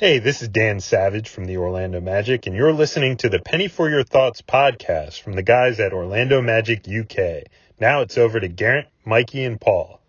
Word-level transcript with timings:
Hey, 0.00 0.18
this 0.18 0.40
is 0.40 0.48
Dan 0.48 0.80
Savage 0.80 1.28
from 1.28 1.44
the 1.44 1.58
Orlando 1.58 2.00
Magic, 2.00 2.46
and 2.46 2.56
you're 2.56 2.72
listening 2.72 3.18
to 3.18 3.28
the 3.28 3.38
Penny 3.38 3.68
for 3.68 3.90
Your 3.90 4.02
Thoughts 4.02 4.40
podcast 4.40 5.20
from 5.20 5.34
the 5.34 5.42
guys 5.42 5.78
at 5.78 5.92
Orlando 5.92 6.40
Magic 6.40 6.88
UK. 6.88 7.42
Now 7.78 8.00
it's 8.00 8.16
over 8.16 8.40
to 8.40 8.48
Garrett, 8.48 8.88
Mikey, 9.04 9.44
and 9.44 9.60
Paul. 9.60 10.00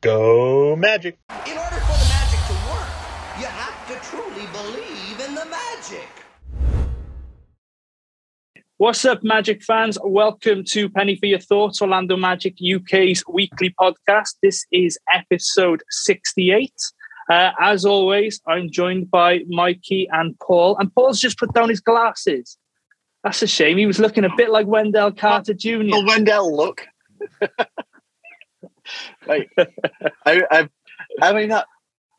Go 0.00 0.74
Magic! 0.74 1.18
In 1.46 1.56
order 1.56 1.76
for 1.76 1.92
the 1.92 2.08
magic 2.08 2.40
to 2.48 2.52
work, 2.68 2.88
you 3.38 3.46
have 3.46 3.86
to 3.86 4.10
truly 4.10 4.46
believe 4.50 5.20
in 5.20 5.36
the 5.36 5.46
magic. 5.46 6.08
What's 8.78 9.04
up, 9.04 9.22
Magic 9.22 9.62
fans? 9.62 9.98
Welcome 10.02 10.64
to 10.70 10.88
Penny 10.88 11.14
for 11.14 11.26
Your 11.26 11.38
Thoughts, 11.38 11.80
Orlando 11.80 12.16
Magic 12.16 12.56
UK's 12.60 13.22
weekly 13.28 13.72
podcast. 13.80 14.34
This 14.42 14.66
is 14.72 14.98
episode 15.14 15.84
68. 15.90 16.72
Uh, 17.28 17.52
as 17.60 17.84
always, 17.84 18.40
I'm 18.46 18.70
joined 18.70 19.10
by 19.10 19.40
Mikey 19.48 20.08
and 20.10 20.38
Paul, 20.40 20.76
and 20.78 20.92
Paul's 20.94 21.20
just 21.20 21.38
put 21.38 21.52
down 21.52 21.68
his 21.68 21.80
glasses. 21.80 22.56
That's 23.22 23.42
a 23.42 23.46
shame. 23.46 23.76
He 23.76 23.86
was 23.86 23.98
looking 23.98 24.24
a 24.24 24.34
bit 24.36 24.50
like 24.50 24.66
Wendell 24.66 25.12
Carter 25.12 25.52
Jr. 25.52 25.82
Oh, 25.92 26.04
Wendell, 26.06 26.56
look. 26.56 26.86
like, 29.26 29.50
I, 30.24 30.42
I, 30.50 30.68
I 31.20 31.32
mean 31.32 31.48
that 31.50 31.66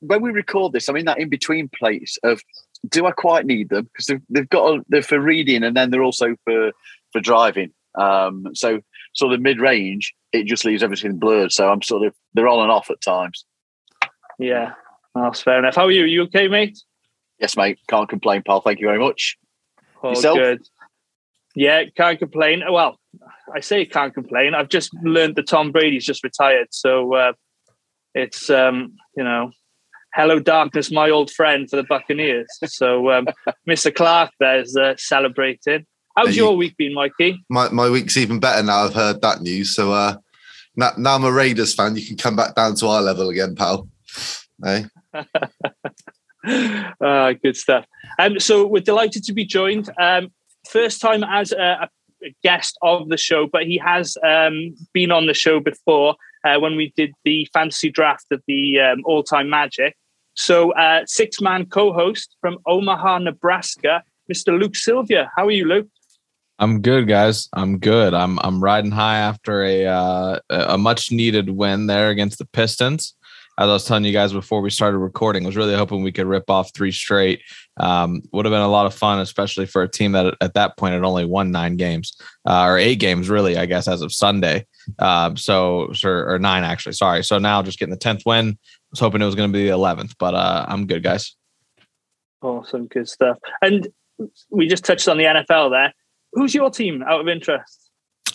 when 0.02 0.22
we 0.22 0.32
record 0.32 0.74
this, 0.74 0.90
I 0.90 0.94
mean 0.94 1.06
that 1.06 1.20
in 1.20 1.30
between 1.30 1.70
place 1.70 2.18
of 2.24 2.42
do 2.88 3.06
I 3.06 3.12
quite 3.12 3.46
need 3.46 3.70
them 3.70 3.86
because 3.86 4.06
they've, 4.06 4.22
they've 4.30 4.50
got 4.50 4.76
a, 4.76 4.82
they're 4.88 5.02
for 5.02 5.20
reading 5.20 5.64
and 5.64 5.76
then 5.76 5.90
they're 5.90 6.04
also 6.04 6.36
for 6.46 6.72
for 7.12 7.22
driving. 7.22 7.72
Um, 7.96 8.48
so 8.54 8.82
sort 9.14 9.34
of 9.34 9.42
mid 9.42 9.60
range, 9.60 10.14
it 10.32 10.46
just 10.46 10.66
leaves 10.66 10.84
everything 10.84 11.18
blurred. 11.18 11.52
So 11.52 11.70
I'm 11.70 11.82
sort 11.82 12.06
of 12.06 12.14
they're 12.34 12.48
on 12.48 12.62
and 12.62 12.72
off 12.72 12.90
at 12.90 13.02
times. 13.02 13.46
Yeah, 14.38 14.74
that's 15.16 15.42
fair 15.42 15.60
enough. 15.60 15.76
How 15.76 15.86
are 15.86 15.92
you? 15.92 16.06
You 16.06 16.24
okay, 16.24 16.48
mate? 16.48 16.78
Yes, 17.40 17.56
mate. 17.58 17.80
Can't 17.88 18.10
complain, 18.10 18.44
pal. 18.46 18.62
Thank 18.62 18.80
you 18.80 18.88
very 18.88 19.00
much. 19.00 19.38
Oh, 20.04 20.10
Yourself? 20.10 20.38
good. 20.38 20.62
Yeah, 21.56 21.84
can't 21.98 22.20
complain. 22.20 22.64
Well, 22.70 23.00
I 23.54 23.60
say 23.60 23.86
can't 23.86 24.14
complain. 24.14 24.54
I've 24.54 24.70
just 24.70 24.94
learned 25.04 25.36
that 25.36 25.48
Tom 25.48 25.72
Brady's 25.72 26.06
just 26.06 26.24
retired, 26.24 26.68
so 26.72 27.14
uh, 27.16 27.34
it's 28.14 28.50
um, 28.50 28.94
you 29.18 29.24
know, 29.24 29.52
hello 30.14 30.40
darkness, 30.40 30.92
my 30.92 31.10
old 31.10 31.32
friend 31.32 31.70
for 31.70 31.76
the 31.76 31.84
Buccaneers. 31.84 32.48
So 32.66 33.12
um, 33.12 33.28
Mr. 33.70 33.94
Clark 33.94 34.32
there's 34.40 34.76
uh, 34.78 34.94
celebrating. 34.98 35.86
How's 36.16 36.36
you- 36.36 36.44
your 36.44 36.56
week 36.58 36.76
been, 36.78 36.94
Mikey? 36.94 37.44
my, 37.50 37.70
my 37.70 37.90
week's 37.90 38.18
even 38.18 38.40
better 38.40 38.62
now 38.64 38.84
I've 38.86 38.94
heard 38.94 39.22
that 39.22 39.42
news. 39.42 39.74
So 39.76 39.92
uh 39.92 40.18
now, 40.76 40.92
now 40.98 41.16
I'm 41.16 41.24
a 41.24 41.32
Raiders 41.32 41.74
fan. 41.74 41.96
You 41.96 42.06
can 42.06 42.16
come 42.18 42.36
back 42.36 42.56
down 42.56 42.76
to 42.76 42.88
our 42.88 43.02
level 43.02 43.30
again, 43.30 43.56
pal. 43.56 43.90
Hey, 44.64 44.86
uh, 45.14 45.24
good 47.44 47.58
stuff. 47.58 47.86
Um, 48.18 48.40
so 48.40 48.66
we're 48.66 48.82
delighted 48.82 49.24
to 49.26 49.34
be 49.34 49.46
joined. 49.46 49.90
Um, 50.00 50.32
first 50.70 51.02
time 51.02 51.24
as 51.24 51.52
a, 51.52 51.90
a 52.24 52.34
guest 52.44 52.78
of 52.82 53.10
the 53.10 53.18
show, 53.18 53.48
but 53.48 53.66
he 53.66 53.78
has 53.78 54.18
um, 54.24 54.76
been 54.94 55.12
on 55.12 55.26
the 55.26 55.34
show 55.34 55.60
before 55.60 56.16
uh, 56.44 56.60
when 56.60 56.76
we 56.76 56.94
did 56.96 57.12
the 57.24 57.48
fantasy 57.54 57.90
draft 57.90 58.26
of 58.32 58.42
the 58.48 58.80
um, 58.80 59.02
All 59.06 59.24
Time 59.24 59.50
Magic. 59.50 59.96
So 60.36 60.72
uh, 60.74 61.02
six 61.06 61.42
man 61.42 61.66
co-host 61.66 62.36
from 62.40 62.60
Omaha, 62.66 63.20
Nebraska, 63.20 64.04
Mr. 64.32 64.58
Luke 64.58 64.76
Sylvia. 64.76 65.32
How 65.36 65.48
are 65.48 65.52
you, 65.52 65.66
Luke? 65.66 65.88
I'm 66.60 66.82
good, 66.82 67.08
guys. 67.08 67.48
I'm 67.54 67.80
good. 67.80 68.14
I'm 68.14 68.38
I'm 68.40 68.62
riding 68.62 68.92
high 68.92 69.20
after 69.20 69.64
a 69.64 69.86
uh, 69.86 70.40
a 70.50 70.78
much 70.78 71.12
needed 71.12 71.50
win 71.50 71.88
there 71.88 72.10
against 72.10 72.38
the 72.38 72.46
Pistons. 72.46 73.16
As 73.60 73.68
I 73.68 73.74
was 73.74 73.84
telling 73.84 74.06
you 74.06 74.14
guys 74.14 74.32
before 74.32 74.62
we 74.62 74.70
started 74.70 75.00
recording, 75.00 75.44
I 75.44 75.48
was 75.48 75.58
really 75.58 75.76
hoping 75.76 76.02
we 76.02 76.14
could 76.14 76.28
rip 76.28 76.50
off 76.50 76.74
three 76.74 76.94
straight. 76.94 77.42
Um, 77.76 78.22
would 78.32 78.46
have 78.46 78.54
been 78.54 78.62
a 78.62 78.70
lot 78.70 78.86
of 78.86 78.94
fun, 78.94 79.20
especially 79.20 79.66
for 79.66 79.84
a 79.84 79.90
team 79.90 80.14
that 80.14 80.34
at 80.40 80.54
that 80.54 80.78
point 80.78 80.94
had 80.94 81.04
only 81.04 81.26
won 81.26 81.52
nine 81.52 81.76
games 81.76 82.16
uh, 82.48 82.64
or 82.64 82.78
eight 82.78 82.96
games, 82.96 83.30
really, 83.30 83.58
I 83.58 83.66
guess, 83.66 83.90
as 83.90 84.02
of 84.02 84.14
Sunday. 84.14 84.66
Um, 84.98 85.36
so, 85.36 85.92
or, 86.06 86.36
or 86.36 86.40
nine 86.40 86.64
actually. 86.64 86.94
Sorry. 86.94 87.22
So 87.22 87.38
now 87.38 87.62
just 87.62 87.80
getting 87.80 87.92
the 87.92 88.00
tenth 88.00 88.24
win. 88.26 88.58
I 88.58 88.88
was 88.92 89.02
hoping 89.02 89.22
it 89.22 89.26
was 89.26 89.36
going 89.36 89.52
to 89.52 89.54
be 89.54 89.66
the 89.66 89.74
eleventh, 89.74 90.16
but 90.18 90.36
uh, 90.36 90.66
I'm 90.66 90.88
good, 90.88 91.04
guys. 91.04 91.36
Awesome, 92.42 92.88
good 92.88 93.10
stuff. 93.10 93.40
And 93.62 93.90
we 94.50 94.70
just 94.70 94.86
touched 94.86 95.10
on 95.10 95.18
the 95.18 95.26
NFL 95.26 95.72
there. 95.72 95.94
Who's 96.32 96.56
your 96.56 96.70
team 96.70 97.04
out 97.04 97.20
of 97.20 97.28
interest? 97.28 97.89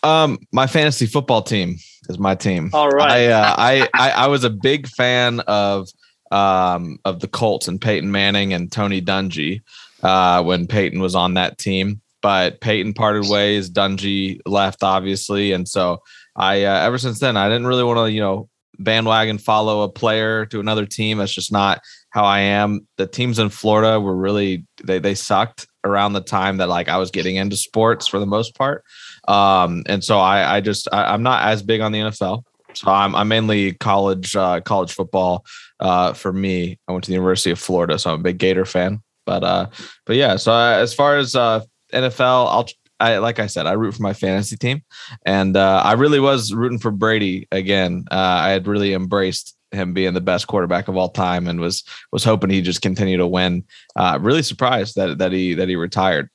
Um, 0.05 0.39
my 0.53 0.67
fantasy 0.67 1.07
football 1.07 1.43
team 1.43 1.77
is 2.09 2.19
my 2.19 2.35
team. 2.35 2.71
All 2.73 2.91
right. 2.91 3.11
I, 3.11 3.27
uh, 3.29 3.55
I, 3.57 3.89
I 3.95 4.11
I 4.11 4.27
was 4.29 4.45
a 4.45 4.51
big 4.51 4.87
fan 4.87 5.41
of 5.41 5.89
um 6.31 6.99
of 7.05 7.21
the 7.21 7.29
Colts 7.29 7.69
and 7.69 7.81
Peyton 7.81 8.11
Manning 8.11 8.53
and 8.53 8.71
Tony 8.71 9.01
Dungy 9.01 9.63
uh 10.03 10.43
when 10.43 10.67
Peyton 10.67 11.01
was 11.01 11.15
on 11.15 11.35
that 11.35 11.59
team. 11.59 12.01
But 12.23 12.61
Peyton 12.61 12.95
parted 12.95 13.29
ways, 13.29 13.71
Dungy 13.71 14.41
left, 14.47 14.83
obviously, 14.83 15.53
and 15.53 15.69
so 15.69 16.03
I 16.37 16.65
uh, 16.65 16.81
ever 16.81 16.99
since 16.99 17.19
then 17.19 17.37
I 17.37 17.49
didn't 17.49 17.67
really 17.67 17.85
want 17.85 17.99
to 17.99 18.13
you 18.13 18.21
know 18.21 18.49
bandwagon 18.79 19.39
follow 19.39 19.83
a 19.83 19.89
player 19.89 20.47
to 20.47 20.61
another 20.61 20.87
team. 20.87 21.19
That's 21.19 21.33
just 21.33 21.53
not 21.53 21.81
how 22.11 22.25
I 22.25 22.41
am. 22.41 22.87
The 22.97 23.07
teams 23.07 23.39
in 23.39 23.49
Florida 23.49 24.01
were 24.01 24.17
really 24.17 24.67
they 24.83 24.99
they 24.99 25.15
sucked 25.15 25.67
around 25.85 26.15
the 26.15 26.21
time 26.21 26.57
that 26.59 26.69
like 26.69 26.89
I 26.89 26.97
was 26.97 27.11
getting 27.11 27.37
into 27.37 27.57
sports 27.57 28.07
for 28.07 28.19
the 28.19 28.27
most 28.27 28.55
part. 28.55 28.85
Um, 29.29 29.83
and 29.87 30.03
so 30.03 30.19
I, 30.19 30.57
I 30.57 30.61
just 30.61 30.89
I, 30.93 31.13
I'm 31.13 31.23
not 31.23 31.45
as 31.45 31.63
big 31.63 31.81
on 31.81 31.93
the 31.93 32.01
NFL. 32.01 32.43
So 32.75 32.91
I'm 32.91 33.15
I'm 33.15 33.29
mainly 33.29 33.75
college 33.75 34.35
uh, 34.37 34.61
college 34.61 34.93
football 34.93 35.45
uh, 35.81 36.13
for 36.13 36.33
me. 36.33 36.79
I 36.89 36.93
went 36.93 37.05
to 37.05 37.11
the 37.11 37.15
University 37.15 37.51
of 37.51 37.59
Florida, 37.59 37.99
so 37.99 38.13
I'm 38.13 38.21
a 38.21 38.23
big 38.23 38.39
Gator 38.39 38.65
fan. 38.65 39.03
But 39.27 39.45
uh, 39.45 39.69
but 40.07 40.17
yeah. 40.17 40.37
So 40.37 40.53
uh, 40.53 40.73
as 40.73 40.93
far 40.93 41.17
as 41.17 41.35
uh, 41.35 41.61
NFL, 41.93 42.21
I'll 42.21 42.67
I 43.01 43.19
like 43.19 43.39
I 43.39 43.47
said, 43.47 43.67
I 43.67 43.73
root 43.73 43.95
for 43.95 44.03
my 44.03 44.13
fantasy 44.13 44.57
team, 44.57 44.83
and 45.27 45.57
uh, 45.57 45.83
I 45.85 45.93
really 45.93 46.21
was 46.21 46.53
rooting 46.53 46.79
for 46.79 46.91
Brady 46.91 47.49
again. 47.51 48.05
Uh, 48.11 48.15
I 48.15 48.51
had 48.51 48.67
really 48.67 48.95
embraced 48.95 49.57
him 49.73 49.93
being 49.93 50.15
the 50.15 50.21
best 50.21 50.47
quarterback 50.47 50.89
of 50.89 50.97
all 50.97 51.09
time, 51.09 51.49
and 51.49 51.61
was 51.61 51.83
was 52.13 52.25
hoping 52.25 52.51
he 52.51 52.63
just 52.63 52.83
continue 52.83 53.17
to 53.17 53.27
win. 53.27 53.65
Uh, 53.97 54.19
really 54.21 54.43
surprised 54.43 54.97
that 54.97 55.19
that 55.19 55.33
he 55.33 55.55
that 55.55 55.69
he 55.69 55.77
retired. 55.77 56.31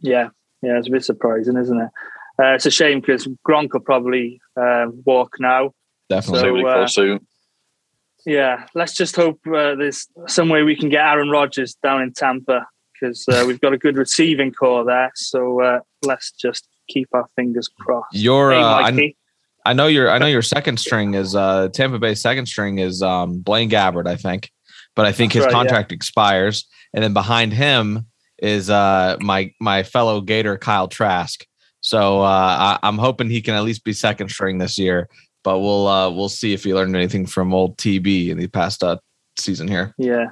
Yeah, 0.00 0.30
yeah, 0.62 0.78
it's 0.78 0.88
a 0.88 0.90
bit 0.90 1.04
surprising, 1.04 1.56
isn't 1.56 1.80
it? 1.80 1.90
Uh, 2.42 2.54
it's 2.54 2.66
a 2.66 2.70
shame 2.70 3.00
because 3.00 3.28
Gronk 3.46 3.72
will 3.72 3.80
probably 3.80 4.40
uh, 4.60 4.86
walk 5.04 5.36
now. 5.38 5.72
Definitely. 6.08 6.62
So, 6.62 6.68
uh, 6.68 6.86
soon. 6.86 7.26
Yeah, 8.24 8.66
let's 8.74 8.94
just 8.94 9.16
hope 9.16 9.40
uh, 9.46 9.74
there's 9.74 10.06
some 10.28 10.48
way 10.48 10.62
we 10.62 10.76
can 10.76 10.88
get 10.88 11.04
Aaron 11.04 11.30
Rodgers 11.30 11.74
down 11.82 12.02
in 12.02 12.12
Tampa 12.12 12.66
because 12.92 13.26
uh, 13.28 13.44
we've 13.46 13.60
got 13.60 13.72
a 13.72 13.78
good 13.78 13.96
receiving 13.96 14.52
corps 14.52 14.84
there. 14.84 15.10
So 15.14 15.60
uh, 15.60 15.80
let's 16.02 16.30
just 16.30 16.68
keep 16.88 17.08
our 17.12 17.26
fingers 17.36 17.68
crossed. 17.80 18.14
Your 18.14 18.52
Hey, 18.52 18.60
uh, 18.60 18.64
I, 18.64 18.90
Mikey. 18.90 19.16
I 19.64 19.72
know 19.72 19.86
your 19.86 20.10
I 20.10 20.18
know 20.18 20.26
your 20.26 20.42
second 20.42 20.78
string 20.78 21.14
is 21.14 21.36
uh 21.36 21.68
Tampa 21.68 21.98
Bay 21.98 22.14
second 22.14 22.46
string 22.46 22.78
is 22.78 23.02
um 23.02 23.38
Blaine 23.38 23.70
Gabbert, 23.70 24.08
I 24.08 24.16
think. 24.16 24.50
But 24.94 25.06
I 25.06 25.12
think 25.12 25.32
That's 25.32 25.44
his 25.46 25.52
right, 25.52 25.52
yeah. 25.52 25.58
contract 25.58 25.92
expires. 25.92 26.66
And 26.92 27.02
then 27.02 27.12
behind 27.12 27.52
him 27.52 28.06
is 28.42 28.68
uh 28.68 29.16
my 29.20 29.50
my 29.60 29.82
fellow 29.82 30.20
Gator 30.20 30.58
Kyle 30.58 30.88
Trask. 30.88 31.46
So 31.80 32.20
uh 32.20 32.24
I, 32.24 32.78
I'm 32.82 32.98
hoping 32.98 33.30
he 33.30 33.40
can 33.40 33.54
at 33.54 33.62
least 33.64 33.84
be 33.84 33.94
second 33.94 34.28
string 34.28 34.58
this 34.58 34.78
year. 34.78 35.08
But 35.44 35.60
we'll 35.60 35.86
uh 35.86 36.10
we'll 36.10 36.28
see 36.28 36.52
if 36.52 36.64
he 36.64 36.74
learned 36.74 36.94
anything 36.94 37.24
from 37.24 37.54
old 37.54 37.78
TB 37.78 38.28
in 38.28 38.38
the 38.38 38.48
past 38.48 38.84
uh 38.84 38.98
season 39.38 39.68
here. 39.68 39.94
yeah, 39.96 40.26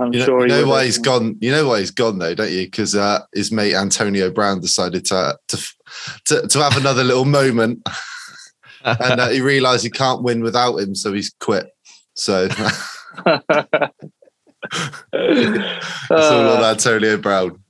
I'm 0.00 0.12
you 0.12 0.18
know, 0.20 0.24
sure 0.24 0.40
you 0.42 0.48
know 0.48 0.62
will. 0.64 0.70
why 0.70 0.84
he's 0.84 0.98
gone. 0.98 1.36
You 1.40 1.52
know 1.52 1.68
why 1.68 1.80
he's 1.80 1.90
gone 1.90 2.18
though, 2.18 2.34
don't 2.34 2.50
you? 2.50 2.64
Because 2.64 2.96
uh, 2.96 3.20
his 3.32 3.52
mate 3.52 3.74
Antonio 3.74 4.30
Brown 4.30 4.60
decided 4.60 5.04
to 5.06 5.38
to 5.48 5.74
to, 6.26 6.48
to 6.48 6.58
have 6.58 6.76
another 6.76 7.04
little 7.04 7.24
moment, 7.24 7.86
and 8.84 9.20
uh, 9.20 9.28
he 9.28 9.40
realised 9.40 9.84
he 9.84 9.90
can't 9.90 10.22
win 10.22 10.42
without 10.42 10.76
him, 10.76 10.94
so 10.94 11.12
he's 11.12 11.32
quit. 11.40 11.70
So 12.14 12.48
it's 15.12 16.10
all 16.10 16.50
on 16.50 16.62
Uh, 16.64 16.70
Antonio 16.70 17.16
Brown. 17.18 17.62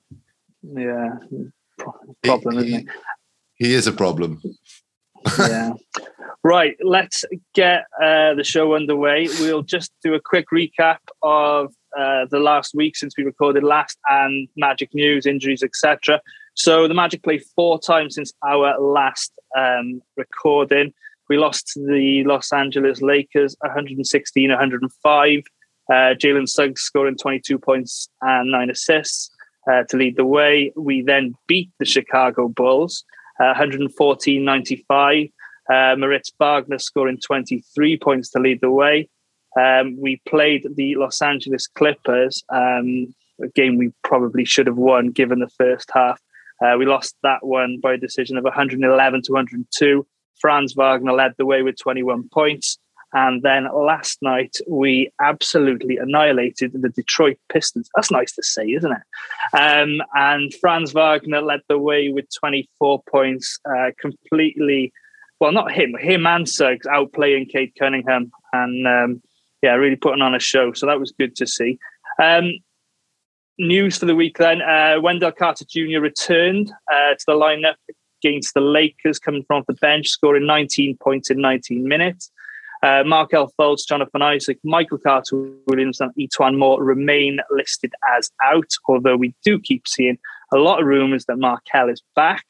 yeah, 0.75 1.09
problem, 2.23 2.59
he, 2.59 2.67
isn't 2.69 2.81
it? 2.81 2.95
he 3.55 3.75
is 3.75 3.87
a 3.87 3.93
problem. 3.93 4.41
yeah. 5.39 5.73
Right, 6.45 6.77
let's 6.83 7.25
get 7.55 7.85
uh, 8.03 8.35
the 8.35 8.43
show 8.43 8.75
underway. 8.75 9.29
We'll 9.41 9.63
just 9.63 9.93
do 10.03 10.15
a 10.15 10.21
quick 10.21 10.47
recap 10.53 10.99
of 11.23 11.73
uh, 11.97 12.27
the 12.31 12.41
last 12.41 12.75
week 12.75 12.97
since 12.97 13.15
we 13.17 13.23
recorded 13.23 13.63
last 13.63 13.97
and 14.09 14.49
Magic 14.57 14.91
news, 14.93 15.25
injuries, 15.25 15.63
etc. 15.63 16.21
So 16.55 16.89
the 16.89 16.95
Magic 16.95 17.23
played 17.23 17.45
four 17.55 17.79
times 17.79 18.17
since 18.17 18.33
our 18.45 18.79
last 18.81 19.33
um, 19.57 20.03
recording. 20.17 20.93
We 21.29 21.39
lost 21.39 21.69
to 21.75 21.81
the 21.81 22.25
Los 22.25 22.53
Angeles 22.53 23.01
Lakers 23.01 23.55
116 23.61 24.51
105. 24.51 25.43
Uh, 25.91 26.15
Jalen 26.15 26.49
Suggs 26.49 26.83
scoring 26.83 27.17
22 27.17 27.59
points 27.59 28.09
and 28.21 28.51
nine 28.51 28.71
assists 28.71 29.31
uh, 29.71 29.83
to 29.89 29.97
lead 29.97 30.17
the 30.17 30.25
way. 30.25 30.73
We 30.77 31.03
then 31.03 31.35
beat 31.47 31.71
the 31.79 31.85
Chicago 31.85 32.49
Bulls 32.49 33.05
uh, 33.41 33.55
114 33.57 34.45
95. 34.45 35.29
Uh, 35.73 35.95
Moritz 35.97 36.31
Wagner 36.39 36.79
scoring 36.79 37.19
23 37.25 37.97
points 37.99 38.31
to 38.31 38.39
lead 38.39 38.61
the 38.61 38.71
way. 38.71 39.09
Um, 39.59 39.97
we 40.01 40.21
played 40.29 40.67
the 40.77 40.97
Los 40.97 41.21
Angeles 41.23 41.67
Clippers, 41.67 42.43
um, 42.49 43.15
a 43.43 43.49
game 43.55 43.77
we 43.77 43.93
probably 44.03 44.45
should 44.45 44.67
have 44.67 44.77
won 44.77 45.09
given 45.09 45.41
the 45.41 45.51
first 45.59 45.91
half. 45.93 46.21
Uh, 46.65 46.77
we 46.79 46.87
lost 46.87 47.17
that 47.23 47.45
one 47.45 47.79
by 47.83 47.95
a 47.95 47.99
decision 47.99 48.37
of 48.37 48.45
111 48.45 49.23
to 49.23 49.33
102. 49.33 50.07
Franz 50.41 50.75
Wagner 50.75 51.13
led 51.13 51.35
the 51.39 51.47
way 51.47 51.63
with 51.63 51.77
21 51.79 52.29
points. 52.33 52.79
And 53.13 53.43
then 53.43 53.69
last 53.73 54.19
night, 54.23 54.57
we 54.67 55.11
absolutely 55.21 55.99
annihilated 55.99 56.73
the 56.73 56.89
Detroit 56.89 57.39
Pistons. 57.53 57.91
That's 57.95 58.11
nice 58.11 58.33
to 58.33 58.43
say, 58.43 58.67
isn't 58.71 58.93
it? 58.93 59.59
Um, 59.59 60.01
and 60.15 60.53
Franz 60.55 60.93
Wagner 60.93 61.43
led 61.43 61.61
the 61.69 61.79
way 61.79 62.09
with 62.09 62.25
24 62.39 63.03
points, 63.11 63.59
uh, 63.69 63.91
completely, 64.01 64.93
well, 65.41 65.53
not 65.53 65.73
him, 65.73 65.95
him 65.99 66.27
and 66.27 66.49
Suggs 66.49 66.87
outplaying 66.87 67.51
Cade 67.51 67.73
Cunningham. 67.79 68.33
And 68.53 68.87
um, 68.87 69.23
yeah, 69.63 69.75
really 69.75 69.97
putting 69.97 70.23
on 70.23 70.35
a 70.35 70.41
show. 70.41 70.73
So 70.73 70.87
that 70.87 71.01
was 71.01 71.13
good 71.13 71.37
to 71.37 71.47
see. 71.47 71.79
Um, 72.23 72.53
news 73.59 73.99
for 73.99 74.07
the 74.07 74.15
week 74.15 74.39
then 74.39 74.63
uh, 74.63 74.97
Wendell 75.01 75.33
Carter 75.33 75.65
Jr. 75.69 76.01
returned 76.01 76.73
uh, 76.91 77.15
to 77.15 77.25
the 77.27 77.35
lineup 77.35 77.75
against 78.23 78.55
the 78.55 78.61
Lakers, 78.61 79.19
coming 79.19 79.45
from 79.45 79.65
the 79.67 79.75
bench, 79.75 80.09
scoring 80.09 80.47
19 80.47 80.97
points 80.99 81.31
in 81.31 81.41
19 81.41 81.87
minutes. 81.87 82.31
Uh, 82.83 83.05
Markelle 83.05 83.53
Fultz, 83.59 83.87
Jonathan 83.87 84.23
Isaac, 84.23 84.59
Michael 84.65 84.99
Carter 84.99 85.51
Williams, 85.67 86.01
and 86.01 86.11
E'Twaun 86.19 86.59
Moore 86.59 86.83
remain 86.83 87.39
listed 87.51 87.93
as 88.17 88.31
out, 88.43 88.71
although 88.89 89.17
we 89.17 89.35
do 89.45 89.61
keep 89.61 89.87
seeing 89.87 90.19
a 90.53 90.57
lot 90.57 90.81
of 90.81 90.87
rumors 90.87 91.25
that 91.27 91.39
Markelle 91.39 91.89
is 91.89 92.03
back. 92.17 92.45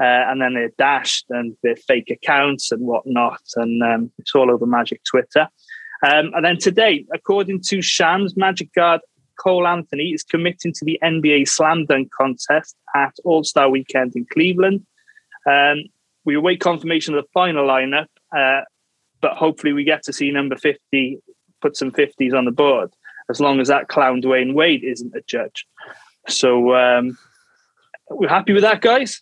Uh, 0.00 0.24
and 0.30 0.40
then 0.40 0.54
they're 0.54 0.72
dashed 0.78 1.26
and 1.28 1.54
they're 1.62 1.76
fake 1.76 2.10
accounts 2.10 2.72
and 2.72 2.86
whatnot. 2.86 3.42
And 3.56 3.82
um, 3.82 4.10
it's 4.18 4.34
all 4.34 4.50
over 4.50 4.64
Magic 4.64 5.02
Twitter. 5.04 5.46
Um, 6.02 6.32
and 6.34 6.44
then 6.44 6.56
today, 6.58 7.04
according 7.12 7.60
to 7.66 7.82
Shams, 7.82 8.36
Magic 8.36 8.72
guard 8.72 9.02
Cole 9.38 9.66
Anthony 9.66 10.10
is 10.10 10.22
committing 10.22 10.72
to 10.74 10.84
the 10.84 10.98
NBA 11.02 11.48
Slam 11.48 11.86
Dunk 11.86 12.10
contest 12.12 12.76
at 12.94 13.14
All 13.24 13.44
Star 13.44 13.68
Weekend 13.68 14.14
in 14.16 14.26
Cleveland. 14.32 14.86
Um, 15.48 15.84
we 16.24 16.34
await 16.34 16.60
confirmation 16.60 17.14
of 17.14 17.24
the 17.24 17.28
final 17.32 17.66
lineup, 17.66 18.06
uh, 18.36 18.62
but 19.20 19.36
hopefully 19.36 19.72
we 19.72 19.84
get 19.84 20.02
to 20.04 20.12
see 20.12 20.30
number 20.30 20.56
50 20.56 21.20
put 21.60 21.76
some 21.76 21.90
50s 21.90 22.34
on 22.34 22.44
the 22.44 22.50
board, 22.50 22.90
as 23.28 23.40
long 23.40 23.60
as 23.60 23.68
that 23.68 23.88
clown 23.88 24.22
Dwyane 24.22 24.54
Wade 24.54 24.82
isn't 24.84 25.14
a 25.14 25.20
judge. 25.26 25.66
So 26.28 26.74
um, 26.74 27.18
we're 28.08 28.28
happy 28.28 28.52
with 28.52 28.62
that, 28.62 28.80
guys. 28.80 29.20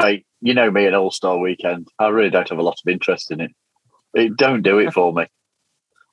Hey, 0.00 0.24
you 0.40 0.54
know 0.54 0.70
me, 0.70 0.86
an 0.86 0.94
All 0.94 1.10
Star 1.10 1.38
Weekend. 1.38 1.88
I 1.98 2.08
really 2.08 2.30
don't 2.30 2.48
have 2.48 2.58
a 2.58 2.62
lot 2.62 2.78
of 2.84 2.90
interest 2.90 3.30
in 3.30 3.40
it. 3.40 3.52
it 4.14 4.36
don't 4.36 4.62
do 4.62 4.78
it 4.78 4.92
for 4.92 5.12
me. 5.12 5.26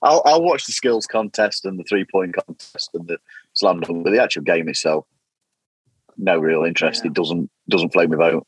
I'll, 0.04 0.22
I'll 0.26 0.44
watch 0.44 0.66
the 0.66 0.74
skills 0.74 1.08
contest 1.08 1.66
and 1.66 1.80
the 1.80 1.84
three 1.84 2.06
point 2.06 2.36
contest 2.36 2.90
and 2.94 3.08
the 3.08 3.18
slam 3.54 3.80
dunk, 3.80 4.04
but 4.04 4.12
the 4.12 4.22
actual 4.22 4.44
game 4.44 4.70
itself, 4.70 5.08
no 6.18 6.38
real 6.38 6.66
interest. 6.66 7.04
Yeah. 7.04 7.12
It 7.12 7.14
doesn't 7.14 7.50
doesn't 7.70 7.94
float 7.94 8.10
me 8.10 8.18
boat. 8.18 8.46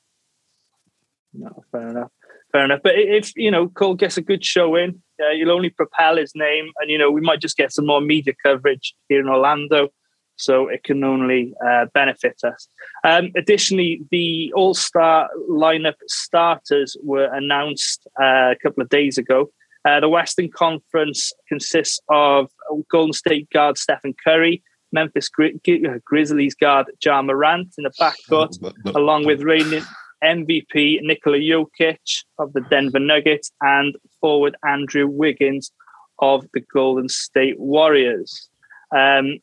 No, 1.34 1.64
fair 1.72 1.90
enough. 1.90 2.12
Fair 2.52 2.66
enough. 2.66 2.82
But 2.84 2.94
if 2.96 3.32
you 3.36 3.52
know 3.52 3.70
Cole 3.70 3.96
gets 3.96 4.18
a 4.18 4.22
good 4.22 4.44
show 4.44 4.76
in, 4.76 5.02
uh, 5.22 5.32
you'll 5.32 5.52
only 5.52 5.70
propel 5.70 6.18
his 6.18 6.32
name, 6.36 6.72
and 6.80 6.90
you 6.90 6.98
know 6.98 7.12
we 7.12 7.22
might 7.22 7.42
just 7.42 7.58
get 7.58 7.72
some 7.72 7.86
more 7.86 8.02
media 8.02 8.34
coverage 8.44 8.96
here 9.08 9.20
in 9.20 9.30
Orlando. 9.30 9.90
So 10.36 10.70
it 10.70 10.86
can 10.86 11.04
only 11.04 11.54
uh, 11.68 11.88
benefit 11.94 12.40
us. 12.46 12.70
Um, 13.04 13.32
additionally, 13.36 14.02
the 14.10 14.54
All 14.56 14.74
Star 14.74 15.30
lineup 15.50 15.96
starters 16.08 16.96
were 17.04 17.30
announced 17.34 18.08
uh, 18.20 18.52
a 18.52 18.56
couple 18.64 18.82
of 18.82 18.90
days 18.90 19.18
ago. 19.18 19.52
Uh, 19.86 20.00
the 20.00 20.10
Western 20.10 20.50
Conference 20.50 21.32
consists 21.48 22.00
of 22.10 22.50
Golden 22.90 23.14
State 23.14 23.50
guard 23.50 23.78
Stephen 23.78 24.14
Curry, 24.24 24.64
Memphis 24.92 25.30
Gri- 25.30 25.60
Grizzlies 26.06 26.56
guard 26.56 26.88
Ja 27.04 27.22
Morant 27.22 27.74
in 27.78 27.84
the 27.84 27.92
backcourt, 28.00 28.58
along 28.96 29.26
with 29.26 29.42
reigning 29.42 29.84
MVP 30.24 31.02
Nikola 31.02 31.38
Jokic 31.38 32.24
of 32.38 32.54
the 32.54 32.62
Denver 32.62 33.00
Nuggets 33.00 33.52
and 33.62 33.96
forward 34.20 34.56
Andrew 34.68 35.08
Wiggins 35.08 35.72
of 36.20 36.46
the 36.54 36.62
Golden 36.74 37.10
State 37.10 37.60
Warriors. 37.60 38.50
Um, 38.96 39.40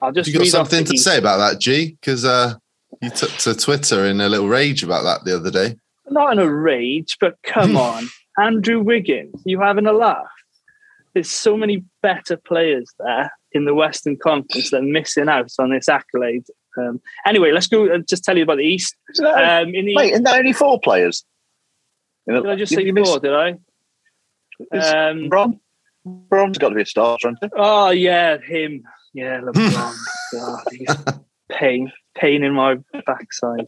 I'll 0.00 0.12
just 0.12 0.28
you 0.28 0.38
got 0.38 0.46
something 0.46 0.84
to 0.84 0.98
say 0.98 1.18
about 1.18 1.38
that, 1.38 1.60
G? 1.60 1.96
Because 2.00 2.24
uh, 2.24 2.54
you 3.02 3.10
took 3.10 3.30
to 3.30 3.54
Twitter 3.54 4.04
in 4.04 4.20
a 4.20 4.28
little 4.28 4.48
rage 4.48 4.82
about 4.82 5.02
that 5.02 5.24
the 5.24 5.36
other 5.36 5.50
day. 5.50 5.76
Not 6.10 6.32
in 6.32 6.38
a 6.38 6.50
rage, 6.50 7.16
but 7.20 7.36
come 7.42 7.76
on. 7.76 8.08
Andrew 8.38 8.80
Wiggins, 8.80 9.42
you 9.44 9.60
having 9.60 9.86
a 9.86 9.92
laugh? 9.92 10.26
There's 11.14 11.30
so 11.30 11.56
many 11.56 11.84
better 12.02 12.36
players 12.36 12.92
there 12.98 13.32
in 13.52 13.64
the 13.64 13.74
Western 13.74 14.16
Conference 14.16 14.70
that 14.70 14.78
are 14.78 14.82
missing 14.82 15.28
out 15.28 15.50
on 15.58 15.70
this 15.70 15.88
accolade. 15.88 16.44
Um, 16.78 17.00
anyway, 17.26 17.52
let's 17.52 17.66
go 17.66 17.92
and 17.92 18.06
just 18.06 18.24
tell 18.24 18.36
you 18.36 18.44
about 18.44 18.58
the 18.58 18.64
East. 18.64 18.96
Um, 19.20 19.74
in 19.74 19.86
the, 19.86 19.94
wait, 19.96 20.12
isn't 20.12 20.24
that 20.24 20.38
only 20.38 20.52
four 20.52 20.80
players? 20.80 21.24
Did 22.28 22.46
I 22.46 22.56
just 22.56 22.74
say 22.74 22.84
four, 22.84 22.92
missed? 22.92 23.22
did 23.22 23.34
I? 23.34 23.54
Um, 24.76 25.28
Bron? 25.28 25.60
Bron's 26.04 26.58
got 26.58 26.70
to 26.70 26.74
be 26.74 26.82
a 26.82 26.86
star, 26.86 27.16
hasn't 27.22 27.38
he? 27.42 27.48
Oh, 27.56 27.90
yeah, 27.90 28.38
him. 28.38 28.82
Yeah, 29.14 29.40
LeBron. 29.40 29.96
God, 30.32 30.64
he's 30.70 30.96
pain, 31.50 31.92
pain 32.16 32.44
in 32.44 32.52
my 32.54 32.76
backside. 33.06 33.66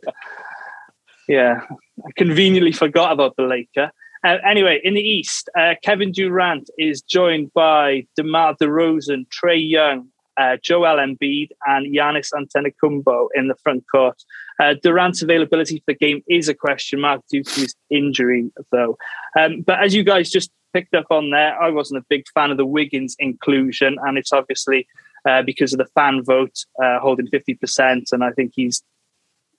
Yeah, 1.28 1.60
I 2.04 2.10
conveniently 2.16 2.72
forgot 2.72 3.12
about 3.12 3.36
the 3.36 3.44
Laker. 3.44 3.90
Uh, 4.22 4.36
anyway, 4.46 4.80
in 4.84 4.94
the 4.94 5.00
East, 5.00 5.48
uh, 5.58 5.74
Kevin 5.82 6.12
Durant 6.12 6.68
is 6.76 7.00
joined 7.00 7.52
by 7.54 8.06
DeMar 8.16 8.56
DeRozan, 8.56 9.26
Trae 9.28 9.70
Young, 9.70 10.08
uh, 10.40 10.56
Joel 10.62 10.96
Embiid, 10.96 11.50
and 11.66 11.94
Giannis 11.94 12.31
Antetokounmpo 12.32 13.28
in 13.34 13.48
the 13.48 13.54
front 13.62 13.84
court. 13.90 14.22
Uh, 14.58 14.75
Durant's 14.82 15.22
availability 15.22 15.78
for 15.78 15.84
the 15.88 15.94
game 15.94 16.22
is 16.28 16.48
a 16.48 16.54
question 16.54 17.00
mark 17.00 17.22
due 17.31 17.42
to 17.42 17.60
his 17.60 17.75
injury, 17.90 18.50
though. 18.72 18.96
Um, 19.38 19.62
but 19.62 19.82
as 19.82 19.94
you 19.94 20.02
guys 20.02 20.31
just 20.31 20.50
picked 20.72 20.94
up 20.94 21.06
on 21.10 21.31
there, 21.31 21.60
I 21.60 21.70
wasn't 21.70 22.02
a 22.02 22.06
big 22.08 22.25
fan 22.34 22.50
of 22.50 22.56
the 22.56 22.66
Wiggins 22.66 23.16
inclusion, 23.19 23.96
and 24.02 24.16
it's 24.16 24.32
obviously 24.32 24.87
uh, 25.28 25.42
because 25.42 25.72
of 25.72 25.78
the 25.78 25.87
fan 25.94 26.22
vote 26.25 26.64
uh, 26.82 26.98
holding 27.00 27.26
50%, 27.28 28.12
and 28.12 28.25
I 28.25 28.31
think 28.31 28.52
he's 28.54 28.82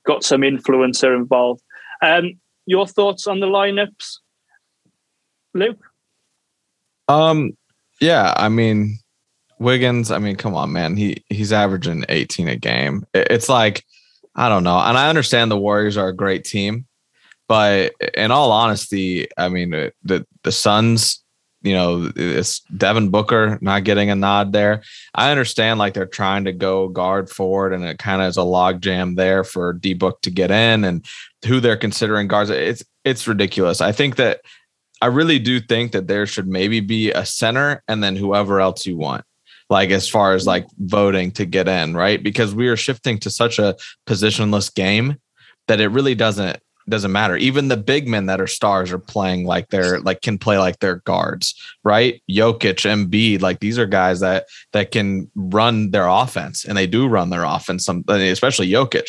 got 0.06 0.24
some 0.24 0.42
influencer 0.42 1.16
involved. 1.16 1.62
Um, 2.01 2.39
your 2.66 2.88
thoughts 2.88 3.27
on 3.27 3.39
the 3.39 3.48
lineups? 3.48 4.18
Luke? 5.54 5.84
Um, 7.07 7.51
yeah, 8.00 8.34
I 8.38 8.50
mean, 8.50 8.98
Wiggins. 9.62 10.12
I 10.12 10.18
mean, 10.18 10.36
come 10.36 10.56
on, 10.56 10.72
man. 10.72 10.98
He 10.98 11.24
he's 11.30 11.54
averaging 11.54 12.03
18 12.10 12.48
a 12.48 12.56
game. 12.56 13.06
It's 13.13 13.48
like 13.48 13.86
I 14.36 14.50
don't 14.50 14.63
know, 14.63 14.80
and 14.80 14.98
I 14.98 15.10
understand 15.10 15.51
the 15.51 15.58
Warriors 15.58 15.98
are 15.98 16.08
a 16.08 16.15
great 16.15 16.44
team, 16.44 16.86
but 17.48 17.94
in 18.15 18.32
all 18.32 18.51
honesty, 18.51 19.27
I 19.38 19.50
mean, 19.50 19.70
the 19.70 20.25
the 20.44 20.51
Suns. 20.51 21.20
You 21.63 21.74
know, 21.74 22.12
it's 22.15 22.62
Devin 22.75 23.10
Booker 23.10 23.60
not 23.62 23.84
getting 23.84 24.10
a 24.10 24.15
nod 24.15 24.51
there. 24.51 24.82
I 25.13 25.30
understand 25.30 25.77
like 25.77 25.94
they're 25.94 26.08
trying 26.08 26.46
to 26.46 26.51
go 26.51 26.88
guard 26.88 27.30
forward, 27.30 27.72
and 27.72 27.84
it 27.84 28.00
kind 28.00 28.20
of 28.20 28.30
is 28.30 28.38
a 28.38 28.39
logjam 28.39 29.15
there 29.15 29.44
for 29.44 29.74
D 29.74 29.94
Book 29.94 30.22
to 30.22 30.32
get 30.32 30.50
in, 30.50 30.84
and 30.84 31.06
who 31.46 31.60
they're 31.60 31.77
considering 31.77 32.27
guards. 32.27 32.50
It's 32.50 32.84
it's 33.06 33.27
ridiculous. 33.27 33.80
I 33.80 33.91
think 33.91 34.15
that 34.15 34.41
I 35.03 35.08
really 35.08 35.38
do 35.38 35.60
think 35.60 35.91
that 35.91 36.08
there 36.08 36.25
should 36.25 36.48
maybe 36.48 36.80
be 36.80 37.12
a 37.12 37.27
center 37.27 37.84
and 37.88 38.03
then 38.03 38.15
whoever 38.15 38.60
else 38.60 38.88
you 38.88 38.98
want. 38.98 39.24
Like 39.72 39.90
as 39.90 40.08
far 40.08 40.34
as 40.34 40.46
like 40.46 40.68
voting 40.78 41.32
to 41.32 41.46
get 41.46 41.68
in, 41.68 41.96
right? 41.96 42.22
Because 42.22 42.54
we 42.54 42.68
are 42.68 42.75
shifting 42.75 43.18
to 43.20 43.32
such 43.32 43.58
a 43.58 43.78
positionless 44.06 44.74
game 44.74 45.16
that 45.68 45.80
it 45.80 45.88
really 45.88 46.13
doesn't 46.13 46.60
doesn't 46.90 47.12
matter. 47.12 47.38
Even 47.38 47.70
the 47.70 47.78
big 47.78 48.08
men 48.08 48.25
that 48.25 48.42
are 48.42 48.48
stars 48.48 48.92
are 48.92 49.00
playing 49.00 49.46
like 49.46 49.70
they're 49.70 50.01
like 50.01 50.22
can 50.22 50.38
play 50.38 50.58
like 50.58 50.80
they're 50.80 50.98
guards, 50.98 51.56
right? 51.84 52.22
Jokic, 52.30 52.86
Embiid, 52.86 53.42
like 53.42 53.62
these 53.62 53.80
are 53.80 53.86
guys 53.86 54.20
that 54.20 54.48
that 54.74 54.92
can 54.92 55.32
run 55.36 55.92
their 55.92 56.08
offense, 56.08 56.66
and 56.66 56.78
they 56.78 56.88
do 56.88 57.08
run 57.08 57.30
their 57.30 57.46
offense. 57.46 57.86
Some, 57.86 58.04
especially 58.08 58.70
Jokic. 58.70 59.08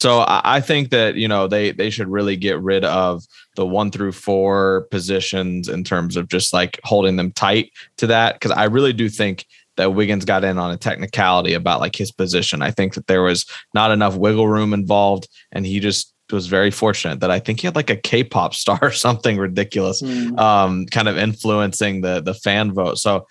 So 0.00 0.24
I 0.26 0.62
think 0.62 0.90
that 0.90 1.16
you 1.16 1.28
know 1.28 1.46
they 1.46 1.72
they 1.72 1.90
should 1.90 2.08
really 2.08 2.36
get 2.36 2.60
rid 2.60 2.84
of 2.84 3.22
the 3.56 3.66
one 3.66 3.90
through 3.90 4.12
four 4.12 4.86
positions 4.90 5.68
in 5.68 5.84
terms 5.84 6.16
of 6.16 6.26
just 6.26 6.54
like 6.54 6.80
holding 6.84 7.16
them 7.16 7.32
tight 7.32 7.72
to 7.98 8.06
that 8.06 8.34
because 8.34 8.50
I 8.50 8.64
really 8.64 8.94
do 8.94 9.10
think 9.10 9.46
that 9.80 9.94
Wiggins 9.94 10.26
got 10.26 10.44
in 10.44 10.58
on 10.58 10.70
a 10.70 10.76
technicality 10.76 11.54
about 11.54 11.80
like 11.80 11.96
his 11.96 12.12
position. 12.12 12.60
I 12.60 12.70
think 12.70 12.92
that 12.94 13.06
there 13.06 13.22
was 13.22 13.46
not 13.72 13.90
enough 13.90 14.14
wiggle 14.14 14.46
room 14.46 14.74
involved, 14.74 15.26
and 15.52 15.64
he 15.64 15.80
just 15.80 16.12
was 16.30 16.48
very 16.48 16.70
fortunate 16.70 17.20
that 17.20 17.30
I 17.30 17.40
think 17.40 17.60
he 17.60 17.66
had 17.66 17.74
like 17.74 17.88
a 17.88 17.96
K-pop 17.96 18.54
star 18.62 18.78
or 18.82 18.92
something 18.92 19.38
ridiculous, 19.38 20.02
mm. 20.02 20.38
um, 20.38 20.84
kind 20.86 21.08
of 21.08 21.16
influencing 21.16 22.02
the 22.02 22.20
the 22.20 22.34
fan 22.34 22.72
vote. 22.72 22.98
So 22.98 23.26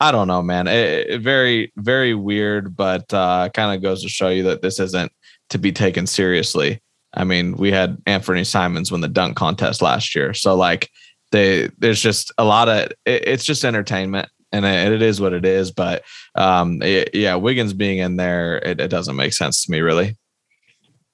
I 0.00 0.10
don't 0.10 0.26
know, 0.26 0.42
man. 0.42 0.66
It, 0.66 1.06
it 1.08 1.20
very 1.20 1.72
very 1.76 2.14
weird, 2.14 2.76
but 2.76 3.12
uh, 3.14 3.48
kind 3.54 3.76
of 3.76 3.80
goes 3.80 4.02
to 4.02 4.08
show 4.08 4.28
you 4.28 4.42
that 4.44 4.60
this 4.60 4.80
isn't 4.80 5.12
to 5.50 5.58
be 5.58 5.70
taken 5.70 6.08
seriously. 6.08 6.82
I 7.14 7.22
mean, 7.22 7.56
we 7.56 7.70
had 7.70 7.96
Anthony 8.06 8.42
Simons 8.42 8.90
win 8.90 9.02
the 9.02 9.08
dunk 9.08 9.36
contest 9.36 9.82
last 9.82 10.16
year. 10.16 10.34
So 10.34 10.56
like 10.56 10.90
they 11.30 11.70
there's 11.78 12.02
just 12.02 12.32
a 12.38 12.44
lot 12.44 12.68
of 12.68 12.90
it, 13.06 13.22
it's 13.28 13.44
just 13.44 13.64
entertainment 13.64 14.28
and 14.52 14.64
it, 14.66 15.02
is 15.02 15.20
what 15.20 15.32
it 15.32 15.44
is. 15.44 15.70
But 15.70 16.04
um, 16.34 16.82
it, 16.82 17.14
yeah, 17.14 17.36
Wiggins 17.36 17.72
being 17.72 17.98
in 17.98 18.16
there, 18.16 18.58
it, 18.58 18.80
it, 18.80 18.88
doesn't 18.88 19.16
make 19.16 19.32
sense 19.32 19.64
to 19.64 19.70
me 19.70 19.80
really. 19.80 20.16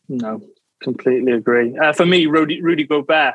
No, 0.09 0.43
completely 0.83 1.33
agree. 1.33 1.77
Uh, 1.77 1.93
for 1.93 2.07
me, 2.07 2.27
Rudy, 2.27 2.61
Rudy 2.63 2.85
Gobert, 2.85 3.35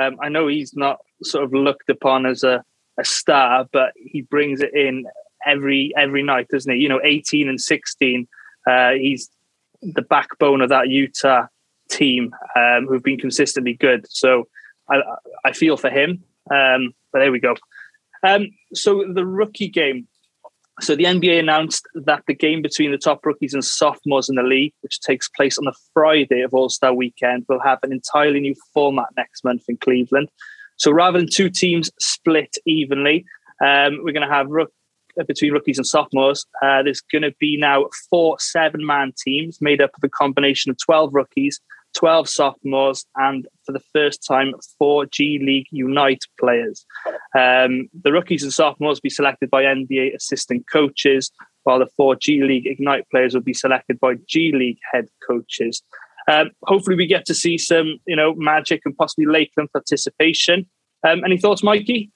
um, 0.00 0.16
I 0.20 0.28
know 0.28 0.46
he's 0.46 0.74
not 0.74 0.98
sort 1.22 1.44
of 1.44 1.52
looked 1.52 1.90
upon 1.90 2.26
as 2.26 2.42
a, 2.42 2.64
a 2.98 3.04
star, 3.04 3.68
but 3.72 3.92
he 3.96 4.22
brings 4.22 4.60
it 4.60 4.74
in 4.74 5.04
every 5.46 5.92
every 5.96 6.22
night, 6.22 6.48
doesn't 6.48 6.72
he? 6.72 6.80
You 6.80 6.88
know, 6.88 7.00
18 7.02 7.48
and 7.48 7.60
16. 7.60 8.28
Uh, 8.66 8.90
he's 8.92 9.28
the 9.82 10.02
backbone 10.02 10.60
of 10.60 10.68
that 10.68 10.88
Utah 10.88 11.46
team 11.90 12.34
um, 12.56 12.86
who've 12.86 13.02
been 13.02 13.18
consistently 13.18 13.74
good. 13.74 14.06
So 14.08 14.48
I, 14.88 15.02
I 15.44 15.52
feel 15.52 15.76
for 15.76 15.90
him. 15.90 16.22
Um, 16.50 16.94
but 17.12 17.20
there 17.20 17.32
we 17.32 17.40
go. 17.40 17.56
Um, 18.22 18.48
so 18.74 19.04
the 19.12 19.26
rookie 19.26 19.68
game. 19.68 20.08
So 20.80 20.96
the 20.96 21.04
NBA 21.04 21.38
announced 21.38 21.86
that 21.94 22.22
the 22.26 22.34
game 22.34 22.62
between 22.62 22.92
the 22.92 22.98
top 22.98 23.24
rookies 23.26 23.52
and 23.52 23.64
sophomores 23.64 24.28
in 24.28 24.36
the 24.36 24.42
league, 24.42 24.72
which 24.80 25.00
takes 25.00 25.28
place 25.28 25.58
on 25.58 25.66
the 25.66 25.74
Friday 25.92 26.40
of 26.40 26.54
All 26.54 26.70
Star 26.70 26.94
Weekend, 26.94 27.44
will 27.48 27.60
have 27.60 27.78
an 27.82 27.92
entirely 27.92 28.40
new 28.40 28.54
format 28.72 29.08
next 29.16 29.44
month 29.44 29.64
in 29.68 29.76
Cleveland. 29.76 30.30
So 30.76 30.90
rather 30.90 31.18
than 31.18 31.28
two 31.30 31.50
teams 31.50 31.90
split 32.00 32.56
evenly, 32.64 33.24
um, 33.64 33.98
we're 34.02 34.12
going 34.12 34.26
to 34.26 34.34
have 34.34 34.48
rook- 34.48 34.72
between 35.26 35.52
rookies 35.52 35.78
and 35.78 35.86
sophomores. 35.86 36.46
Uh, 36.62 36.82
there's 36.82 37.02
going 37.02 37.22
to 37.22 37.34
be 37.38 37.56
now 37.56 37.86
four 38.08 38.38
seven 38.40 38.84
man 38.84 39.12
teams 39.16 39.60
made 39.60 39.80
up 39.80 39.90
of 39.94 40.02
a 40.02 40.08
combination 40.08 40.70
of 40.70 40.78
12 40.78 41.14
rookies 41.14 41.60
12 41.94 42.28
sophomores, 42.28 43.04
and 43.16 43.46
for 43.64 43.72
the 43.72 43.82
first 43.92 44.26
time, 44.26 44.54
four 44.78 45.06
G 45.06 45.38
League 45.42 45.66
Ignite 45.72 46.24
players. 46.38 46.84
Um, 47.38 47.88
the 48.02 48.12
rookies 48.12 48.42
and 48.42 48.52
sophomores 48.52 48.96
will 48.96 49.02
be 49.02 49.10
selected 49.10 49.50
by 49.50 49.64
NBA 49.64 50.14
assistant 50.14 50.66
coaches, 50.70 51.30
while 51.64 51.78
the 51.78 51.88
four 51.96 52.16
G 52.16 52.42
League 52.42 52.66
Ignite 52.66 53.08
players 53.10 53.34
will 53.34 53.42
be 53.42 53.54
selected 53.54 54.00
by 54.00 54.14
G 54.26 54.52
League 54.52 54.78
head 54.92 55.08
coaches. 55.26 55.82
Um, 56.30 56.50
hopefully, 56.64 56.96
we 56.96 57.06
get 57.06 57.26
to 57.26 57.34
see 57.34 57.58
some, 57.58 57.98
you 58.06 58.16
know, 58.16 58.34
magic 58.34 58.82
and 58.84 58.96
possibly 58.96 59.26
Lakeland 59.26 59.72
participation. 59.72 60.66
Um, 61.06 61.24
any 61.24 61.38
thoughts, 61.38 61.62
Mikey? 61.62 62.10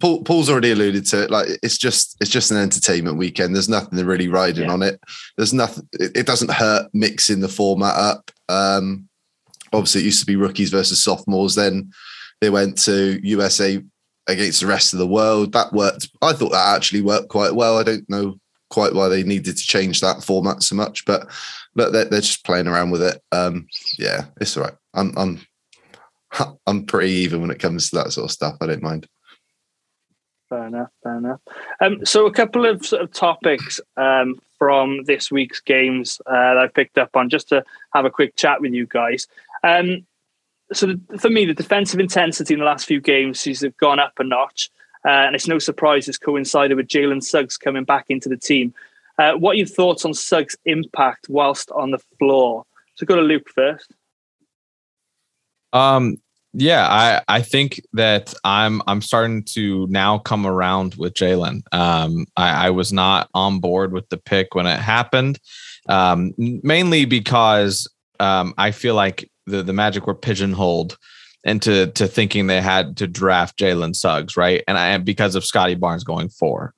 Paul, 0.00 0.22
Paul's 0.22 0.48
already 0.48 0.70
alluded 0.70 1.06
to 1.06 1.24
it. 1.24 1.30
Like 1.30 1.48
it's 1.62 1.78
just 1.78 2.16
it's 2.20 2.30
just 2.30 2.50
an 2.50 2.56
entertainment 2.56 3.16
weekend. 3.16 3.54
There's 3.54 3.68
nothing 3.68 3.98
really 4.04 4.28
riding 4.28 4.64
yeah. 4.64 4.72
on 4.72 4.82
it. 4.82 5.00
There's 5.36 5.52
nothing. 5.52 5.88
It, 5.92 6.16
it, 6.16 6.26
doesn't 6.26 6.50
hurt 6.50 6.88
mixing 6.92 7.40
the 7.40 7.48
format 7.48 7.94
up. 7.94 8.30
Um, 8.48 9.08
obviously, 9.72 10.02
it 10.02 10.06
used 10.06 10.20
to 10.20 10.26
be 10.26 10.36
rookies 10.36 10.70
versus 10.70 11.02
sophomores. 11.02 11.54
Then 11.54 11.92
they 12.40 12.50
went 12.50 12.78
to 12.84 13.20
USA 13.22 13.82
against 14.28 14.60
the 14.60 14.66
rest 14.66 14.92
of 14.92 14.98
the 14.98 15.06
world. 15.06 15.52
That 15.52 15.72
worked. 15.72 16.08
I 16.22 16.32
thought 16.32 16.52
that 16.52 16.76
actually 16.76 17.02
worked 17.02 17.28
quite 17.28 17.54
well. 17.54 17.78
I 17.78 17.82
don't 17.82 18.08
know 18.08 18.38
quite 18.70 18.94
why 18.94 19.08
they 19.08 19.22
needed 19.22 19.56
to 19.56 19.66
change 19.66 20.00
that 20.00 20.22
format 20.22 20.62
so 20.62 20.76
much, 20.76 21.04
but 21.04 21.28
but 21.74 21.92
they're, 21.92 22.04
they're 22.04 22.20
just 22.20 22.44
playing 22.44 22.66
around 22.68 22.90
with 22.90 23.02
it. 23.02 23.20
Um, 23.32 23.66
yeah, 23.98 24.26
it's 24.40 24.56
all 24.56 24.64
right. 24.64 24.74
I'm 24.94 25.12
I'm 25.16 25.40
I'm 26.66 26.86
pretty 26.86 27.12
even 27.12 27.40
when 27.40 27.50
it 27.50 27.58
comes 27.58 27.90
to 27.90 27.96
that 27.96 28.12
sort 28.12 28.26
of 28.26 28.32
stuff. 28.32 28.56
I 28.60 28.66
don't 28.66 28.82
mind. 28.82 29.06
Fair 30.48 30.66
enough. 30.66 30.90
Fair 31.02 31.18
enough. 31.18 31.40
Um, 31.80 32.04
so 32.06 32.26
a 32.26 32.32
couple 32.32 32.64
of 32.64 32.84
sort 32.84 33.02
of 33.02 33.12
topics 33.12 33.80
um, 33.96 34.40
from 34.58 35.04
this 35.04 35.30
week's 35.30 35.60
games 35.60 36.20
uh, 36.26 36.32
that 36.32 36.58
I 36.58 36.68
picked 36.68 36.98
up 36.98 37.16
on, 37.16 37.28
just 37.28 37.48
to 37.50 37.64
have 37.94 38.04
a 38.04 38.10
quick 38.10 38.36
chat 38.36 38.60
with 38.60 38.72
you 38.72 38.86
guys. 38.86 39.26
Um, 39.62 40.06
so 40.72 40.86
the, 40.86 41.18
for 41.18 41.30
me, 41.30 41.44
the 41.44 41.54
defensive 41.54 42.00
intensity 42.00 42.54
in 42.54 42.60
the 42.60 42.66
last 42.66 42.86
few 42.86 43.00
games 43.00 43.44
has 43.44 43.64
gone 43.78 43.98
up 43.98 44.14
a 44.18 44.24
notch, 44.24 44.70
uh, 45.04 45.10
and 45.10 45.34
it's 45.34 45.48
no 45.48 45.58
surprise 45.58 46.08
it's 46.08 46.18
coincided 46.18 46.76
with 46.76 46.88
Jalen 46.88 47.22
Suggs 47.22 47.56
coming 47.56 47.84
back 47.84 48.06
into 48.08 48.28
the 48.28 48.36
team. 48.36 48.74
Uh, 49.18 49.32
what 49.32 49.52
are 49.52 49.58
your 49.58 49.66
thoughts 49.66 50.04
on 50.04 50.14
Suggs' 50.14 50.56
impact 50.64 51.26
whilst 51.28 51.70
on 51.72 51.90
the 51.90 51.98
floor? 52.18 52.64
So 52.94 53.06
go 53.06 53.16
to 53.16 53.22
Luke 53.22 53.48
first. 53.54 53.92
Um, 55.72 56.18
yeah, 56.54 56.86
I 56.88 57.22
I 57.28 57.42
think 57.42 57.80
that 57.92 58.32
I'm 58.42 58.82
I'm 58.86 59.02
starting 59.02 59.44
to 59.54 59.86
now 59.88 60.18
come 60.18 60.46
around 60.46 60.94
with 60.94 61.14
Jalen. 61.14 61.62
Um, 61.72 62.26
I, 62.36 62.68
I 62.68 62.70
was 62.70 62.92
not 62.92 63.28
on 63.34 63.60
board 63.60 63.92
with 63.92 64.08
the 64.08 64.16
pick 64.16 64.54
when 64.54 64.66
it 64.66 64.78
happened, 64.78 65.38
um, 65.88 66.32
mainly 66.36 67.04
because 67.04 67.86
um, 68.18 68.54
I 68.56 68.70
feel 68.70 68.94
like 68.94 69.30
the 69.46 69.62
the 69.62 69.72
Magic 69.72 70.06
were 70.06 70.14
pigeonholed 70.14 70.96
into 71.44 71.88
to 71.88 72.08
thinking 72.08 72.46
they 72.46 72.60
had 72.60 72.96
to 72.96 73.06
draft 73.06 73.58
Jalen 73.58 73.94
Suggs, 73.94 74.36
right? 74.36 74.64
And 74.66 74.78
I 74.78 74.96
because 74.98 75.34
of 75.34 75.44
Scottie 75.44 75.74
Barnes 75.74 76.04
going 76.04 76.30
four. 76.30 76.74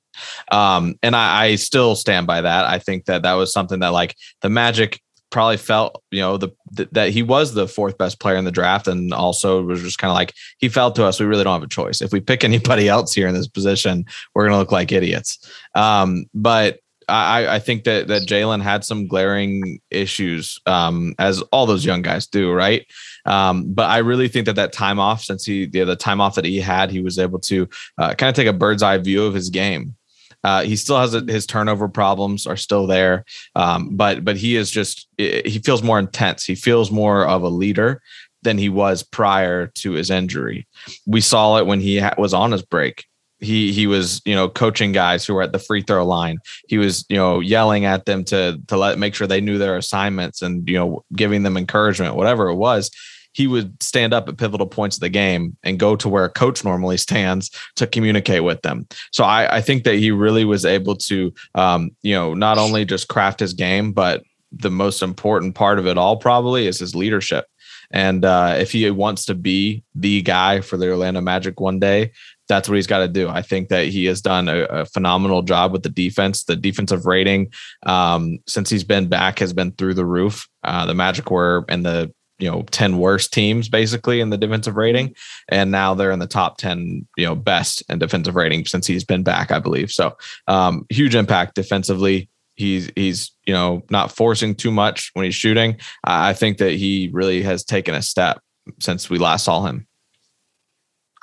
Um, 0.51 0.95
and 1.01 1.15
I, 1.15 1.45
I 1.45 1.55
still 1.55 1.95
stand 1.95 2.27
by 2.27 2.41
that. 2.41 2.65
I 2.65 2.79
think 2.79 3.05
that 3.05 3.23
that 3.23 3.33
was 3.33 3.53
something 3.53 3.79
that 3.79 3.89
like 3.89 4.15
the 4.41 4.49
Magic 4.49 4.99
probably 5.31 5.57
felt 5.57 6.03
you 6.11 6.19
know 6.19 6.37
the, 6.37 6.49
that 6.91 7.09
he 7.09 7.23
was 7.23 7.53
the 7.53 7.67
fourth 7.67 7.97
best 7.97 8.19
player 8.19 8.35
in 8.35 8.45
the 8.45 8.51
draft 8.51 8.87
and 8.87 9.13
also 9.13 9.63
was 9.63 9.81
just 9.81 9.97
kind 9.97 10.11
of 10.11 10.15
like 10.15 10.33
he 10.59 10.69
felt 10.69 10.95
to 10.95 11.05
us 11.05 11.19
we 11.19 11.25
really 11.25 11.43
don't 11.43 11.53
have 11.53 11.63
a 11.63 11.67
choice. 11.67 12.01
If 12.01 12.11
we 12.11 12.19
pick 12.19 12.43
anybody 12.51 12.87
else 12.87 13.13
here 13.13 13.27
in 13.27 13.33
this 13.33 13.47
position 13.47 14.05
we're 14.33 14.43
going 14.43 14.53
to 14.53 14.59
look 14.59 14.71
like 14.71 14.91
idiots. 14.91 15.49
Um, 15.73 16.25
but 16.33 16.79
I, 17.09 17.55
I 17.55 17.59
think 17.59 17.83
that 17.83 18.07
that 18.07 18.23
Jalen 18.23 18.61
had 18.61 18.85
some 18.85 19.07
glaring 19.07 19.79
issues, 19.89 20.59
um, 20.65 21.13
as 21.19 21.41
all 21.51 21.65
those 21.65 21.85
young 21.85 22.01
guys 22.01 22.27
do, 22.27 22.51
right? 22.51 22.85
Um, 23.25 23.73
but 23.73 23.89
I 23.89 23.97
really 23.97 24.27
think 24.27 24.45
that 24.45 24.55
that 24.55 24.73
time 24.73 24.99
off, 24.99 25.23
since 25.23 25.43
he 25.43 25.65
the, 25.65 25.83
the 25.83 25.95
time 25.95 26.21
off 26.21 26.35
that 26.35 26.45
he 26.45 26.59
had, 26.59 26.89
he 26.89 27.01
was 27.01 27.19
able 27.19 27.39
to 27.39 27.67
uh, 27.97 28.13
kind 28.13 28.29
of 28.29 28.35
take 28.35 28.47
a 28.47 28.53
bird's 28.53 28.83
eye 28.83 28.97
view 28.97 29.23
of 29.25 29.33
his 29.33 29.49
game 29.49 29.95
uh, 30.43 30.63
he 30.63 30.75
still 30.75 30.99
has 30.99 31.13
a, 31.13 31.21
his 31.21 31.45
turnover 31.45 31.87
problems 31.87 32.47
are 32.47 32.57
still 32.57 32.87
there, 32.87 33.25
um, 33.55 33.95
but 33.95 34.23
but 34.25 34.37
he 34.37 34.55
is 34.55 34.71
just 34.71 35.07
he 35.17 35.59
feels 35.63 35.83
more 35.83 35.99
intense. 35.99 36.45
He 36.45 36.55
feels 36.55 36.91
more 36.91 37.25
of 37.25 37.43
a 37.43 37.49
leader 37.49 38.01
than 38.43 38.57
he 38.57 38.69
was 38.69 39.03
prior 39.03 39.67
to 39.67 39.91
his 39.91 40.09
injury. 40.09 40.67
We 41.05 41.21
saw 41.21 41.57
it 41.57 41.67
when 41.67 41.79
he 41.79 41.99
ha- 41.99 42.15
was 42.17 42.33
on 42.33 42.51
his 42.51 42.63
break. 42.63 43.05
He 43.39 43.71
he 43.71 43.87
was 43.87 44.21
you 44.25 44.35
know 44.35 44.49
coaching 44.49 44.91
guys 44.91 45.25
who 45.25 45.33
were 45.33 45.43
at 45.43 45.51
the 45.51 45.59
free 45.59 45.81
throw 45.81 46.05
line. 46.05 46.39
He 46.67 46.77
was 46.77 47.05
you 47.09 47.17
know 47.17 47.39
yelling 47.39 47.85
at 47.85 48.05
them 48.05 48.23
to 48.25 48.59
to 48.67 48.77
let 48.77 48.97
make 48.97 49.13
sure 49.13 49.27
they 49.27 49.41
knew 49.41 49.57
their 49.57 49.77
assignments 49.77 50.41
and 50.41 50.67
you 50.67 50.77
know 50.77 51.03
giving 51.15 51.43
them 51.43 51.57
encouragement, 51.57 52.15
whatever 52.15 52.49
it 52.49 52.55
was 52.55 52.89
he 53.33 53.47
would 53.47 53.81
stand 53.81 54.13
up 54.13 54.27
at 54.27 54.37
pivotal 54.37 54.67
points 54.67 54.97
of 54.97 55.01
the 55.01 55.09
game 55.09 55.55
and 55.63 55.79
go 55.79 55.95
to 55.95 56.09
where 56.09 56.25
a 56.25 56.29
coach 56.29 56.63
normally 56.63 56.97
stands 56.97 57.49
to 57.75 57.87
communicate 57.87 58.43
with 58.43 58.61
them. 58.61 58.87
So 59.11 59.23
I, 59.23 59.57
I 59.57 59.61
think 59.61 59.83
that 59.83 59.95
he 59.95 60.11
really 60.11 60.45
was 60.45 60.65
able 60.65 60.95
to, 60.97 61.33
um, 61.55 61.91
you 62.01 62.13
know, 62.13 62.33
not 62.33 62.57
only 62.57 62.85
just 62.85 63.07
craft 63.07 63.39
his 63.39 63.53
game, 63.53 63.93
but 63.93 64.23
the 64.51 64.71
most 64.71 65.01
important 65.01 65.55
part 65.55 65.79
of 65.79 65.87
it 65.87 65.97
all 65.97 66.17
probably 66.17 66.67
is 66.67 66.79
his 66.79 66.95
leadership. 66.95 67.45
And 67.93 68.23
uh, 68.23 68.55
if 68.57 68.71
he 68.71 68.89
wants 68.89 69.25
to 69.25 69.35
be 69.35 69.83
the 69.95 70.21
guy 70.21 70.61
for 70.61 70.77
the 70.77 70.89
Orlando 70.89 71.21
Magic 71.21 71.59
one 71.59 71.79
day, 71.79 72.11
that's 72.47 72.67
what 72.67 72.75
he's 72.75 72.87
got 72.87 72.99
to 72.99 73.07
do. 73.07 73.29
I 73.29 73.41
think 73.41 73.69
that 73.69 73.87
he 73.87 74.05
has 74.05 74.21
done 74.21 74.49
a, 74.49 74.63
a 74.63 74.85
phenomenal 74.85 75.41
job 75.41 75.71
with 75.71 75.83
the 75.83 75.89
defense. 75.89 76.43
The 76.43 76.55
defensive 76.55 77.05
rating 77.05 77.51
um, 77.85 78.39
since 78.47 78.69
he's 78.69 78.83
been 78.83 79.07
back 79.07 79.39
has 79.39 79.53
been 79.53 79.71
through 79.73 79.93
the 79.93 80.05
roof. 80.05 80.47
Uh, 80.63 80.85
the 80.85 80.93
Magic 80.93 81.31
were 81.31 81.65
in 81.69 81.83
the 81.83 82.13
you 82.41 82.51
know 82.51 82.63
10 82.71 82.97
worst 82.97 83.31
teams 83.31 83.69
basically 83.69 84.19
in 84.19 84.29
the 84.29 84.37
defensive 84.37 84.75
rating. 84.75 85.15
And 85.49 85.71
now 85.71 85.93
they're 85.93 86.11
in 86.11 86.19
the 86.19 86.27
top 86.27 86.57
10 86.57 87.07
you 87.17 87.25
know 87.25 87.35
best 87.35 87.83
in 87.89 87.99
defensive 87.99 88.35
rating 88.35 88.65
since 88.65 88.87
he's 88.87 89.03
been 89.03 89.23
back 89.23 89.51
i 89.51 89.59
believe. 89.59 89.91
So 89.91 90.17
um, 90.47 90.85
huge 90.89 91.15
impact 91.15 91.55
defensively. 91.55 92.29
He's 92.55 92.91
he's 92.95 93.31
you 93.45 93.53
know 93.53 93.83
not 93.89 94.11
forcing 94.11 94.55
too 94.55 94.71
much 94.71 95.11
when 95.13 95.23
he's 95.23 95.35
shooting. 95.35 95.77
I 96.03 96.33
think 96.33 96.57
that 96.57 96.73
he 96.73 97.09
really 97.13 97.41
has 97.43 97.63
taken 97.63 97.95
a 97.95 98.01
step 98.01 98.41
since 98.79 99.09
we 99.09 99.17
last 99.17 99.45
saw 99.45 99.65
him. 99.65 99.87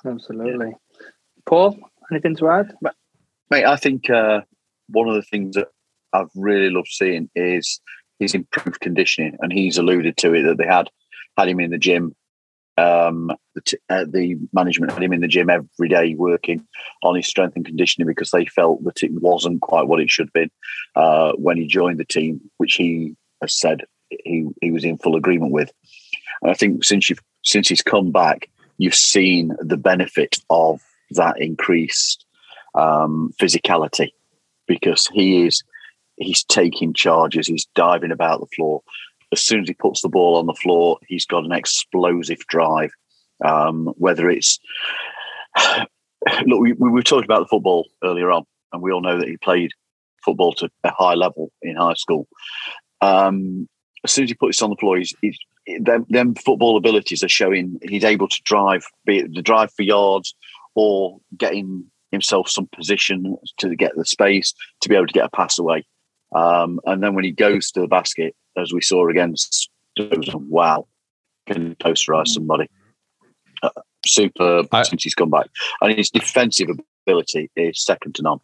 Absolutely. 0.06 0.72
Paul 1.46 1.78
anything 2.10 2.37
to 2.37 2.48
add? 2.48 2.75
Mate 3.50 3.64
i 3.64 3.76
think 3.76 4.10
uh, 4.10 4.40
one 4.88 5.08
of 5.08 5.14
the 5.14 5.22
things 5.22 5.54
that 5.54 5.68
i've 6.12 6.30
really 6.34 6.70
loved 6.70 6.88
seeing 6.88 7.30
is 7.34 7.80
his 8.18 8.34
improved 8.34 8.80
conditioning 8.80 9.37
and 9.40 9.52
he's 9.52 9.78
alluded 9.78 10.16
to 10.16 10.34
it 10.34 10.42
that 10.42 10.58
they 10.58 10.66
had 10.66 10.90
had 11.38 11.49
him 11.49 11.61
in 11.61 11.71
the 11.71 11.78
gym. 11.78 12.14
Um, 12.76 13.33
the, 13.54 13.61
t- 13.61 13.78
uh, 13.90 14.04
the 14.09 14.37
management 14.52 14.92
had 14.92 15.02
him 15.02 15.12
in 15.12 15.21
the 15.21 15.28
gym 15.28 15.50
every 15.50 15.88
day 15.88 16.14
working 16.14 16.66
on 17.02 17.16
his 17.16 17.26
strength 17.26 17.57
and 17.57 17.64
conditioning 17.64 18.07
because 18.07 18.30
they 18.30 18.45
felt 18.45 18.85
that 18.85 19.02
it 19.02 19.12
wasn't 19.12 19.62
quite 19.62 19.88
what 19.88 20.00
it 20.00 20.11
should 20.11 20.26
have 20.26 20.33
been 20.33 20.50
uh, 20.95 21.33
when 21.33 21.57
he 21.57 21.66
joined 21.66 21.99
the 21.99 22.04
team, 22.04 22.40
which 22.59 22.75
he 22.75 23.16
has 23.40 23.54
said 23.54 23.83
he, 24.11 24.47
he 24.61 24.71
was 24.71 24.85
in 24.85 24.99
full 24.99 25.16
agreement 25.16 25.52
with. 25.52 25.73
And 26.42 26.50
I 26.50 26.54
think 26.54 26.85
since 26.85 27.11
you've 27.11 27.23
since 27.45 27.68
he's 27.68 27.83
come 27.83 28.12
back, 28.12 28.49
you've 28.78 28.95
seen 28.95 29.57
the 29.61 29.76
benefit 29.76 30.38
of 30.50 30.80
that 31.12 31.40
increased 31.40 32.25
um, 32.75 33.33
physicality 33.40 34.12
because 34.66 35.09
he 35.12 35.47
is 35.47 35.62
he's 36.16 36.45
taking 36.45 36.95
charges, 36.95 37.47
he's 37.47 37.66
diving 37.75 38.12
about 38.12 38.40
the 38.40 38.47
floor, 38.54 38.83
as 39.32 39.40
soon 39.40 39.62
as 39.62 39.68
he 39.68 39.75
puts 39.75 40.02
the 40.02 40.08
ball 40.08 40.37
on 40.37 40.47
the 40.47 40.54
floor, 40.54 40.99
he's 41.06 41.26
got 41.26 41.44
an 41.44 41.52
explosive 41.52 42.40
drive. 42.49 42.90
Um, 43.44 43.87
whether 43.97 44.28
it's 44.28 44.58
look, 46.47 46.61
we, 46.61 46.73
we 46.73 46.90
were 46.90 47.02
talking 47.02 47.25
about 47.25 47.40
the 47.40 47.49
football 47.49 47.88
earlier 48.02 48.30
on, 48.30 48.44
and 48.73 48.82
we 48.82 48.92
all 48.92 49.00
know 49.00 49.18
that 49.18 49.28
he 49.28 49.37
played 49.37 49.70
football 50.25 50.52
to 50.54 50.68
a 50.85 50.90
high 50.90 51.14
level 51.14 51.52
in 51.62 51.76
high 51.76 51.94
school. 51.94 52.26
Um, 53.00 53.68
as 54.04 54.12
soon 54.12 54.25
as 54.25 54.30
he 54.30 54.35
puts 54.35 54.62
on 54.62 54.70
the 54.70 54.76
floor, 54.76 54.97
he's, 54.97 55.14
he's 55.20 55.38
them, 55.80 56.06
them 56.08 56.35
football 56.35 56.76
abilities 56.76 57.23
are 57.23 57.28
showing 57.28 57.78
he's 57.82 58.04
able 58.04 58.28
to 58.28 58.42
drive, 58.44 58.85
be 59.04 59.18
it 59.18 59.35
the 59.35 59.42
drive 59.42 59.73
for 59.73 59.82
yards 59.82 60.35
or 60.75 61.18
getting 61.37 61.85
himself 62.11 62.49
some 62.49 62.68
position 62.75 63.37
to 63.58 63.75
get 63.76 63.92
the 63.97 64.04
space 64.04 64.54
to 64.80 64.88
be 64.88 64.94
able 64.94 65.06
to 65.06 65.12
get 65.12 65.26
a 65.26 65.37
pass 65.37 65.58
away. 65.58 65.87
Um, 66.35 66.80
and 66.85 67.02
then 67.02 67.14
when 67.14 67.25
he 67.25 67.32
goes 67.32 67.70
to 67.73 67.80
the 67.80 67.87
basket, 67.87 68.35
as 68.56 68.73
we 68.73 68.80
saw 68.80 69.08
against, 69.08 69.70
wow, 69.99 70.87
can 71.47 71.75
posterize 71.76 72.28
somebody. 72.28 72.68
Uh, 73.62 73.70
superb 74.06 74.68
I, 74.73 74.82
since 74.82 75.02
he's 75.02 75.14
come 75.14 75.30
back. 75.30 75.47
And 75.80 75.97
his 75.97 76.11
defensive 76.11 76.68
ability 77.06 77.50
is 77.56 77.82
second 77.82 78.14
to 78.16 78.23
none. 78.23 78.40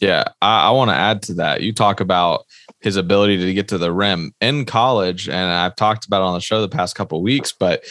Yeah, 0.00 0.24
I, 0.42 0.68
I 0.68 0.70
want 0.70 0.90
to 0.90 0.96
add 0.96 1.22
to 1.24 1.34
that. 1.34 1.62
You 1.62 1.72
talk 1.72 2.00
about 2.00 2.46
his 2.80 2.96
ability 2.96 3.38
to 3.38 3.54
get 3.54 3.68
to 3.68 3.78
the 3.78 3.92
rim 3.92 4.34
in 4.40 4.64
college, 4.64 5.28
and 5.28 5.52
I've 5.52 5.76
talked 5.76 6.06
about 6.06 6.22
it 6.22 6.26
on 6.26 6.34
the 6.34 6.40
show 6.40 6.60
the 6.60 6.68
past 6.68 6.96
couple 6.96 7.22
weeks, 7.22 7.52
but 7.52 7.84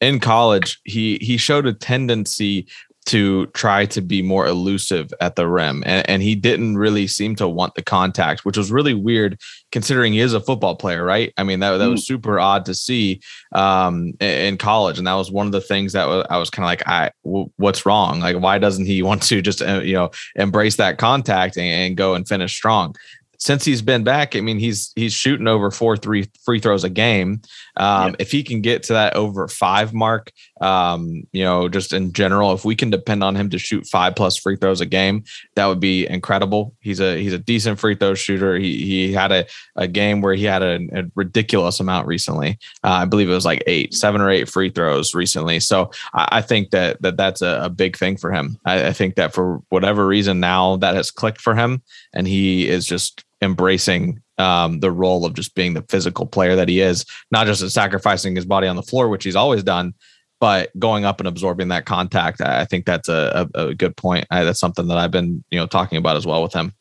in 0.00 0.20
college, 0.20 0.78
he 0.84 1.18
he 1.22 1.38
showed 1.38 1.66
a 1.66 1.72
tendency 1.72 2.66
to 3.06 3.46
try 3.46 3.86
to 3.86 4.00
be 4.00 4.20
more 4.20 4.46
elusive 4.46 5.12
at 5.20 5.36
the 5.36 5.46
rim. 5.46 5.82
And, 5.86 6.08
and, 6.10 6.22
he 6.22 6.34
didn't 6.34 6.76
really 6.76 7.06
seem 7.06 7.36
to 7.36 7.46
want 7.46 7.76
the 7.76 7.82
contact, 7.82 8.44
which 8.44 8.56
was 8.56 8.72
really 8.72 8.94
weird 8.94 9.38
considering 9.70 10.12
he 10.12 10.18
is 10.18 10.34
a 10.34 10.40
football 10.40 10.74
player, 10.74 11.04
right? 11.04 11.32
I 11.36 11.44
mean, 11.44 11.60
that, 11.60 11.76
that 11.76 11.88
was 11.88 12.02
mm. 12.02 12.06
super 12.06 12.40
odd 12.40 12.64
to 12.64 12.74
see 12.74 13.20
um, 13.52 14.12
in 14.18 14.56
college. 14.58 14.98
And 14.98 15.06
that 15.06 15.14
was 15.14 15.30
one 15.30 15.46
of 15.46 15.52
the 15.52 15.60
things 15.60 15.92
that 15.92 16.26
I 16.30 16.38
was 16.38 16.50
kind 16.50 16.64
of 16.64 16.68
like, 16.68 16.88
I, 16.88 17.12
w- 17.24 17.50
what's 17.56 17.86
wrong? 17.86 18.18
Like, 18.18 18.40
why 18.40 18.58
doesn't 18.58 18.86
he 18.86 19.02
want 19.04 19.22
to 19.24 19.40
just, 19.40 19.62
uh, 19.62 19.82
you 19.82 19.94
know, 19.94 20.10
embrace 20.34 20.76
that 20.76 20.98
contact 20.98 21.56
and, 21.56 21.66
and 21.66 21.96
go 21.96 22.14
and 22.14 22.26
finish 22.26 22.54
strong? 22.54 22.96
Since 23.38 23.64
he's 23.64 23.82
been 23.82 24.04
back, 24.04 24.36
I 24.36 24.40
mean, 24.40 24.58
he's 24.58 24.92
he's 24.96 25.12
shooting 25.12 25.48
over 25.48 25.70
four 25.70 25.96
three 25.96 26.28
free 26.44 26.60
throws 26.60 26.84
a 26.84 26.90
game. 26.90 27.42
Um, 27.76 28.10
yep. 28.10 28.16
If 28.20 28.30
he 28.30 28.42
can 28.42 28.60
get 28.60 28.82
to 28.84 28.94
that 28.94 29.14
over 29.14 29.48
five 29.48 29.92
mark, 29.92 30.32
um, 30.60 31.24
you 31.32 31.44
know, 31.44 31.68
just 31.68 31.92
in 31.92 32.12
general, 32.12 32.52
if 32.52 32.64
we 32.64 32.74
can 32.74 32.90
depend 32.90 33.22
on 33.22 33.36
him 33.36 33.50
to 33.50 33.58
shoot 33.58 33.86
five 33.86 34.14
plus 34.14 34.36
free 34.36 34.56
throws 34.56 34.80
a 34.80 34.86
game, 34.86 35.24
that 35.54 35.66
would 35.66 35.80
be 35.80 36.06
incredible. 36.06 36.74
He's 36.80 37.00
a 37.00 37.20
he's 37.20 37.32
a 37.32 37.38
decent 37.38 37.78
free 37.78 37.94
throw 37.94 38.14
shooter. 38.14 38.56
He 38.56 38.84
he 38.84 39.12
had 39.12 39.32
a, 39.32 39.46
a 39.76 39.86
game 39.86 40.20
where 40.20 40.34
he 40.34 40.44
had 40.44 40.62
a, 40.62 40.80
a 40.92 41.04
ridiculous 41.14 41.80
amount 41.80 42.06
recently. 42.06 42.58
Uh, 42.82 42.90
I 43.02 43.04
believe 43.04 43.28
it 43.28 43.34
was 43.34 43.44
like 43.44 43.62
eight, 43.66 43.94
seven 43.94 44.20
or 44.20 44.30
eight 44.30 44.48
free 44.48 44.70
throws 44.70 45.14
recently. 45.14 45.60
So 45.60 45.90
I, 46.14 46.28
I 46.38 46.42
think 46.42 46.70
that 46.70 47.00
that 47.02 47.16
that's 47.16 47.42
a, 47.42 47.60
a 47.62 47.68
big 47.68 47.96
thing 47.96 48.16
for 48.16 48.32
him. 48.32 48.58
I, 48.64 48.88
I 48.88 48.92
think 48.92 49.16
that 49.16 49.34
for 49.34 49.62
whatever 49.68 50.06
reason 50.06 50.40
now 50.40 50.76
that 50.76 50.94
has 50.94 51.10
clicked 51.10 51.40
for 51.40 51.54
him, 51.54 51.82
and 52.14 52.26
he 52.26 52.68
is 52.68 52.86
just 52.86 53.24
embracing 53.42 54.20
um, 54.38 54.80
the 54.80 54.90
role 54.90 55.24
of 55.24 55.34
just 55.34 55.54
being 55.54 55.74
the 55.74 55.84
physical 55.88 56.26
player 56.26 56.56
that 56.56 56.68
he 56.68 56.80
is, 56.80 57.04
not 57.30 57.46
just 57.46 57.68
sacrificing 57.70 58.36
his 58.36 58.46
body 58.46 58.66
on 58.66 58.76
the 58.76 58.82
floor, 58.82 59.08
which 59.08 59.24
he's 59.24 59.36
always 59.36 59.62
done, 59.62 59.94
but 60.40 60.70
going 60.78 61.04
up 61.04 61.20
and 61.20 61.28
absorbing 61.28 61.68
that 61.68 61.86
contact. 61.86 62.40
I 62.40 62.64
think 62.64 62.86
that's 62.86 63.08
a, 63.08 63.48
a, 63.54 63.68
a 63.68 63.74
good 63.74 63.96
point. 63.96 64.26
I, 64.30 64.44
that's 64.44 64.60
something 64.60 64.88
that 64.88 64.98
I've 64.98 65.10
been, 65.10 65.42
you 65.50 65.58
know, 65.58 65.66
talking 65.66 65.98
about 65.98 66.16
as 66.16 66.26
well 66.26 66.42
with 66.42 66.52
him. 66.52 66.72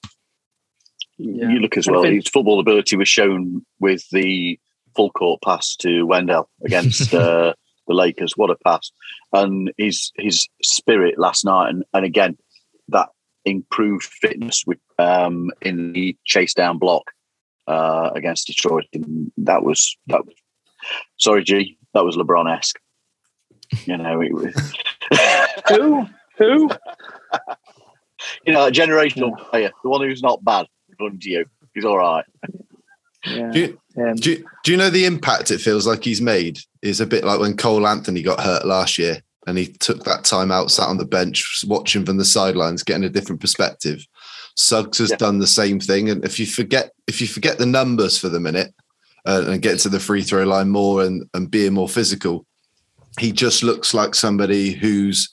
Yeah. 1.17 1.50
You 1.50 1.59
look 1.59 1.77
as 1.77 1.88
well. 1.88 2.03
His 2.03 2.27
football 2.27 2.59
ability 2.59 2.97
was 2.97 3.07
shown 3.07 3.65
with 3.79 4.03
the 4.12 4.59
full 4.95 5.12
court 5.12 5.41
pass 5.41 5.75
to 5.77 6.03
Wendell 6.03 6.50
against 6.63 7.13
uh, 7.13 7.53
the 7.88 7.93
Lakers. 7.93 8.33
What 8.35 8.50
a 8.50 8.55
pass! 8.65 8.91
And 9.31 9.71
his 9.77 10.12
his 10.17 10.47
spirit 10.62 11.17
last 11.17 11.45
night, 11.45 11.69
and, 11.69 11.85
and 11.93 12.03
again 12.03 12.38
that 12.38 12.44
improved 13.45 14.05
fitness 14.05 14.63
with, 14.65 14.79
um, 14.99 15.51
in 15.61 15.93
the 15.93 16.17
chase 16.25 16.53
down 16.53 16.77
block 16.77 17.11
uh, 17.67 18.11
against 18.15 18.47
Detroit. 18.47 18.85
And 18.93 19.31
that 19.38 19.63
was 19.63 19.97
that. 20.08 20.25
Was, 20.25 20.36
sorry, 21.17 21.43
G, 21.43 21.77
that 21.93 22.03
was 22.03 22.15
LeBron 22.15 22.55
esque. 22.55 22.79
You 23.86 23.97
know, 23.97 24.21
it 24.21 24.34
was 24.34 24.73
who 25.69 26.08
who. 26.38 26.69
you 28.45 28.53
know, 28.53 28.67
a 28.67 28.71
generational 28.71 29.38
player, 29.49 29.71
the 29.84 29.89
one 29.89 30.01
who's 30.01 30.21
not 30.21 30.43
bad, 30.43 30.67
according 30.91 31.19
to 31.19 31.29
you, 31.29 31.45
he's 31.73 31.86
all 31.86 31.97
right. 31.97 32.25
Yeah. 33.25 33.51
Do, 33.51 33.60
you, 33.60 33.79
um, 33.97 34.15
do, 34.15 34.31
you, 34.31 34.45
do 34.63 34.71
you 34.71 34.77
know 34.77 34.89
the 34.89 35.05
impact 35.05 35.51
it 35.51 35.60
feels 35.60 35.88
like 35.88 36.03
he's 36.03 36.21
made? 36.21 36.60
Is 36.81 37.01
a 37.01 37.05
bit 37.05 37.23
like 37.23 37.39
when 37.39 37.58
Cole 37.58 37.88
Anthony 37.88 38.21
got 38.21 38.39
hurt 38.39 38.65
last 38.65 38.97
year 38.97 39.21
and 39.47 39.58
he 39.58 39.67
took 39.67 40.03
that 40.03 40.23
time 40.23 40.51
out, 40.51 40.71
sat 40.71 40.88
on 40.88 40.97
the 40.97 41.05
bench, 41.05 41.63
watching 41.67 42.05
from 42.05 42.17
the 42.17 42.25
sidelines, 42.25 42.84
getting 42.84 43.03
a 43.03 43.10
different 43.10 43.41
perspective. 43.41 44.05
Suggs 44.55 44.99
has 44.99 45.12
yeah. 45.12 45.17
done 45.17 45.39
the 45.39 45.47
same 45.47 45.79
thing, 45.79 46.10
and 46.10 46.23
if 46.23 46.39
you 46.39 46.45
forget 46.45 46.91
if 47.08 47.21
you 47.21 47.27
forget 47.27 47.58
the 47.58 47.65
numbers 47.65 48.17
for 48.17 48.29
the 48.29 48.39
minute 48.39 48.73
uh, 49.25 49.43
and 49.47 49.62
get 49.62 49.79
to 49.79 49.89
the 49.89 49.99
free 49.99 50.21
throw 50.23 50.43
line 50.43 50.69
more 50.69 51.03
and 51.03 51.27
and 51.34 51.51
being 51.51 51.73
more 51.73 51.89
physical, 51.89 52.45
he 53.19 53.31
just 53.31 53.63
looks 53.63 53.93
like 53.93 54.15
somebody 54.15 54.71
who's 54.71 55.29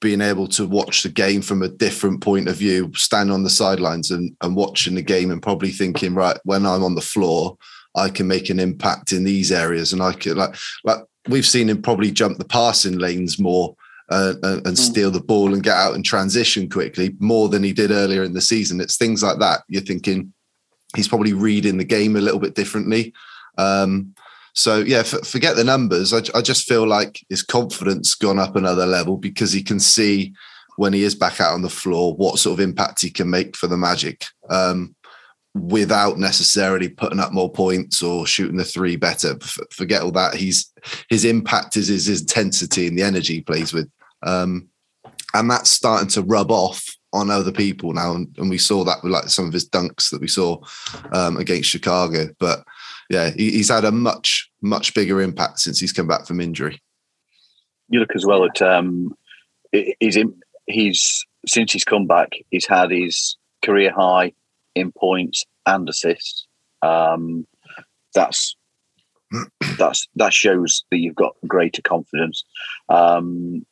being 0.00 0.20
able 0.20 0.46
to 0.46 0.66
watch 0.66 1.02
the 1.02 1.08
game 1.08 1.40
from 1.40 1.62
a 1.62 1.68
different 1.68 2.22
point 2.22 2.48
of 2.48 2.56
view, 2.56 2.92
stand 2.94 3.32
on 3.32 3.42
the 3.42 3.50
sidelines 3.50 4.10
and, 4.10 4.36
and 4.42 4.54
watching 4.54 4.94
the 4.94 5.02
game 5.02 5.30
and 5.30 5.42
probably 5.42 5.70
thinking, 5.70 6.14
right, 6.14 6.38
when 6.44 6.66
I'm 6.66 6.84
on 6.84 6.94
the 6.94 7.00
floor, 7.00 7.56
I 7.96 8.10
can 8.10 8.28
make 8.28 8.50
an 8.50 8.60
impact 8.60 9.12
in 9.12 9.24
these 9.24 9.50
areas. 9.50 9.92
And 9.92 10.02
I 10.02 10.12
could 10.12 10.36
like 10.36 10.54
like 10.84 11.00
we've 11.28 11.46
seen 11.46 11.68
him 11.68 11.82
probably 11.82 12.10
jump 12.10 12.38
the 12.38 12.44
passing 12.44 12.98
lanes 12.98 13.38
more 13.38 13.76
uh, 14.08 14.34
and, 14.42 14.66
and 14.66 14.76
mm. 14.76 14.78
steal 14.78 15.10
the 15.10 15.20
ball 15.20 15.52
and 15.52 15.62
get 15.62 15.76
out 15.76 15.94
and 15.94 16.04
transition 16.04 16.68
quickly 16.68 17.16
more 17.18 17.48
than 17.48 17.62
he 17.62 17.72
did 17.72 17.90
earlier 17.90 18.22
in 18.22 18.32
the 18.32 18.40
season. 18.40 18.80
It's 18.80 18.96
things 18.96 19.22
like 19.22 19.38
that. 19.38 19.62
You're 19.68 19.82
thinking 19.82 20.32
he's 20.94 21.08
probably 21.08 21.32
reading 21.32 21.78
the 21.78 21.84
game 21.84 22.16
a 22.16 22.20
little 22.20 22.40
bit 22.40 22.54
differently. 22.54 23.12
Um, 23.58 24.14
so 24.54 24.78
yeah, 24.78 24.98
f- 24.98 25.26
forget 25.26 25.56
the 25.56 25.64
numbers. 25.64 26.12
I, 26.12 26.22
I, 26.34 26.40
just 26.40 26.66
feel 26.66 26.86
like 26.86 27.24
his 27.28 27.42
confidence 27.42 28.14
gone 28.14 28.38
up 28.38 28.56
another 28.56 28.86
level 28.86 29.18
because 29.18 29.52
he 29.52 29.62
can 29.62 29.78
see 29.78 30.32
when 30.76 30.92
he 30.92 31.02
is 31.02 31.14
back 31.14 31.40
out 31.40 31.52
on 31.52 31.62
the 31.62 31.68
floor 31.68 32.14
what 32.14 32.38
sort 32.38 32.58
of 32.58 32.64
impact 32.64 33.02
he 33.02 33.10
can 33.10 33.28
make 33.28 33.56
for 33.56 33.66
the 33.66 33.76
Magic. 33.76 34.24
Um, 34.48 34.95
without 35.56 36.18
necessarily 36.18 36.88
putting 36.88 37.20
up 37.20 37.32
more 37.32 37.50
points 37.50 38.02
or 38.02 38.26
shooting 38.26 38.56
the 38.56 38.64
three 38.64 38.96
better. 38.96 39.38
Forget 39.70 40.02
all 40.02 40.12
that. 40.12 40.34
He's 40.34 40.72
his 41.08 41.24
impact 41.24 41.76
is 41.76 41.88
his 41.88 42.08
intensity 42.08 42.86
and 42.86 42.98
the 42.98 43.02
energy 43.02 43.34
he 43.34 43.40
plays 43.40 43.72
with, 43.72 43.90
um, 44.22 44.68
and 45.34 45.50
that's 45.50 45.70
starting 45.70 46.08
to 46.08 46.22
rub 46.22 46.50
off 46.50 46.84
on 47.12 47.30
other 47.30 47.52
people 47.52 47.92
now. 47.92 48.14
And, 48.14 48.34
and, 48.36 48.50
we 48.50 48.58
saw 48.58 48.84
that 48.84 49.02
with 49.02 49.12
like 49.12 49.28
some 49.28 49.46
of 49.46 49.52
his 49.52 49.68
dunks 49.68 50.10
that 50.10 50.20
we 50.20 50.28
saw 50.28 50.58
um, 51.12 51.36
against 51.38 51.70
Chicago. 51.70 52.28
But 52.38 52.62
yeah, 53.08 53.30
he, 53.30 53.52
he's 53.52 53.70
had 53.70 53.84
a 53.84 53.92
much 53.92 54.50
much 54.60 54.94
bigger 54.94 55.20
impact 55.20 55.60
since 55.60 55.80
he's 55.80 55.92
come 55.92 56.06
back 56.06 56.26
from 56.26 56.40
injury. 56.40 56.82
You 57.88 58.00
look 58.00 58.14
as 58.14 58.26
well 58.26 58.44
at 58.44 58.60
um, 58.60 59.16
he's 59.72 60.16
in, 60.16 60.34
he's 60.66 61.24
since 61.46 61.72
he's 61.72 61.84
come 61.84 62.06
back, 62.06 62.32
he's 62.50 62.66
had 62.66 62.90
his 62.90 63.36
career 63.62 63.92
high 63.92 64.32
in 64.76 64.92
points 64.92 65.44
and 65.64 65.88
assists. 65.88 66.46
Um, 66.82 67.46
that's 68.14 68.54
that's 69.78 70.06
that 70.14 70.32
shows 70.32 70.84
that 70.90 70.98
you've 70.98 71.16
got 71.16 71.34
greater 71.48 71.82
confidence. 71.82 72.44
Um, 72.88 73.66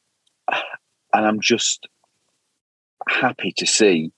and 0.48 1.26
I'm 1.26 1.40
just 1.40 1.86
happy 3.08 3.52
to 3.58 3.66
see 3.66 4.10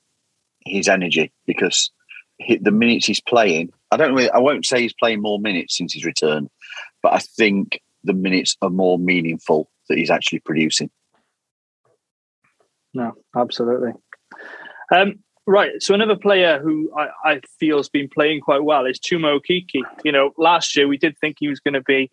his 0.64 0.88
energy 0.88 1.32
because 1.46 1.90
he, 2.38 2.56
the 2.56 2.70
minutes 2.70 3.06
he's 3.06 3.20
playing, 3.20 3.70
I 3.90 3.96
don't 3.96 4.14
really, 4.14 4.30
I 4.30 4.38
won't 4.38 4.64
say 4.64 4.80
he's 4.80 4.94
playing 4.94 5.20
more 5.20 5.38
minutes 5.38 5.76
since 5.76 5.92
his 5.92 6.04
return, 6.04 6.48
but 7.02 7.12
I 7.12 7.18
think 7.18 7.80
the 8.04 8.14
minutes 8.14 8.56
are 8.62 8.70
more 8.70 8.98
meaningful 8.98 9.68
that 9.88 9.98
he's 9.98 10.10
actually 10.10 10.40
producing. 10.40 10.90
No, 12.94 13.12
absolutely. 13.36 13.92
Um, 14.94 15.20
Right. 15.46 15.80
So 15.80 15.94
another 15.94 16.16
player 16.16 16.58
who 16.60 16.90
I, 16.96 17.08
I 17.24 17.40
feel 17.60 17.76
has 17.76 17.88
been 17.88 18.08
playing 18.08 18.40
quite 18.40 18.64
well 18.64 18.84
is 18.84 18.98
Chuma 18.98 19.38
Okeke. 19.38 19.82
You 20.04 20.10
know, 20.10 20.32
last 20.36 20.76
year 20.76 20.88
we 20.88 20.98
did 20.98 21.16
think 21.18 21.36
he 21.38 21.48
was 21.48 21.60
going 21.60 21.74
to 21.74 21.82
be 21.82 22.10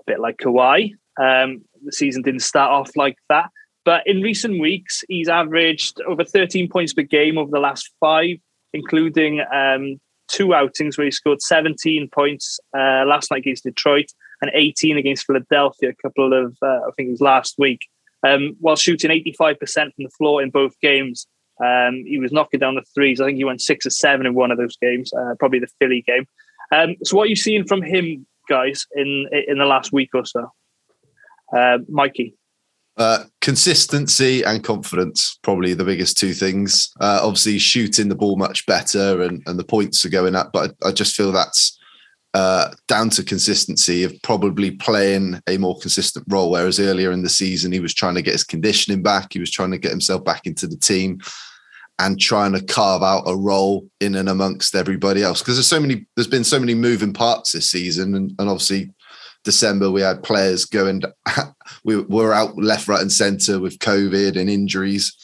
a 0.00 0.04
bit 0.06 0.20
like 0.20 0.36
Kawhi. 0.36 0.92
Um, 1.20 1.62
the 1.84 1.90
season 1.90 2.22
didn't 2.22 2.40
start 2.40 2.70
off 2.70 2.90
like 2.94 3.16
that. 3.28 3.50
But 3.84 4.06
in 4.06 4.20
recent 4.20 4.60
weeks, 4.60 5.02
he's 5.08 5.28
averaged 5.28 6.00
over 6.06 6.24
13 6.24 6.68
points 6.68 6.92
per 6.92 7.02
game 7.02 7.38
over 7.38 7.50
the 7.50 7.60
last 7.60 7.90
five, 7.98 8.36
including 8.72 9.44
um, 9.52 10.00
two 10.28 10.54
outings 10.54 10.96
where 10.96 11.04
he 11.04 11.10
scored 11.10 11.42
17 11.42 12.08
points 12.12 12.60
uh, 12.76 13.04
last 13.04 13.30
night 13.30 13.38
against 13.38 13.64
Detroit 13.64 14.06
and 14.42 14.50
18 14.54 14.96
against 14.96 15.26
Philadelphia, 15.26 15.90
a 15.90 16.02
couple 16.02 16.32
of, 16.32 16.56
uh, 16.62 16.66
I 16.66 16.90
think 16.96 17.08
it 17.08 17.12
was 17.12 17.20
last 17.20 17.54
week, 17.58 17.86
um, 18.26 18.56
while 18.60 18.76
shooting 18.76 19.10
85% 19.10 19.56
from 19.72 19.92
the 19.98 20.10
floor 20.10 20.42
in 20.42 20.50
both 20.50 20.78
games. 20.80 21.26
Um, 21.64 22.04
he 22.06 22.18
was 22.18 22.32
knocking 22.32 22.60
down 22.60 22.74
the 22.74 22.84
threes. 22.94 23.20
I 23.20 23.26
think 23.26 23.38
he 23.38 23.44
went 23.44 23.60
six 23.60 23.86
or 23.86 23.90
seven 23.90 24.26
in 24.26 24.34
one 24.34 24.50
of 24.50 24.58
those 24.58 24.76
games, 24.76 25.10
uh, 25.12 25.34
probably 25.38 25.58
the 25.58 25.68
Philly 25.78 26.04
game. 26.06 26.26
Um, 26.72 26.96
so, 27.02 27.16
what 27.16 27.24
are 27.24 27.30
you 27.30 27.36
seeing 27.36 27.66
from 27.66 27.82
him, 27.82 28.26
guys, 28.48 28.86
in 28.94 29.28
in 29.48 29.58
the 29.58 29.64
last 29.64 29.92
week 29.92 30.10
or 30.14 30.24
so? 30.24 30.50
Uh, 31.56 31.78
Mikey. 31.88 32.34
Uh, 32.98 33.24
consistency 33.42 34.42
and 34.42 34.64
confidence, 34.64 35.38
probably 35.42 35.74
the 35.74 35.84
biggest 35.84 36.16
two 36.16 36.32
things. 36.32 36.90
Uh, 36.98 37.20
obviously, 37.22 37.58
shooting 37.58 38.08
the 38.08 38.14
ball 38.14 38.36
much 38.36 38.64
better 38.64 39.20
and, 39.20 39.42
and 39.46 39.58
the 39.58 39.64
points 39.64 40.02
are 40.04 40.08
going 40.08 40.34
up, 40.34 40.50
but 40.50 40.74
I, 40.82 40.88
I 40.88 40.92
just 40.92 41.14
feel 41.14 41.30
that's 41.30 41.78
uh, 42.36 42.70
down 42.86 43.08
to 43.08 43.24
consistency 43.24 44.04
of 44.04 44.12
probably 44.22 44.70
playing 44.70 45.40
a 45.48 45.56
more 45.56 45.78
consistent 45.78 46.22
role. 46.28 46.50
Whereas 46.50 46.78
earlier 46.78 47.10
in 47.10 47.22
the 47.22 47.30
season, 47.30 47.72
he 47.72 47.80
was 47.80 47.94
trying 47.94 48.14
to 48.14 48.20
get 48.20 48.34
his 48.34 48.44
conditioning 48.44 49.02
back, 49.02 49.32
he 49.32 49.38
was 49.38 49.50
trying 49.50 49.70
to 49.70 49.78
get 49.78 49.90
himself 49.90 50.22
back 50.22 50.46
into 50.46 50.66
the 50.66 50.76
team 50.76 51.18
and 51.98 52.20
trying 52.20 52.52
to 52.52 52.62
carve 52.62 53.02
out 53.02 53.22
a 53.26 53.34
role 53.34 53.88
in 54.00 54.14
and 54.16 54.28
amongst 54.28 54.74
everybody 54.74 55.22
else. 55.22 55.40
Because 55.40 55.56
there's 55.56 55.66
so 55.66 55.80
many, 55.80 56.04
there's 56.14 56.26
been 56.26 56.44
so 56.44 56.60
many 56.60 56.74
moving 56.74 57.14
parts 57.14 57.52
this 57.52 57.70
season, 57.70 58.14
and, 58.14 58.34
and 58.38 58.50
obviously 58.50 58.92
December 59.44 59.90
we 59.90 60.02
had 60.02 60.22
players 60.22 60.66
going 60.66 61.00
we 61.84 61.96
were 62.02 62.34
out 62.34 62.54
left 62.58 62.86
right 62.86 63.00
and 63.00 63.12
center 63.12 63.60
with 63.60 63.78
covid 63.78 64.36
and 64.36 64.50
injuries 64.50 65.14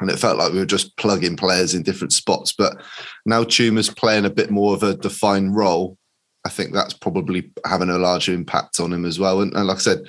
and 0.00 0.08
it 0.08 0.18
felt 0.18 0.38
like 0.38 0.54
we 0.54 0.58
were 0.58 0.64
just 0.64 0.96
plugging 0.96 1.36
players 1.36 1.74
in 1.74 1.82
different 1.82 2.14
spots 2.14 2.54
but 2.56 2.82
now 3.26 3.44
Chuma's 3.44 3.90
playing 3.90 4.24
a 4.24 4.30
bit 4.30 4.50
more 4.50 4.72
of 4.72 4.82
a 4.82 4.96
defined 4.96 5.54
role 5.54 5.98
I 6.44 6.48
think 6.48 6.72
that's 6.72 6.94
probably 6.94 7.52
having 7.64 7.90
a 7.90 7.98
larger 7.98 8.32
impact 8.32 8.80
on 8.80 8.92
him 8.92 9.04
as 9.04 9.18
well 9.18 9.40
and, 9.40 9.54
and 9.54 9.66
like 9.66 9.78
I 9.78 9.80
said 9.80 10.08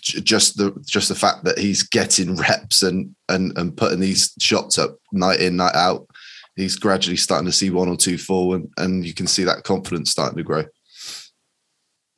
just 0.00 0.56
the 0.56 0.72
just 0.86 1.08
the 1.08 1.14
fact 1.14 1.44
that 1.44 1.58
he's 1.58 1.82
getting 1.82 2.36
reps 2.36 2.82
and 2.82 3.14
and 3.28 3.56
and 3.58 3.76
putting 3.76 4.00
these 4.00 4.32
shots 4.40 4.78
up 4.78 4.98
night 5.12 5.40
in 5.40 5.56
night 5.56 5.74
out 5.74 6.06
he's 6.54 6.76
gradually 6.76 7.16
starting 7.16 7.46
to 7.46 7.52
see 7.52 7.70
one 7.70 7.88
or 7.88 7.96
two 7.96 8.16
fall 8.16 8.54
and, 8.54 8.68
and 8.76 9.04
you 9.04 9.12
can 9.12 9.26
see 9.26 9.44
that 9.44 9.64
confidence 9.64 10.10
starting 10.10 10.36
to 10.36 10.44
grow 10.44 10.64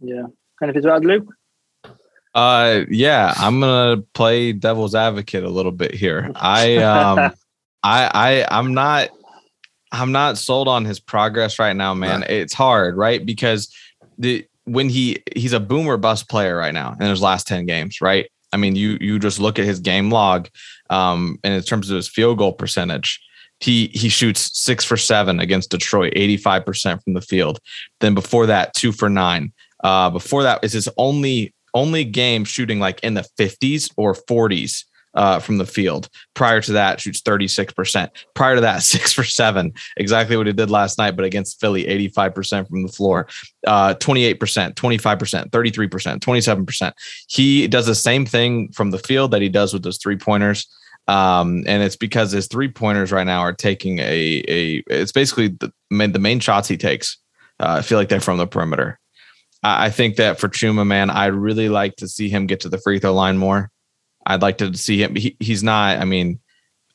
yeah 0.00 0.24
Anything 0.62 0.82
to 0.82 0.92
add, 0.92 1.04
Luke? 1.04 1.28
Uh, 2.34 2.80
yeah, 2.90 3.32
I'm 3.36 3.60
gonna 3.60 4.02
play 4.14 4.52
devil's 4.52 4.94
advocate 4.94 5.44
a 5.44 5.48
little 5.48 5.72
bit 5.72 5.94
here. 5.94 6.30
I 6.34 6.76
um, 6.78 7.18
I 7.82 8.10
I 8.12 8.58
I'm 8.58 8.74
not 8.74 9.10
I'm 9.92 10.12
not 10.12 10.38
sold 10.38 10.68
on 10.68 10.84
his 10.84 11.00
progress 11.00 11.58
right 11.58 11.74
now, 11.74 11.94
man. 11.94 12.20
Right. 12.20 12.30
It's 12.30 12.54
hard, 12.54 12.96
right? 12.96 13.24
Because 13.24 13.74
the 14.18 14.46
when 14.64 14.88
he 14.88 15.22
he's 15.34 15.52
a 15.52 15.60
boomer 15.60 15.96
bust 15.96 16.28
player 16.28 16.56
right 16.56 16.74
now 16.74 16.94
in 17.00 17.08
his 17.08 17.22
last 17.22 17.46
10 17.46 17.66
games, 17.66 18.00
right? 18.00 18.30
I 18.52 18.56
mean, 18.56 18.76
you 18.76 18.98
you 19.00 19.18
just 19.18 19.38
look 19.38 19.58
at 19.58 19.64
his 19.64 19.80
game 19.80 20.10
log, 20.10 20.48
um, 20.90 21.38
and 21.44 21.54
in 21.54 21.62
terms 21.62 21.90
of 21.90 21.96
his 21.96 22.08
field 22.08 22.38
goal 22.38 22.52
percentage, 22.52 23.20
he 23.60 23.88
he 23.88 24.08
shoots 24.08 24.58
six 24.58 24.84
for 24.84 24.96
seven 24.96 25.40
against 25.40 25.70
Detroit, 25.70 26.14
85% 26.14 27.02
from 27.02 27.14
the 27.14 27.20
field. 27.20 27.60
Then 28.00 28.14
before 28.14 28.46
that, 28.46 28.74
two 28.74 28.92
for 28.92 29.08
nine. 29.08 29.52
Uh, 29.84 30.10
before 30.10 30.42
that 30.42 30.64
is 30.64 30.72
his 30.72 30.88
only 30.96 31.54
only 31.74 32.04
game 32.04 32.44
shooting 32.44 32.80
like 32.80 33.00
in 33.00 33.14
the 33.14 33.26
50s 33.38 33.92
or 33.96 34.14
40s 34.14 34.84
uh, 35.14 35.38
from 35.38 35.58
the 35.58 35.66
field. 35.66 36.08
Prior 36.34 36.60
to 36.60 36.72
that, 36.72 37.00
shoots 37.00 37.20
36%. 37.22 38.08
Prior 38.34 38.54
to 38.54 38.60
that, 38.60 38.82
six 38.82 39.12
for 39.12 39.24
seven, 39.24 39.72
exactly 39.96 40.36
what 40.36 40.46
he 40.46 40.52
did 40.52 40.70
last 40.70 40.98
night, 40.98 41.16
but 41.16 41.24
against 41.24 41.60
Philly, 41.60 41.84
85% 41.84 42.68
from 42.68 42.82
the 42.82 42.92
floor, 42.92 43.26
uh, 43.66 43.94
28%, 43.94 44.74
25%, 44.74 45.50
33%, 45.50 46.18
27%. 46.18 46.92
He 47.28 47.68
does 47.68 47.86
the 47.86 47.94
same 47.94 48.26
thing 48.26 48.72
from 48.72 48.90
the 48.90 48.98
field 48.98 49.30
that 49.32 49.42
he 49.42 49.48
does 49.48 49.72
with 49.72 49.82
those 49.82 49.98
three 49.98 50.16
pointers. 50.16 50.66
Um, 51.08 51.64
and 51.66 51.82
it's 51.82 51.96
because 51.96 52.32
his 52.32 52.48
three 52.48 52.68
pointers 52.68 53.10
right 53.10 53.26
now 53.26 53.40
are 53.40 53.54
taking 53.54 53.98
a, 53.98 54.44
a 54.46 54.82
it's 54.88 55.12
basically 55.12 55.48
the, 55.48 55.72
the 55.90 56.18
main 56.18 56.38
shots 56.38 56.68
he 56.68 56.76
takes. 56.76 57.16
Uh, 57.58 57.76
I 57.78 57.82
feel 57.82 57.98
like 57.98 58.10
they're 58.10 58.20
from 58.20 58.36
the 58.36 58.46
perimeter. 58.46 59.00
I 59.62 59.90
think 59.90 60.16
that 60.16 60.38
for 60.38 60.48
Chuma, 60.48 60.86
man, 60.86 61.10
I'd 61.10 61.34
really 61.34 61.68
like 61.68 61.96
to 61.96 62.06
see 62.06 62.28
him 62.28 62.46
get 62.46 62.60
to 62.60 62.68
the 62.68 62.78
free 62.78 63.00
throw 63.00 63.12
line 63.12 63.38
more. 63.38 63.70
I'd 64.28 64.42
like 64.42 64.58
to 64.58 64.76
see 64.76 65.02
him. 65.02 65.16
He, 65.16 65.36
he's 65.40 65.64
not, 65.64 65.98
I 65.98 66.04
mean, 66.04 66.38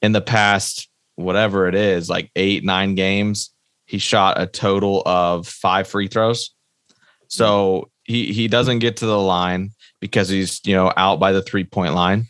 in 0.03 0.11
the 0.11 0.21
past, 0.21 0.87
whatever 1.15 1.67
it 1.67 1.73
is, 1.73 2.07
like 2.07 2.31
eight, 2.35 2.63
nine 2.63 2.93
games, 2.93 3.49
he 3.87 3.97
shot 3.97 4.39
a 4.39 4.45
total 4.45 5.01
of 5.05 5.47
five 5.47 5.87
free 5.87 6.07
throws. 6.07 6.53
So 7.27 7.89
he, 8.03 8.31
he 8.31 8.47
doesn't 8.47 8.79
get 8.79 8.97
to 8.97 9.07
the 9.07 9.19
line 9.19 9.71
because 9.99 10.29
he's, 10.29 10.61
you 10.63 10.75
know, 10.75 10.93
out 10.95 11.19
by 11.19 11.31
the 11.31 11.41
three 11.41 11.63
point 11.63 11.95
line. 11.95 12.27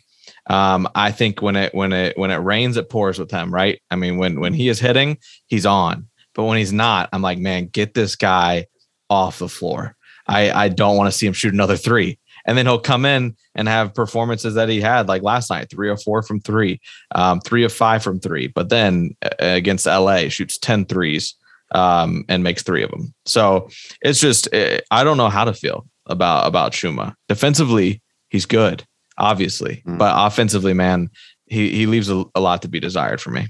Um, 0.49 0.87
I 0.95 1.11
think 1.11 1.41
when 1.41 1.57
it, 1.57 1.75
when 1.75 1.91
it, 1.91 2.17
when 2.17 2.31
it 2.31 2.37
rains, 2.37 2.77
it 2.77 2.89
pours 2.89 3.19
with 3.19 3.29
him, 3.29 3.53
right? 3.53 3.81
I 3.91 3.97
mean, 3.97 4.17
when, 4.17 4.39
when 4.39 4.53
he 4.53 4.69
is 4.69 4.79
hitting, 4.79 5.17
he's 5.47 5.65
on, 5.65 6.07
but 6.33 6.45
when 6.45 6.57
he's 6.57 6.73
not, 6.73 7.09
I'm 7.11 7.21
like, 7.21 7.39
man, 7.39 7.67
get 7.67 7.93
this 7.93 8.15
guy 8.15 8.67
off 9.09 9.39
the 9.39 9.49
floor. 9.49 9.97
I, 10.27 10.51
I 10.51 10.69
don't 10.69 10.95
want 10.95 11.11
to 11.11 11.17
see 11.17 11.27
him 11.27 11.33
shoot 11.33 11.53
another 11.53 11.75
three. 11.75 12.19
And 12.45 12.57
then 12.57 12.65
he'll 12.65 12.79
come 12.79 13.05
in 13.05 13.35
and 13.55 13.67
have 13.67 13.93
performances 13.93 14.55
that 14.55 14.69
he 14.69 14.81
had 14.81 15.07
like 15.07 15.21
last 15.21 15.49
night, 15.49 15.69
three 15.69 15.89
or 15.89 15.97
four 15.97 16.21
from 16.21 16.39
three, 16.41 16.81
um, 17.15 17.39
three 17.39 17.63
of 17.63 17.71
five 17.71 18.03
from 18.03 18.19
three. 18.19 18.47
But 18.47 18.69
then 18.69 19.15
uh, 19.23 19.29
against 19.39 19.85
LA, 19.85 20.29
shoots 20.29 20.57
10 20.57 20.85
threes 20.85 21.35
um, 21.73 22.25
and 22.27 22.43
makes 22.43 22.63
three 22.63 22.83
of 22.83 22.91
them. 22.91 23.13
So 23.25 23.69
it's 24.01 24.19
just, 24.19 24.53
uh, 24.53 24.79
I 24.91 25.03
don't 25.03 25.17
know 25.17 25.29
how 25.29 25.45
to 25.45 25.53
feel 25.53 25.87
about, 26.05 26.47
about 26.47 26.73
Chuma. 26.73 27.15
Defensively, 27.29 28.01
he's 28.29 28.45
good, 28.45 28.85
obviously. 29.17 29.81
Mm. 29.87 29.97
But 29.97 30.13
offensively, 30.15 30.73
man, 30.73 31.09
he, 31.45 31.69
he 31.69 31.85
leaves 31.85 32.09
a, 32.09 32.23
a 32.35 32.41
lot 32.41 32.61
to 32.63 32.67
be 32.67 32.79
desired 32.79 33.21
for 33.21 33.31
me. 33.31 33.47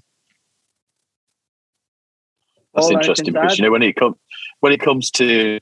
That's 2.74 2.88
All 2.88 2.94
interesting 2.94 3.34
because 3.34 3.58
you 3.60 3.66
know 3.66 3.72
when 3.72 3.84
it 3.84 3.96
comes 3.96 4.16
when 4.62 4.74
it 4.74 4.80
comes 4.80 5.12
to 5.12 5.60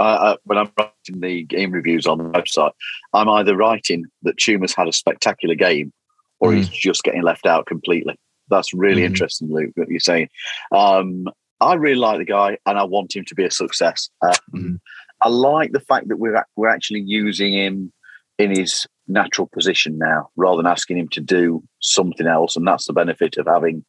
uh, 0.00 0.36
when 0.44 0.58
I'm 0.58 0.70
writing 0.78 1.20
the 1.20 1.42
game 1.44 1.72
reviews 1.72 2.06
on 2.06 2.18
the 2.18 2.24
website, 2.24 2.72
I'm 3.12 3.28
either 3.28 3.56
writing 3.56 4.06
that 4.22 4.38
Chuma's 4.38 4.74
had 4.74 4.88
a 4.88 4.92
spectacular 4.92 5.54
game 5.54 5.92
or 6.40 6.50
mm. 6.50 6.56
he's 6.56 6.68
just 6.68 7.02
getting 7.02 7.22
left 7.22 7.46
out 7.46 7.66
completely. 7.66 8.18
That's 8.48 8.72
really 8.72 9.02
mm. 9.02 9.06
interesting, 9.06 9.52
Luke, 9.52 9.72
what 9.74 9.88
you're 9.88 10.00
saying. 10.00 10.28
Um, 10.72 11.26
I 11.60 11.74
really 11.74 11.96
like 11.96 12.18
the 12.18 12.24
guy 12.24 12.56
and 12.64 12.78
I 12.78 12.84
want 12.84 13.14
him 13.14 13.24
to 13.26 13.34
be 13.34 13.44
a 13.44 13.50
success. 13.50 14.08
Um, 14.22 14.32
mm. 14.54 14.78
I 15.22 15.28
like 15.28 15.72
the 15.72 15.80
fact 15.80 16.08
that 16.08 16.16
we're, 16.16 16.42
we're 16.56 16.74
actually 16.74 17.02
using 17.02 17.52
him 17.52 17.92
in 18.38 18.56
his 18.56 18.86
natural 19.06 19.50
position 19.52 19.98
now 19.98 20.30
rather 20.36 20.56
than 20.56 20.66
asking 20.66 20.96
him 20.96 21.08
to 21.08 21.20
do 21.20 21.62
something 21.80 22.26
else. 22.26 22.56
And 22.56 22.66
that's 22.66 22.86
the 22.86 22.94
benefit 22.94 23.36
of 23.36 23.46
having 23.46 23.84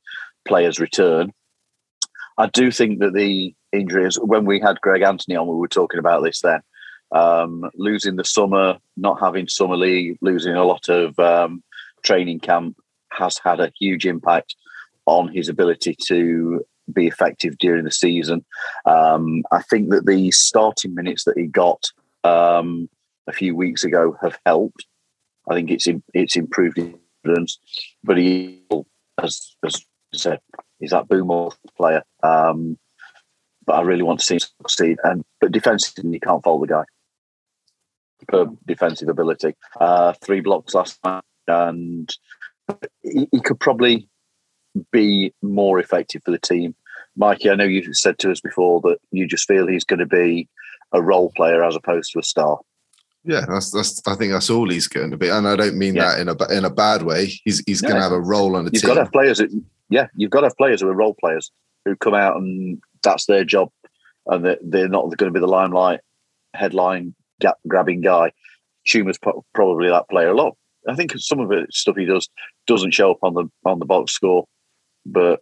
players 0.46 0.80
return. 0.80 1.32
I 2.38 2.48
do 2.48 2.70
think 2.70 3.00
that 3.00 3.14
the 3.14 3.54
injuries. 3.72 4.20
When 4.20 4.46
we 4.46 4.60
had 4.60 4.82
Greg 4.82 5.02
Anthony 5.02 5.36
on, 5.36 5.48
we 5.48 5.56
were 5.56 5.68
talking 5.68 6.00
about 6.00 6.24
this 6.24 6.42
then. 6.42 6.62
Um, 7.12 7.70
losing 7.76 8.16
the 8.16 8.24
summer, 8.24 8.78
not 8.96 9.20
having 9.20 9.48
summer 9.48 9.76
league, 9.76 10.18
losing 10.22 10.56
a 10.56 10.64
lot 10.64 10.88
of 10.88 11.18
um, 11.20 11.62
training 12.04 12.40
camp 12.40 12.78
has 13.12 13.38
had 13.44 13.60
a 13.60 13.72
huge 13.78 14.06
impact 14.06 14.56
on 15.06 15.28
his 15.28 15.50
ability 15.50 15.96
to 16.08 16.66
be 16.94 17.08
effective 17.08 17.58
during 17.58 17.84
the 17.84 17.92
season. 17.92 18.46
Um, 18.86 19.44
I 19.52 19.62
think 19.64 19.90
that 19.90 20.06
the 20.06 20.32
starting 20.32 20.96
minutes 20.96 21.26
that 21.26 21.38
he 21.38 21.48
got 21.48 21.84
um, 22.24 22.90
a 23.28 23.34
few 23.34 23.56
weeks 23.56 23.84
ago 23.84 24.18
have 24.22 24.40
helped. 24.46 24.86
I 25.50 25.56
think 25.56 25.72
it's 25.72 25.88
it's 26.14 26.36
improved 26.36 26.78
his 26.78 26.94
but 28.04 28.18
he, 28.18 28.64
as 29.22 29.56
as 29.66 29.86
I 30.14 30.18
said, 30.18 30.40
is 30.80 30.92
that 30.92 31.08
boomer 31.08 31.50
player. 31.78 32.04
Um, 32.24 32.78
but 33.72 33.78
I 33.78 33.82
really 33.84 34.04
want 34.04 34.20
to 34.20 34.26
see 34.26 34.36
him 34.36 34.40
succeed. 34.40 34.98
And 35.06 35.24
but 35.40 35.54
defensively, 35.54 36.12
you 36.12 36.20
can't 36.20 36.44
fault 36.44 36.60
the 36.62 36.68
guy. 36.68 36.84
Superb 38.20 38.58
defensive 38.68 39.08
ability. 39.08 39.56
Uh, 39.80 40.12
three 40.22 40.42
blocks 40.42 40.76
last 40.76 41.00
night, 41.06 41.24
and 41.48 42.14
he, 43.02 43.30
he, 43.32 43.40
could 43.40 43.62
probably 43.62 44.10
be 44.92 45.34
more 45.42 45.80
effective 45.80 46.22
for 46.26 46.32
the 46.32 46.40
team. 46.40 46.76
Mikey, 47.16 47.50
I 47.50 47.56
know 47.56 47.64
you 47.64 47.94
said 47.94 48.20
to 48.20 48.32
us 48.32 48.42
before 48.42 48.82
that 48.82 48.98
you 49.12 49.26
just 49.26 49.48
feel 49.48 49.68
he's 49.68 49.86
going 49.86 50.00
to 50.00 50.06
be 50.06 50.50
a 50.92 51.02
role 51.02 51.32
player 51.38 51.64
as 51.64 51.78
opposed 51.78 52.12
to 52.12 52.20
a 52.20 52.24
star. 52.24 52.60
Yeah, 53.24 53.46
that's 53.48 53.72
that's. 53.72 54.02
I 54.06 54.16
think 54.16 54.34
that's 54.34 54.50
all 54.50 54.70
he's 54.70 54.90
going 54.90 55.12
to 55.12 55.18
be, 55.18 55.30
and 55.30 55.48
I 55.48 55.56
don't 55.56 55.78
mean 55.78 55.96
yeah. 55.96 56.16
that 56.16 56.20
in 56.20 56.28
a 56.28 56.58
in 56.58 56.66
a 56.66 56.70
bad 56.70 57.04
way. 57.04 57.28
He's 57.46 57.64
he's 57.66 57.80
going 57.80 57.96
to 57.96 58.02
have 58.02 58.12
a 58.12 58.20
role 58.20 58.58
on 58.58 58.66
the 58.66 58.72
you've 58.74 58.82
team. 58.82 58.90
You've 58.90 58.96
got 58.98 59.02
to 59.02 59.06
have 59.06 59.14
players. 59.14 59.38
That, 59.38 59.64
yeah, 59.90 60.08
you've 60.16 60.32
got 60.32 60.42
to 60.42 60.48
have 60.48 60.58
players 60.58 60.82
who 60.82 60.90
are 60.90 60.94
role 60.94 61.16
players 61.18 61.52
who 61.86 61.96
come 61.96 62.14
out 62.14 62.36
and 62.36 62.82
that's 63.04 63.26
their 63.26 63.44
job, 63.44 63.70
and 64.28 64.58
they're 64.62 64.88
not 64.88 65.16
going 65.18 65.32
to 65.32 65.34
be 65.34 65.40
the 65.40 65.48
limelight 65.48 66.02
headline 66.54 67.16
grabbing 67.68 68.02
guy. 68.02 68.32
Chuma's 68.84 69.20
probably 69.54 69.90
that 69.90 70.10
player 70.10 70.30
a 70.30 70.36
lot. 70.36 70.58
I 70.88 70.96
think 70.96 71.14
some 71.18 71.40
of 71.40 71.50
the 71.50 71.68
stuff 71.70 71.96
he 71.96 72.06
does 72.06 72.28
doesn't 72.66 72.94
show 72.94 73.12
up 73.12 73.20
on 73.22 73.34
the 73.34 73.46
on 73.66 73.80
the 73.80 73.86
box 73.86 74.14
score, 74.14 74.46
but 75.06 75.42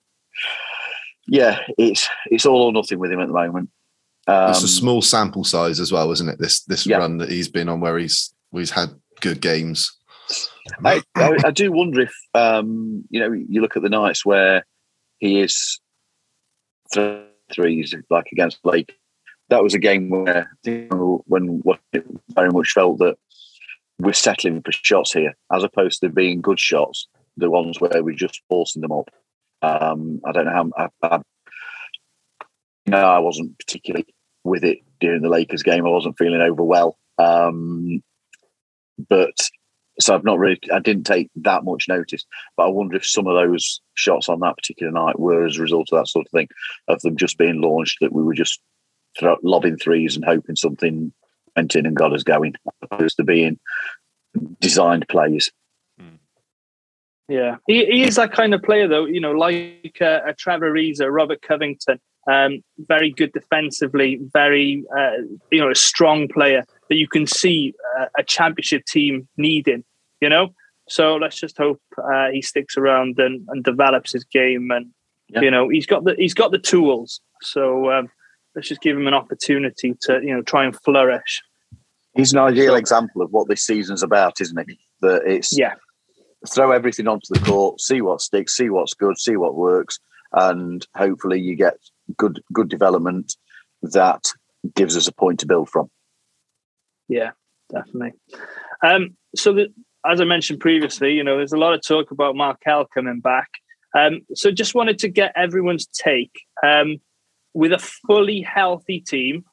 yeah, 1.27 1.59
it's 1.77 2.07
it's 2.25 2.45
all 2.45 2.63
or 2.63 2.73
nothing 2.73 2.99
with 2.99 3.11
him 3.11 3.21
at 3.21 3.27
the 3.27 3.33
moment. 3.33 3.69
Um, 4.27 4.49
it's 4.49 4.63
a 4.63 4.67
small 4.67 5.01
sample 5.01 5.43
size 5.43 5.79
as 5.79 5.91
well, 5.91 6.11
isn't 6.11 6.27
it? 6.27 6.39
This 6.39 6.63
this 6.65 6.85
yeah. 6.85 6.97
run 6.97 7.17
that 7.17 7.29
he's 7.31 7.47
been 7.47 7.69
on, 7.69 7.79
where 7.79 7.97
he's 7.97 8.33
where 8.49 8.61
he's 8.61 8.71
had 8.71 8.89
good 9.21 9.41
games. 9.41 9.95
I, 10.85 11.01
I, 11.15 11.37
I 11.45 11.51
do 11.51 11.71
wonder 11.71 12.01
if 12.01 12.13
um, 12.33 13.03
you 13.09 13.19
know 13.19 13.31
you 13.31 13.61
look 13.61 13.77
at 13.77 13.83
the 13.83 13.89
nights 13.89 14.25
where 14.25 14.65
he 15.19 15.39
is 15.39 15.79
threes 17.53 17.93
like 18.09 18.27
against 18.31 18.61
Blake. 18.63 18.97
That 19.49 19.63
was 19.63 19.73
a 19.73 19.79
game 19.79 20.09
where 20.09 20.51
when 20.63 21.59
what 21.63 21.79
very 21.93 22.51
much 22.51 22.71
felt 22.71 22.99
that 22.99 23.17
we're 23.99 24.13
settling 24.13 24.61
for 24.61 24.71
shots 24.71 25.13
here, 25.13 25.35
as 25.51 25.63
opposed 25.63 26.01
to 26.01 26.09
being 26.09 26.41
good 26.41 26.59
shots, 26.59 27.07
the 27.35 27.49
ones 27.49 27.81
where 27.81 28.03
we're 28.03 28.15
just 28.15 28.41
forcing 28.49 28.81
them 28.81 28.91
up. 28.91 29.09
Um, 29.61 30.21
I 30.25 30.31
don't 30.31 30.45
know 30.45 30.71
how. 30.77 30.89
I, 31.01 31.15
I, 31.15 31.21
no, 32.85 32.97
I 32.97 33.19
wasn't 33.19 33.57
particularly 33.59 34.05
with 34.43 34.63
it 34.63 34.79
during 34.99 35.21
the 35.21 35.29
Lakers 35.29 35.63
game. 35.63 35.85
I 35.85 35.89
wasn't 35.89 36.17
feeling 36.17 36.41
over 36.41 36.63
well, 36.63 36.97
um, 37.17 38.01
but 39.09 39.35
so 39.99 40.15
I've 40.15 40.23
not 40.23 40.39
really. 40.39 40.59
I 40.73 40.79
didn't 40.79 41.05
take 41.05 41.29
that 41.37 41.63
much 41.63 41.87
notice. 41.87 42.25
But 42.55 42.63
I 42.63 42.69
wonder 42.69 42.97
if 42.97 43.05
some 43.05 43.27
of 43.27 43.35
those 43.35 43.81
shots 43.95 44.29
on 44.29 44.39
that 44.39 44.57
particular 44.57 44.91
night 44.91 45.19
were 45.19 45.45
as 45.45 45.57
a 45.57 45.61
result 45.61 45.89
of 45.91 45.99
that 45.99 46.07
sort 46.07 46.25
of 46.25 46.31
thing, 46.31 46.47
of 46.87 47.01
them 47.01 47.17
just 47.17 47.37
being 47.37 47.61
launched. 47.61 47.97
That 48.01 48.13
we 48.13 48.23
were 48.23 48.33
just 48.33 48.59
throw, 49.19 49.37
lobbing 49.43 49.77
threes 49.77 50.15
and 50.15 50.25
hoping 50.25 50.55
something 50.55 51.11
went 51.55 51.75
in 51.75 51.85
and 51.85 51.95
got 51.95 52.13
us 52.13 52.23
going, 52.23 52.55
opposed 52.81 53.17
to 53.17 53.23
being 53.23 53.59
designed 54.59 55.07
plays. 55.07 55.51
Yeah, 57.29 57.57
he, 57.67 57.85
he 57.85 58.03
is 58.03 58.15
that 58.15 58.33
kind 58.33 58.55
of 58.55 58.63
player, 58.63 58.87
though. 58.87 59.05
You 59.05 59.21
know, 59.21 59.31
like 59.31 59.97
uh, 60.01 60.21
a 60.25 60.33
Trevor 60.33 60.71
Ariza, 60.71 61.07
Robert 61.11 61.43
Covington, 61.43 61.99
um, 62.29 62.63
very 62.79 63.11
good 63.11 63.31
defensively, 63.33 64.19
very 64.33 64.83
uh, 64.97 65.21
you 65.51 65.59
know 65.59 65.69
a 65.69 65.75
strong 65.75 66.27
player 66.27 66.65
that 66.89 66.95
you 66.95 67.07
can 67.07 67.27
see 67.27 67.75
uh, 67.99 68.05
a 68.17 68.23
championship 68.23 68.83
team 68.85 69.27
needing. 69.37 69.83
You 70.21 70.29
know, 70.29 70.49
so 70.89 71.15
let's 71.15 71.39
just 71.39 71.57
hope 71.57 71.81
uh, 71.97 72.29
he 72.31 72.41
sticks 72.41 72.77
around 72.77 73.19
and, 73.19 73.47
and 73.49 73.63
develops 73.63 74.11
his 74.11 74.23
game, 74.23 74.69
and 74.71 74.87
yeah. 75.29 75.41
you 75.41 75.51
know 75.51 75.69
he's 75.69 75.85
got 75.85 76.03
the 76.03 76.15
he's 76.17 76.33
got 76.33 76.51
the 76.51 76.59
tools. 76.59 77.21
So 77.41 77.91
um, 77.91 78.09
let's 78.55 78.67
just 78.67 78.81
give 78.81 78.97
him 78.97 79.07
an 79.07 79.13
opportunity 79.13 79.95
to 80.01 80.19
you 80.21 80.35
know 80.35 80.41
try 80.41 80.65
and 80.65 80.75
flourish. 80.83 81.41
He's 82.15 82.33
an 82.33 82.39
ideal 82.39 82.73
so, 82.73 82.77
example 82.77 83.21
of 83.21 83.31
what 83.31 83.47
this 83.47 83.63
season's 83.63 84.03
about, 84.03 84.41
isn't 84.41 84.69
he? 84.69 84.79
That 85.01 85.21
it's 85.25 85.57
yeah, 85.57 85.75
throw 86.47 86.71
everything 86.71 87.07
onto 87.07 87.33
the 87.33 87.39
court, 87.39 87.79
see 87.79 88.01
what 88.01 88.21
sticks, 88.21 88.57
see 88.57 88.69
what's 88.69 88.93
good, 88.93 89.17
see 89.17 89.37
what 89.37 89.55
works, 89.55 89.99
and 90.33 90.85
hopefully 90.95 91.39
you 91.39 91.55
get 91.55 91.77
good 92.17 92.41
good 92.51 92.69
development 92.69 93.35
that 93.83 94.25
gives 94.75 94.97
us 94.97 95.07
a 95.07 95.13
point 95.13 95.39
to 95.39 95.45
build 95.45 95.69
from. 95.69 95.89
Yeah, 97.07 97.31
definitely. 97.71 98.13
Um, 98.83 99.15
so 99.35 99.53
the, 99.53 99.73
as 100.09 100.21
I 100.21 100.25
mentioned 100.25 100.59
previously, 100.59 101.13
you 101.13 101.23
know, 101.23 101.37
there's 101.37 101.53
a 101.53 101.57
lot 101.57 101.73
of 101.73 101.81
talk 101.81 102.11
about 102.11 102.35
Markelle 102.35 102.85
coming 102.85 103.19
back. 103.19 103.49
Um, 103.97 104.21
so 104.33 104.51
just 104.51 104.75
wanted 104.75 104.99
to 104.99 105.09
get 105.09 105.33
everyone's 105.35 105.87
take. 105.87 106.41
Um, 106.63 106.97
with 107.53 107.73
a 107.73 107.79
fully 108.07 108.41
healthy 108.41 108.99
team, 108.99 109.43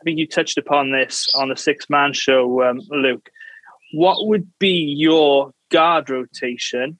I 0.00 0.04
think 0.04 0.18
you 0.18 0.26
touched 0.26 0.58
upon 0.58 0.92
this 0.92 1.28
on 1.34 1.48
the 1.48 1.56
six 1.56 1.90
man 1.90 2.12
show, 2.12 2.62
um, 2.62 2.80
Luke. 2.90 3.28
What 3.92 4.26
would 4.28 4.48
be 4.58 4.94
your 4.96 5.52
guard 5.70 6.08
rotation 6.10 6.98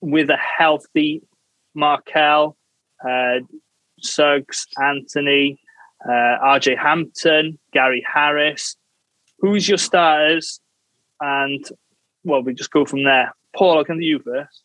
with 0.00 0.30
a 0.30 0.36
healthy 0.36 1.22
Markelle, 1.74 2.56
uh, 3.04 3.40
Suggs, 4.00 4.66
Anthony, 4.80 5.60
uh, 6.06 6.38
RJ 6.44 6.78
Hampton, 6.78 7.58
Gary 7.72 8.04
Harris? 8.06 8.76
Who's 9.40 9.68
your 9.68 9.78
starters? 9.78 10.60
And 11.20 11.64
well, 12.28 12.42
we 12.42 12.54
just 12.54 12.70
go 12.70 12.84
from 12.84 13.04
there. 13.04 13.34
Paul, 13.56 13.84
come 13.84 13.98
to 13.98 14.04
you 14.04 14.20
first. 14.20 14.62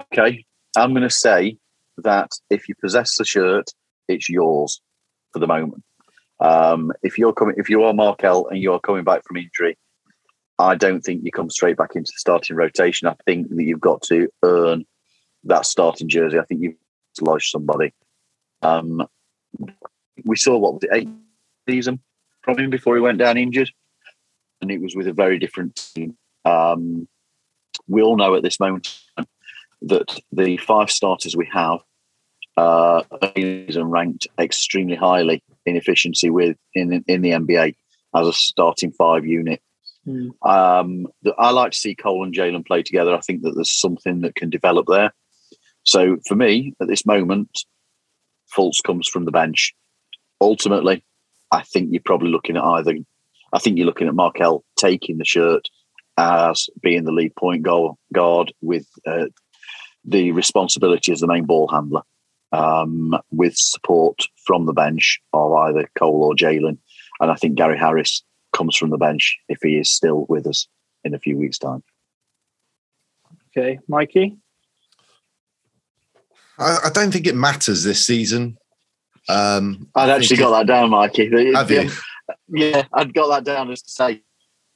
Okay. 0.00 0.44
I'm 0.76 0.92
going 0.92 1.02
to 1.02 1.10
say 1.10 1.58
that 1.98 2.32
if 2.50 2.68
you 2.68 2.74
possess 2.80 3.16
the 3.16 3.24
shirt, 3.24 3.70
it's 4.08 4.28
yours 4.28 4.80
for 5.32 5.38
the 5.38 5.46
moment. 5.46 5.82
Um, 6.38 6.92
if 7.02 7.18
you're 7.18 7.32
coming, 7.32 7.54
if 7.58 7.70
you 7.70 7.82
are 7.84 7.94
Markelle 7.94 8.46
and 8.48 8.60
you're 8.60 8.80
coming 8.80 9.04
back 9.04 9.22
from 9.26 9.38
injury, 9.38 9.76
I 10.58 10.74
don't 10.74 11.00
think 11.00 11.24
you 11.24 11.30
come 11.30 11.50
straight 11.50 11.76
back 11.76 11.96
into 11.96 12.12
the 12.14 12.18
starting 12.18 12.56
rotation. 12.56 13.08
I 13.08 13.16
think 13.24 13.48
that 13.48 13.62
you've 13.62 13.80
got 13.80 14.02
to 14.02 14.28
earn 14.42 14.84
that 15.44 15.66
starting 15.66 16.08
jersey. 16.08 16.38
I 16.38 16.44
think 16.44 16.62
you've 16.62 16.76
lodged 17.20 17.50
somebody. 17.50 17.92
Um, 18.62 19.06
we 20.24 20.36
saw 20.36 20.56
what 20.56 20.74
was 20.74 20.84
it, 20.84 20.90
eight 20.92 21.08
season 21.68 22.00
from 22.42 22.58
him 22.58 22.70
before 22.70 22.94
he 22.96 23.02
went 23.02 23.18
down 23.18 23.36
injured, 23.36 23.70
and 24.66 24.72
it 24.72 24.82
was 24.82 24.96
with 24.96 25.06
a 25.06 25.12
very 25.12 25.38
different 25.38 25.76
team. 25.94 26.16
Um, 26.44 27.08
we 27.86 28.02
all 28.02 28.16
know 28.16 28.34
at 28.34 28.42
this 28.42 28.58
moment 28.58 28.98
that 29.82 30.20
the 30.32 30.56
five 30.56 30.90
starters 30.90 31.36
we 31.36 31.48
have 31.52 31.80
uh, 32.56 33.02
and 33.36 33.92
ranked 33.92 34.26
extremely 34.38 34.96
highly 34.96 35.42
in 35.66 35.76
efficiency 35.76 36.30
with 36.30 36.56
in 36.74 37.04
in 37.06 37.22
the 37.22 37.30
NBA 37.30 37.76
as 38.14 38.26
a 38.26 38.32
starting 38.32 38.92
five 38.92 39.26
unit. 39.26 39.60
Mm. 40.06 40.30
Um, 40.44 41.06
I 41.38 41.50
like 41.50 41.72
to 41.72 41.78
see 41.78 41.94
Cole 41.94 42.24
and 42.24 42.34
Jalen 42.34 42.66
play 42.66 42.82
together. 42.82 43.14
I 43.14 43.20
think 43.20 43.42
that 43.42 43.54
there's 43.54 43.78
something 43.78 44.22
that 44.22 44.34
can 44.34 44.50
develop 44.50 44.86
there. 44.88 45.12
So 45.82 46.16
for 46.26 46.34
me, 46.34 46.74
at 46.80 46.88
this 46.88 47.04
moment, 47.06 47.50
Fultz 48.56 48.82
comes 48.84 49.08
from 49.08 49.24
the 49.24 49.32
bench. 49.32 49.74
Ultimately, 50.40 51.04
I 51.52 51.62
think 51.62 51.90
you're 51.92 52.02
probably 52.04 52.30
looking 52.30 52.56
at 52.56 52.64
either. 52.64 52.94
I 53.52 53.58
think 53.58 53.76
you're 53.76 53.86
looking 53.86 54.08
at 54.08 54.14
Markelle 54.14 54.64
taking 54.76 55.18
the 55.18 55.24
shirt 55.24 55.68
as 56.18 56.68
being 56.80 57.04
the 57.04 57.12
lead 57.12 57.34
point 57.36 57.62
goal 57.62 57.98
guard 58.12 58.52
with 58.60 58.86
uh, 59.06 59.26
the 60.04 60.32
responsibility 60.32 61.12
as 61.12 61.20
the 61.20 61.26
main 61.26 61.44
ball 61.44 61.68
handler 61.68 62.02
um, 62.52 63.14
with 63.30 63.56
support 63.56 64.22
from 64.44 64.66
the 64.66 64.72
bench 64.72 65.20
of 65.32 65.52
either 65.52 65.88
Cole 65.98 66.24
or 66.24 66.34
Jalen. 66.34 66.78
And 67.20 67.30
I 67.30 67.34
think 67.34 67.56
Gary 67.56 67.78
Harris 67.78 68.22
comes 68.52 68.76
from 68.76 68.90
the 68.90 68.98
bench 68.98 69.38
if 69.48 69.58
he 69.62 69.78
is 69.78 69.90
still 69.90 70.26
with 70.28 70.46
us 70.46 70.66
in 71.04 71.14
a 71.14 71.18
few 71.18 71.36
weeks' 71.36 71.58
time. 71.58 71.82
Okay, 73.56 73.78
Mikey? 73.88 74.36
I, 76.58 76.78
I 76.84 76.90
don't 76.90 77.10
think 77.10 77.26
it 77.26 77.34
matters 77.34 77.84
this 77.84 78.06
season. 78.06 78.58
Um, 79.28 79.88
I'd 79.94 80.10
actually 80.10 80.36
got 80.36 80.50
that 80.50 80.66
down, 80.66 80.90
Mikey. 80.90 81.30
Have 81.52 81.70
you? 81.70 81.90
Yeah, 82.48 82.84
I'd 82.92 83.14
got 83.14 83.28
that 83.28 83.44
down 83.44 83.70
as 83.70 83.82
to 83.82 83.90
say 83.90 84.22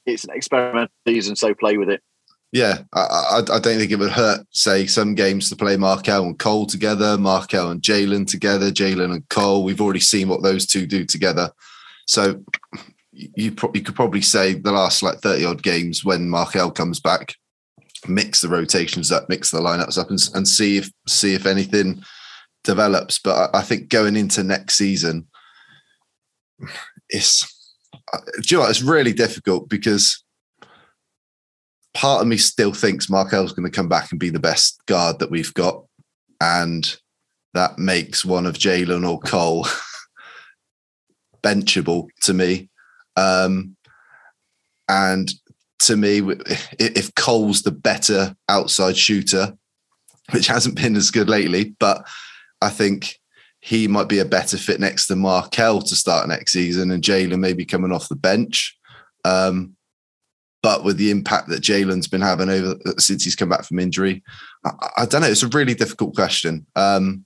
it's 0.05 0.23
an 0.23 0.31
experimental 0.33 0.93
season, 1.07 1.35
so 1.35 1.53
play 1.53 1.77
with 1.77 1.89
it 1.89 2.01
yeah, 2.51 2.79
I, 2.93 2.99
I, 2.99 3.37
I, 3.39 3.59
don't 3.59 3.77
think 3.77 3.91
it 3.91 3.99
would 3.99 4.11
hurt, 4.11 4.45
say, 4.51 4.85
some 4.85 5.15
games 5.15 5.49
to 5.49 5.55
play 5.55 5.77
Markelle 5.77 6.25
and 6.25 6.37
Cole 6.37 6.65
together, 6.65 7.17
Markelle 7.17 7.71
and 7.71 7.81
Jalen 7.81 8.27
together, 8.27 8.71
Jalen 8.71 9.13
and 9.13 9.29
Cole. 9.29 9.63
We've 9.63 9.79
already 9.79 10.01
seen 10.01 10.27
what 10.27 10.43
those 10.43 10.65
two 10.65 10.85
do 10.85 11.05
together. 11.05 11.51
So 12.07 12.43
you, 13.13 13.53
pro- 13.53 13.71
you 13.73 13.81
could 13.81 13.95
probably 13.95 14.21
say 14.21 14.53
the 14.53 14.73
last 14.73 15.01
like 15.01 15.19
30 15.19 15.45
odd 15.45 15.63
games 15.63 16.03
when 16.03 16.29
Markelle 16.29 16.71
comes 16.71 16.99
back, 16.99 17.35
mix 18.05 18.41
the 18.41 18.49
rotations 18.49 19.13
up, 19.13 19.29
mix 19.29 19.49
the 19.49 19.61
lineups 19.61 19.97
up 19.97 20.09
and, 20.09 20.19
and 20.35 20.45
see 20.45 20.77
if 20.77 20.91
see 21.07 21.33
if 21.33 21.45
anything 21.45 22.03
develops. 22.65 23.17
But 23.17 23.55
I, 23.55 23.59
I 23.59 23.61
think 23.61 23.87
going 23.87 24.17
into 24.17 24.43
next 24.43 24.75
season, 24.75 25.27
it's, 27.11 27.73
uh, 28.13 28.19
you 28.49 28.57
know, 28.57 28.65
it's 28.65 28.81
really 28.81 29.13
difficult 29.13 29.69
because 29.69 30.23
part 31.93 32.21
of 32.21 32.27
me 32.27 32.37
still 32.37 32.73
thinks 32.73 33.09
Markelle's 33.09 33.53
going 33.53 33.69
to 33.69 33.75
come 33.75 33.89
back 33.89 34.11
and 34.11 34.19
be 34.19 34.29
the 34.29 34.39
best 34.39 34.81
guard 34.85 35.19
that 35.19 35.31
we've 35.31 35.53
got. 35.53 35.83
And 36.39 36.95
that 37.53 37.77
makes 37.77 38.25
one 38.25 38.45
of 38.45 38.55
Jalen 38.55 39.07
or 39.07 39.19
Cole 39.19 39.67
benchable 41.43 42.07
to 42.21 42.33
me. 42.33 42.69
Um, 43.15 43.75
and 44.87 45.31
to 45.79 45.97
me, 45.97 46.21
if 46.79 47.13
Cole's 47.15 47.63
the 47.63 47.71
better 47.71 48.35
outside 48.49 48.97
shooter, 48.97 49.53
which 50.31 50.47
hasn't 50.47 50.75
been 50.75 50.95
as 50.95 51.11
good 51.11 51.29
lately, 51.29 51.75
but 51.79 52.07
I 52.61 52.69
think 52.69 53.19
he 53.61 53.87
might 53.87 54.09
be 54.09 54.19
a 54.19 54.25
better 54.25 54.57
fit 54.57 54.79
next 54.79 55.07
to 55.07 55.15
Markelle 55.15 55.81
to 55.81 55.95
start 55.95 56.27
next 56.27 56.51
season, 56.51 56.91
and 56.91 57.03
Jalen 57.03 57.39
maybe 57.39 57.63
coming 57.63 57.91
off 57.91 58.09
the 58.09 58.15
bench. 58.15 58.77
Um, 59.23 59.75
but 60.63 60.83
with 60.83 60.97
the 60.97 61.11
impact 61.11 61.47
that 61.49 61.61
Jalen's 61.61 62.07
been 62.07 62.21
having 62.21 62.49
over 62.49 62.75
since 62.97 63.23
he's 63.23 63.35
come 63.35 63.49
back 63.49 63.63
from 63.63 63.79
injury, 63.79 64.23
I, 64.65 64.89
I 64.97 65.05
don't 65.05 65.21
know. 65.21 65.27
It's 65.27 65.43
a 65.43 65.47
really 65.47 65.75
difficult 65.75 66.15
question. 66.15 66.65
Um, 66.75 67.25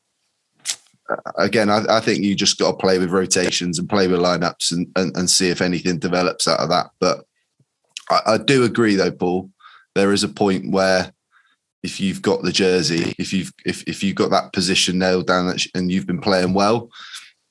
again, 1.38 1.70
I, 1.70 1.84
I, 1.90 2.00
think 2.00 2.24
you 2.24 2.36
just 2.36 2.58
got 2.58 2.72
to 2.72 2.78
play 2.78 2.98
with 2.98 3.12
rotations 3.12 3.78
and 3.78 3.90
play 3.90 4.08
with 4.08 4.20
lineups 4.20 4.72
and, 4.72 4.88
and, 4.96 5.16
and 5.16 5.30
see 5.30 5.50
if 5.50 5.62
anything 5.62 6.00
develops 6.00 6.48
out 6.48 6.60
of 6.60 6.70
that. 6.70 6.88
But 7.00 7.26
I, 8.10 8.22
I, 8.28 8.38
do 8.38 8.64
agree, 8.64 8.96
though, 8.96 9.12
Paul. 9.12 9.52
There 9.96 10.12
is 10.12 10.24
a 10.24 10.30
point 10.30 10.72
where 10.72 11.14
if 11.86 12.00
you've 12.00 12.24
got 12.24 12.42
the 12.42 12.52
jersey, 12.52 13.14
if 13.20 13.32
you've 13.32 13.54
if 13.64 13.84
if 13.84 14.04
you've 14.04 14.16
got 14.16 14.32
that 14.32 14.52
position 14.54 14.98
nailed 14.98 15.28
down 15.28 15.56
and 15.76 15.92
you've 15.92 16.08
been 16.08 16.20
playing 16.20 16.56
well, 16.56 16.90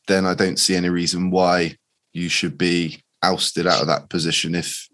then 0.08 0.26
I 0.26 0.34
don't 0.34 0.58
see 0.58 0.74
any 0.74 0.88
reason 0.88 1.30
why 1.30 1.76
you 2.12 2.28
should 2.28 2.58
be 2.58 3.00
ousted 3.22 3.68
out 3.68 3.80
of 3.80 3.86
that 3.86 4.10
position 4.10 4.56
if 4.56 4.88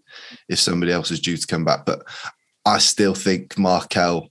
if 0.50 0.58
somebody 0.58 0.92
else 0.92 1.10
is 1.10 1.20
due 1.20 1.38
to 1.38 1.46
come 1.46 1.64
back. 1.64 1.86
But 1.86 2.02
I 2.66 2.76
still 2.78 3.14
think 3.14 3.58
Markelle 3.58 4.28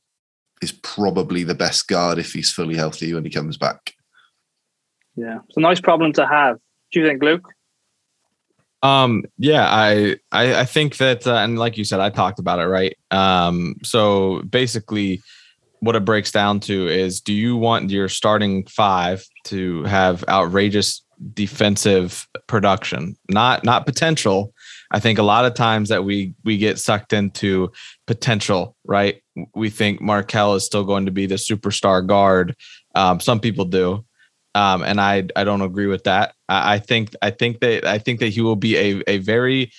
is 0.62 0.72
probably 0.72 1.44
the 1.44 1.56
best 1.56 1.88
guard 1.88 2.20
if 2.20 2.34
he's 2.34 2.52
fully 2.52 2.76
healthy 2.76 3.12
when 3.12 3.24
he 3.24 3.32
comes 3.32 3.58
back. 3.58 3.94
Yeah, 5.16 5.40
it's 5.48 5.58
a 5.58 5.62
nice 5.62 5.82
problem 5.82 6.14
to 6.14 6.28
have. 6.28 6.58
Do 6.92 7.00
you 7.00 7.08
think, 7.08 7.24
Luke? 7.24 7.50
Um, 8.82 9.26
yeah, 9.38 9.68
I, 9.68 10.18
I, 10.32 10.62
I 10.62 10.66
think 10.66 10.98
that, 10.98 11.28
uh, 11.28 11.36
and 11.36 11.60
like 11.60 11.78
you 11.78 11.84
said, 11.84 12.00
I 12.00 12.10
talked 12.10 12.40
about 12.40 12.60
it, 12.60 12.68
right? 12.68 12.96
Um, 13.12 13.76
so 13.84 14.42
basically, 14.44 15.22
what 15.82 15.96
it 15.96 16.06
breaks 16.06 16.32
down 16.32 16.60
to 16.62 16.88
is 16.88 17.22
do 17.22 17.34
you 17.34 17.56
want 17.56 17.90
your 17.90 18.10
starting 18.10 18.66
five 18.66 19.24
to 19.46 19.84
have 19.84 20.24
outrageous 20.28 21.04
defensive 21.34 22.28
production? 22.48 23.16
Not 23.30 23.64
not 23.64 23.86
potential. 23.86 24.54
I 24.92 25.00
think 25.00 25.20
a 25.20 25.24
lot 25.24 25.46
of 25.46 25.54
times 25.54 25.90
that 25.90 26.04
we 26.04 26.34
we 26.44 26.58
get 26.58 26.80
sucked 26.80 27.14
into 27.14 27.72
potential 28.08 28.76
right? 28.86 29.22
We 29.56 29.70
think 29.70 30.02
markelle 30.02 30.56
is 30.56 30.66
still 30.66 30.84
going 30.84 31.06
to 31.06 31.12
be 31.12 31.28
the 31.28 31.36
superstar 31.36 32.06
guard. 32.06 32.56
Um, 32.96 33.20
some 33.20 33.40
people 33.40 33.66
do 33.66 34.04
um, 34.60 34.84
and 34.84 35.00
i 35.00 35.24
i 35.36 35.44
don't 35.44 35.62
agree 35.62 35.88
with 35.88 36.04
that 36.04 36.34
I, 36.48 36.76
I 36.76 36.80
think 36.80 37.16
i 37.22 37.30
think 37.30 37.60
that 37.62 37.86
i 37.86 37.98
think 37.98 38.20
that 38.20 38.30
he 38.30 38.42
will 38.42 38.56
be 38.56 38.78
a, 38.78 39.04
a 39.08 39.18
very 39.20 39.72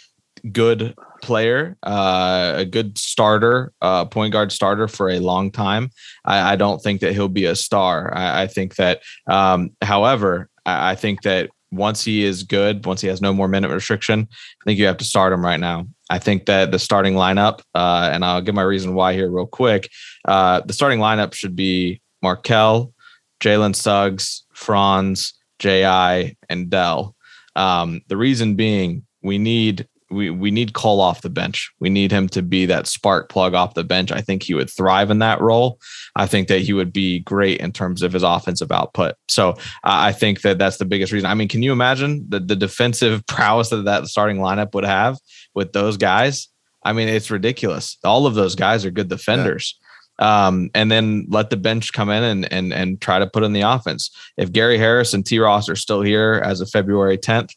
good 0.53 0.95
player, 1.23 1.77
uh, 1.83 2.55
a 2.57 2.65
good 2.65 2.99
starter, 2.99 3.73
uh, 3.83 4.05
point 4.07 4.33
guard 4.33 4.53
starter 4.53 4.89
for 4.89 5.11
a 5.11 5.19
long 5.19 5.51
time. 5.51 5.91
I, 6.25 6.53
I 6.53 6.57
don't 6.57 6.81
think 6.83 7.01
that 7.01 7.13
he'll 7.13 7.29
be 7.29 7.45
a 7.45 7.57
star. 7.57 8.13
I, 8.17 8.43
I 8.43 8.47
think 8.47 8.77
that, 8.77 9.03
um, 9.27 9.71
however, 9.83 10.49
I, 10.67 10.95
think 10.95 11.23
that 11.23 11.51
once 11.73 12.05
he 12.05 12.25
is 12.25 12.43
good, 12.43 12.87
once 12.87 13.01
he 13.01 13.09
has 13.09 13.21
no 13.21 13.33
more 13.33 13.49
minute 13.49 13.71
restriction, 13.71 14.29
I 14.31 14.65
think 14.65 14.79
you 14.79 14.87
have 14.87 14.99
to 14.99 15.05
start 15.05 15.33
him 15.33 15.45
right 15.45 15.61
now. 15.61 15.87
I 16.09 16.19
think 16.19 16.47
that 16.47 16.71
the 16.71 16.79
starting 16.79 17.15
lineup, 17.15 17.61
uh, 17.75 18.11
and 18.13 18.25
I'll 18.25 18.43
give 18.43 18.55
my 18.55 18.63
reason 18.63 18.95
why 18.95 19.15
here 19.15 19.31
real 19.31 19.47
quick. 19.47 19.91
Uh, 20.27 20.61
the 20.61 20.73
starting 20.73 20.99
lineup 20.99 21.35
should 21.35 21.57
be 21.57 22.01
Markelle, 22.23 22.93
Jalen 23.41 23.75
Suggs, 23.75 24.45
Franz, 24.61 25.35
J.I., 25.59 26.37
and 26.49 26.71
Dell. 26.71 27.17
Um, 27.57 28.03
the 28.09 28.17
reason 28.17 28.55
being, 28.55 29.05
we 29.23 29.39
need 29.39 29.89
we 30.11 30.29
we 30.29 30.51
need 30.51 30.73
Cole 30.73 31.01
off 31.01 31.23
the 31.23 31.31
bench. 31.31 31.71
We 31.79 31.89
need 31.89 32.11
him 32.11 32.29
to 32.31 32.43
be 32.43 32.67
that 32.67 32.87
spark 32.87 33.29
plug 33.29 33.55
off 33.55 33.75
the 33.75 33.85
bench. 33.85 34.11
I 34.11 34.21
think 34.21 34.43
he 34.43 34.55
would 34.55 34.69
thrive 34.69 35.11
in 35.11 35.21
that 35.21 35.41
role. 35.41 35.79
I 36.17 36.27
think 36.27 36.49
that 36.49 36.61
he 36.61 36.73
would 36.73 36.93
be 36.93 37.21
great 37.21 37.61
in 37.61 37.73
terms 37.73 38.03
of 38.03 38.13
his 38.13 38.23
offensive 38.23 38.73
output. 38.73 39.15
So 39.29 39.51
uh, 39.51 39.55
I 39.85 40.13
think 40.13 40.43
that 40.43 40.59
that's 40.59 40.79
the 40.79 40.85
biggest 40.85 41.13
reason. 41.13 41.31
I 41.31 41.35
mean, 41.35 41.49
can 41.49 41.63
you 41.63 41.73
imagine 41.73 42.27
the 42.29 42.41
the 42.41 42.57
defensive 42.57 43.25
prowess 43.29 43.71
that 43.71 43.85
that 43.85 44.09
starting 44.09 44.39
lineup 44.39 44.75
would 44.75 44.85
have 44.85 45.19
with 45.55 45.73
those 45.73 45.97
guys? 45.97 46.49
I 46.83 46.93
mean, 46.93 47.09
it's 47.09 47.31
ridiculous. 47.31 47.99
All 48.05 48.27
of 48.27 48.35
those 48.35 48.55
guys 48.55 48.85
are 48.85 48.91
good 48.91 49.09
defenders. 49.09 49.79
Yeah. 49.81 49.87
Um, 50.21 50.71
and 50.75 50.91
then 50.91 51.27
let 51.29 51.51
the 51.51 51.57
bench 51.57 51.93
come 51.93 52.11
in 52.11 52.23
and 52.23 52.53
and 52.53 52.73
and 52.73 53.01
try 53.01 53.19
to 53.19 53.27
put 53.27 53.43
in 53.43 53.53
the 53.53 53.63
offense. 53.63 54.11
If 54.37 54.53
Gary 54.53 54.79
Harris 54.79 55.15
and 55.15 55.25
T. 55.25 55.39
Ross 55.39 55.69
are 55.69 55.77
still 55.77 56.03
here 56.03 56.43
as 56.45 56.61
of 56.61 56.71
February 56.71 57.17
10th, 57.17 57.55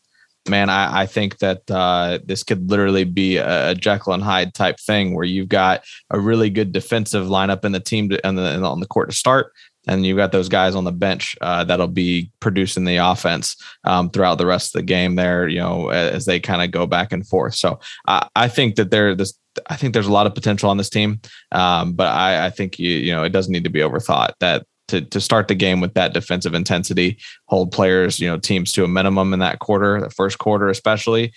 man, 0.49 0.69
I, 0.69 1.01
I 1.01 1.05
think 1.05 1.39
that 1.39 1.69
uh, 1.69 2.19
this 2.25 2.43
could 2.43 2.69
literally 2.69 3.03
be 3.03 3.37
a, 3.37 3.71
a, 3.71 3.75
Jekyll 3.75 4.13
and 4.13 4.23
Hyde 4.23 4.53
type 4.53 4.79
thing 4.79 5.15
where 5.15 5.25
you've 5.25 5.49
got 5.49 5.83
a 6.09 6.19
really 6.19 6.49
good 6.49 6.71
defensive 6.71 7.27
lineup 7.27 7.65
in 7.65 7.71
the 7.71 7.79
team 7.79 8.09
to, 8.09 8.27
and 8.27 8.39
on 8.39 8.79
the 8.79 8.87
court 8.87 9.09
to 9.09 9.15
start. 9.15 9.51
And 9.85 10.05
you've 10.05 10.17
got 10.17 10.31
those 10.31 10.47
guys 10.47 10.75
on 10.75 10.85
the 10.85 10.93
bench 10.93 11.35
uh, 11.41 11.65
that'll 11.65 11.87
be 11.87 12.31
producing 12.39 12.85
the 12.85 12.97
offense 12.97 13.57
um, 13.83 14.09
throughout 14.09 14.37
the 14.37 14.45
rest 14.45 14.73
of 14.73 14.79
the 14.79 14.85
game. 14.85 15.15
There, 15.15 15.47
you 15.47 15.59
know, 15.59 15.89
as 15.89 16.25
they 16.25 16.39
kind 16.39 16.61
of 16.61 16.71
go 16.71 16.87
back 16.87 17.11
and 17.11 17.27
forth. 17.27 17.55
So 17.55 17.79
uh, 18.07 18.27
I 18.33 18.47
think 18.47 18.75
that 18.75 18.91
there, 18.91 19.13
this, 19.13 19.37
I 19.67 19.75
think 19.75 19.93
there's 19.93 20.07
a 20.07 20.11
lot 20.11 20.27
of 20.27 20.35
potential 20.35 20.69
on 20.69 20.77
this 20.77 20.89
team, 20.89 21.21
um, 21.51 21.93
but 21.93 22.07
I, 22.07 22.47
I 22.47 22.49
think 22.49 22.79
you, 22.79 22.89
you 22.89 23.11
know, 23.11 23.23
it 23.23 23.29
doesn't 23.29 23.51
need 23.51 23.63
to 23.63 23.69
be 23.69 23.79
overthought. 23.79 24.31
That 24.39 24.65
to 24.89 25.01
to 25.01 25.21
start 25.21 25.47
the 25.47 25.55
game 25.55 25.79
with 25.81 25.93
that 25.93 26.13
defensive 26.13 26.53
intensity, 26.53 27.17
hold 27.45 27.71
players, 27.71 28.19
you 28.19 28.27
know, 28.27 28.37
teams 28.37 28.71
to 28.73 28.83
a 28.83 28.87
minimum 28.87 29.33
in 29.33 29.39
that 29.39 29.59
quarter, 29.59 29.99
the 30.01 30.09
first 30.09 30.39
quarter 30.39 30.69
especially, 30.69 31.33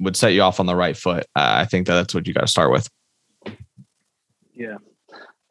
would 0.00 0.16
set 0.16 0.32
you 0.32 0.42
off 0.42 0.60
on 0.60 0.66
the 0.66 0.76
right 0.76 0.96
foot. 0.96 1.24
Uh, 1.36 1.60
I 1.60 1.64
think 1.64 1.86
that 1.86 1.94
that's 1.94 2.14
what 2.14 2.26
you 2.26 2.34
got 2.34 2.42
to 2.42 2.46
start 2.46 2.70
with. 2.70 2.88
Yeah, 4.54 4.78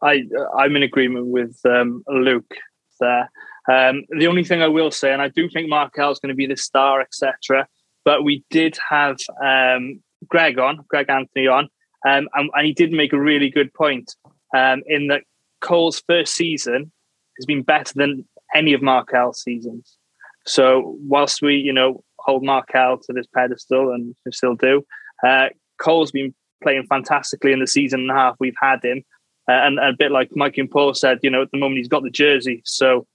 I 0.02 0.24
I'm 0.58 0.76
in 0.76 0.84
agreement 0.84 1.28
with 1.28 1.60
um, 1.66 2.04
Luke 2.08 2.54
there. 3.00 3.30
Um, 3.68 4.04
the 4.18 4.28
only 4.28 4.44
thing 4.44 4.62
I 4.62 4.68
will 4.68 4.92
say, 4.92 5.12
and 5.12 5.22
I 5.22 5.30
do 5.30 5.50
think 5.50 5.70
Markelle 5.70 6.12
is 6.12 6.20
going 6.20 6.30
to 6.30 6.36
be 6.36 6.46
the 6.46 6.58
star, 6.58 7.02
etc. 7.02 7.68
But 8.04 8.24
we 8.24 8.44
did 8.52 8.78
have 8.90 9.18
um, 9.44 10.02
Greg 10.28 10.60
on, 10.60 10.86
Greg 10.88 11.10
Anthony 11.10 11.48
on, 11.48 11.70
um, 12.06 12.30
and, 12.34 12.50
and, 12.54 12.66
he 12.66 12.74
did 12.74 12.92
make 12.92 13.14
a 13.14 13.20
really 13.20 13.50
good 13.50 13.74
point 13.74 14.16
um, 14.56 14.84
in 14.86 15.08
that 15.08 15.24
Cole's 15.62 16.02
first 16.08 16.36
season 16.36 16.92
has 17.38 17.46
been 17.46 17.64
better 17.64 17.94
than 17.96 18.28
any 18.54 18.74
of 18.74 18.82
Markelle's 18.82 19.42
seasons. 19.42 19.98
So 20.46 20.98
whilst 21.02 21.42
we, 21.42 21.56
you 21.56 21.74
know, 21.74 22.04
hold 22.20 22.44
Markelle 22.44 22.98
to 23.00 23.14
this 23.14 23.28
pedestal 23.34 23.92
and 23.92 24.16
we 24.26 24.32
still 24.32 24.56
do, 24.56 24.86
uh, 25.26 25.48
Cole's 25.82 26.12
been 26.12 26.34
playing 26.64 26.86
fantastically 26.86 27.52
in 27.52 27.60
the 27.60 27.68
season 27.68 28.02
and 28.02 28.12
a 28.12 28.14
half 28.14 28.36
we've 28.40 28.56
had 28.62 28.84
him. 28.84 29.04
Uh, 29.50 29.54
and, 29.54 29.80
and, 29.80 29.94
a 29.94 29.98
bit 29.98 30.12
like 30.12 30.30
Mike 30.36 30.58
and 30.58 30.70
Paul 30.70 30.94
said, 30.94 31.20
you 31.22 31.30
know, 31.30 31.42
at 31.42 31.52
the 31.52 31.60
moment 31.60 31.78
he's 31.78 31.88
got 31.88 32.04
the 32.04 32.10
jersey. 32.10 32.62
So 32.66 33.06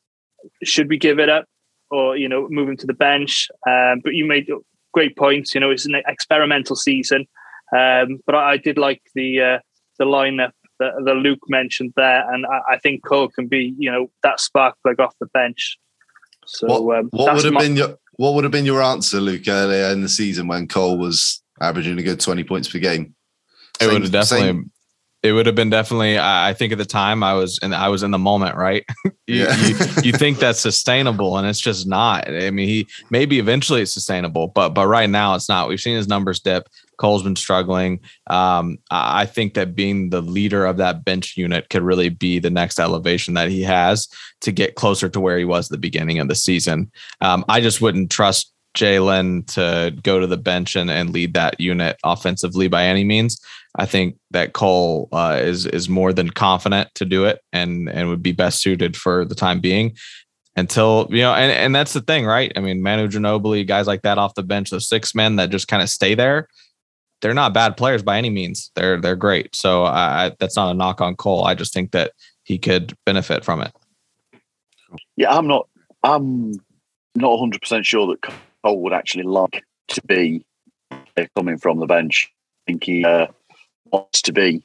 should 0.62 0.88
we 0.88 0.98
give 0.98 1.18
it 1.18 1.28
up 1.28 1.44
or, 1.90 2.16
you 2.16 2.28
know, 2.28 2.48
move 2.48 2.68
him 2.68 2.76
to 2.78 2.86
the 2.86 2.94
bench? 2.94 3.48
Um, 3.68 4.00
but 4.02 4.14
you 4.14 4.26
made 4.26 4.48
great 4.92 5.16
points. 5.16 5.54
You 5.54 5.60
know, 5.60 5.70
it's 5.70 5.86
an 5.86 5.96
experimental 6.06 6.76
season. 6.76 7.26
Um, 7.76 8.18
but 8.26 8.34
I, 8.34 8.52
I, 8.52 8.56
did 8.56 8.78
like 8.78 9.02
the 9.14 9.40
uh, 9.40 9.58
the 9.98 10.04
lineup 10.04 10.52
that, 10.80 10.92
that 11.04 11.14
Luke 11.14 11.38
mentioned 11.48 11.92
there, 11.96 12.28
and 12.32 12.44
I, 12.46 12.74
I, 12.74 12.78
think 12.78 13.04
Cole 13.04 13.28
can 13.28 13.46
be, 13.46 13.74
you 13.78 13.90
know, 13.90 14.10
that 14.22 14.40
spark 14.40 14.74
plug 14.82 14.98
off 14.98 15.14
the 15.20 15.26
bench. 15.26 15.78
So 16.46 16.66
what, 16.66 16.98
um, 16.98 17.08
what 17.12 17.34
would 17.34 17.44
have 17.44 17.54
my- 17.54 17.62
been 17.62 17.76
your 17.76 17.98
what 18.16 18.34
would 18.34 18.44
have 18.44 18.52
been 18.52 18.66
your 18.66 18.82
answer, 18.82 19.20
Luke, 19.20 19.48
earlier 19.48 19.86
in 19.86 20.02
the 20.02 20.08
season 20.08 20.46
when 20.46 20.68
Cole 20.68 20.98
was 20.98 21.42
averaging 21.60 21.98
a 21.98 22.02
good 22.02 22.20
twenty 22.20 22.44
points 22.44 22.68
per 22.68 22.78
game? 22.78 23.14
It 23.80 23.86
would 23.86 24.02
have 24.02 24.12
definitely. 24.12 24.48
Same. 24.48 24.70
It 25.22 25.32
would 25.32 25.44
have 25.44 25.54
been 25.54 25.68
definitely. 25.68 26.18
I 26.18 26.54
think 26.54 26.72
at 26.72 26.78
the 26.78 26.86
time 26.86 27.22
I 27.22 27.34
was 27.34 27.58
and 27.62 27.74
I 27.74 27.88
was 27.88 28.02
in 28.02 28.10
the 28.10 28.18
moment, 28.18 28.56
right? 28.56 28.84
you, 29.04 29.12
yeah. 29.44 29.56
you, 29.66 29.76
you 30.02 30.12
think 30.12 30.38
that's 30.38 30.60
sustainable, 30.60 31.36
and 31.36 31.46
it's 31.46 31.60
just 31.60 31.86
not. 31.86 32.28
I 32.28 32.50
mean, 32.50 32.68
he 32.68 32.88
maybe 33.10 33.38
eventually 33.38 33.82
it's 33.82 33.92
sustainable, 33.92 34.48
but 34.48 34.70
but 34.70 34.86
right 34.86 35.10
now 35.10 35.34
it's 35.34 35.48
not. 35.48 35.68
We've 35.68 35.80
seen 35.80 35.96
his 35.96 36.08
numbers 36.08 36.40
dip. 36.40 36.68
Cole's 37.00 37.22
been 37.22 37.34
struggling. 37.34 37.98
Um, 38.26 38.76
I 38.90 39.24
think 39.24 39.54
that 39.54 39.74
being 39.74 40.10
the 40.10 40.20
leader 40.20 40.66
of 40.66 40.76
that 40.76 41.02
bench 41.02 41.34
unit 41.34 41.70
could 41.70 41.82
really 41.82 42.10
be 42.10 42.38
the 42.38 42.50
next 42.50 42.78
elevation 42.78 43.32
that 43.34 43.48
he 43.48 43.62
has 43.62 44.06
to 44.42 44.52
get 44.52 44.74
closer 44.74 45.08
to 45.08 45.18
where 45.18 45.38
he 45.38 45.46
was 45.46 45.66
at 45.66 45.70
the 45.70 45.78
beginning 45.78 46.18
of 46.18 46.28
the 46.28 46.34
season. 46.34 46.92
Um, 47.22 47.42
I 47.48 47.62
just 47.62 47.80
wouldn't 47.80 48.10
trust 48.10 48.52
Jalen 48.76 49.46
to 49.54 49.96
go 50.02 50.20
to 50.20 50.26
the 50.26 50.36
bench 50.36 50.76
and, 50.76 50.90
and 50.90 51.10
lead 51.10 51.32
that 51.34 51.58
unit 51.58 51.96
offensively 52.04 52.68
by 52.68 52.84
any 52.84 53.02
means. 53.02 53.40
I 53.78 53.86
think 53.86 54.16
that 54.32 54.52
Cole 54.52 55.08
uh, 55.10 55.38
is 55.40 55.64
is 55.64 55.88
more 55.88 56.12
than 56.12 56.28
confident 56.28 56.94
to 56.96 57.06
do 57.06 57.24
it 57.24 57.40
and 57.52 57.88
and 57.88 58.10
would 58.10 58.22
be 58.22 58.32
best 58.32 58.60
suited 58.60 58.94
for 58.94 59.24
the 59.24 59.34
time 59.34 59.60
being 59.60 59.96
until 60.56 61.06
you 61.10 61.22
know 61.22 61.32
and, 61.32 61.50
and 61.52 61.74
that's 61.74 61.92
the 61.92 62.00
thing 62.00 62.26
right 62.26 62.52
i 62.56 62.60
mean 62.60 62.82
manu 62.82 63.06
ginobili 63.06 63.64
guys 63.64 63.86
like 63.86 64.02
that 64.02 64.18
off 64.18 64.34
the 64.34 64.42
bench 64.42 64.70
those 64.70 64.88
six 64.88 65.14
men 65.14 65.36
that 65.36 65.48
just 65.48 65.68
kind 65.68 65.80
of 65.80 65.88
stay 65.88 66.12
there 66.14 66.48
they're 67.20 67.34
not 67.34 67.54
bad 67.54 67.76
players 67.76 68.02
by 68.02 68.18
any 68.18 68.30
means. 68.30 68.70
They're 68.74 69.00
they're 69.00 69.16
great. 69.16 69.54
So 69.54 69.84
I, 69.84 70.32
that's 70.38 70.56
not 70.56 70.70
a 70.70 70.74
knock 70.74 71.00
on 71.00 71.16
Cole. 71.16 71.44
I 71.44 71.54
just 71.54 71.72
think 71.72 71.92
that 71.92 72.12
he 72.44 72.58
could 72.58 72.96
benefit 73.06 73.44
from 73.44 73.60
it. 73.62 73.72
Yeah, 75.16 75.36
I'm 75.36 75.46
not. 75.46 75.68
I'm 76.02 76.52
not 77.14 77.30
100 77.30 77.60
percent 77.60 77.86
sure 77.86 78.06
that 78.08 78.32
Cole 78.64 78.82
would 78.82 78.92
actually 78.92 79.24
like 79.24 79.64
to 79.88 80.02
be 80.06 80.44
coming 81.36 81.58
from 81.58 81.78
the 81.78 81.86
bench. 81.86 82.32
I 82.66 82.72
think 82.72 82.84
he 82.84 83.04
uh, 83.04 83.26
wants 83.86 84.22
to 84.22 84.32
be. 84.32 84.62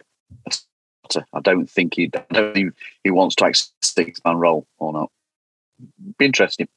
a 0.48 0.52
starter. 0.52 1.28
I 1.34 1.42
don't 1.42 1.70
think 1.70 1.96
he. 1.96 2.10
I 2.16 2.24
don't 2.32 2.54
think 2.54 2.74
he 3.04 3.12
wants 3.12 3.36
to 3.36 3.46
accept 3.46 3.74
six 3.84 4.20
man 4.24 4.38
role 4.38 4.66
or 4.78 4.94
not. 4.94 5.12
Be 6.18 6.26
interesting. 6.26 6.68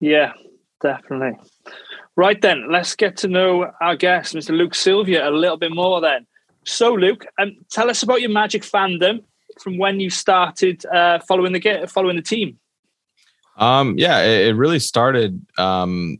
Yeah, 0.00 0.32
definitely. 0.82 1.38
Right 2.16 2.40
then, 2.40 2.70
let's 2.70 2.94
get 2.94 3.16
to 3.18 3.28
know 3.28 3.72
our 3.80 3.96
guest, 3.96 4.34
Mr. 4.34 4.56
Luke 4.56 4.74
Sylvia, 4.74 5.28
a 5.28 5.32
little 5.32 5.56
bit 5.56 5.72
more 5.72 6.00
then. 6.00 6.26
So, 6.64 6.92
Luke, 6.92 7.26
um, 7.38 7.56
tell 7.70 7.90
us 7.90 8.02
about 8.02 8.20
your 8.20 8.30
Magic 8.30 8.62
fandom 8.62 9.24
from 9.60 9.78
when 9.78 10.00
you 10.00 10.10
started 10.10 10.84
uh, 10.86 11.18
following 11.20 11.52
the 11.52 11.88
following 11.88 12.16
the 12.16 12.22
team. 12.22 12.58
Um, 13.56 13.94
yeah, 13.98 14.22
it, 14.22 14.48
it 14.48 14.56
really 14.56 14.78
started 14.78 15.44
um, 15.58 16.18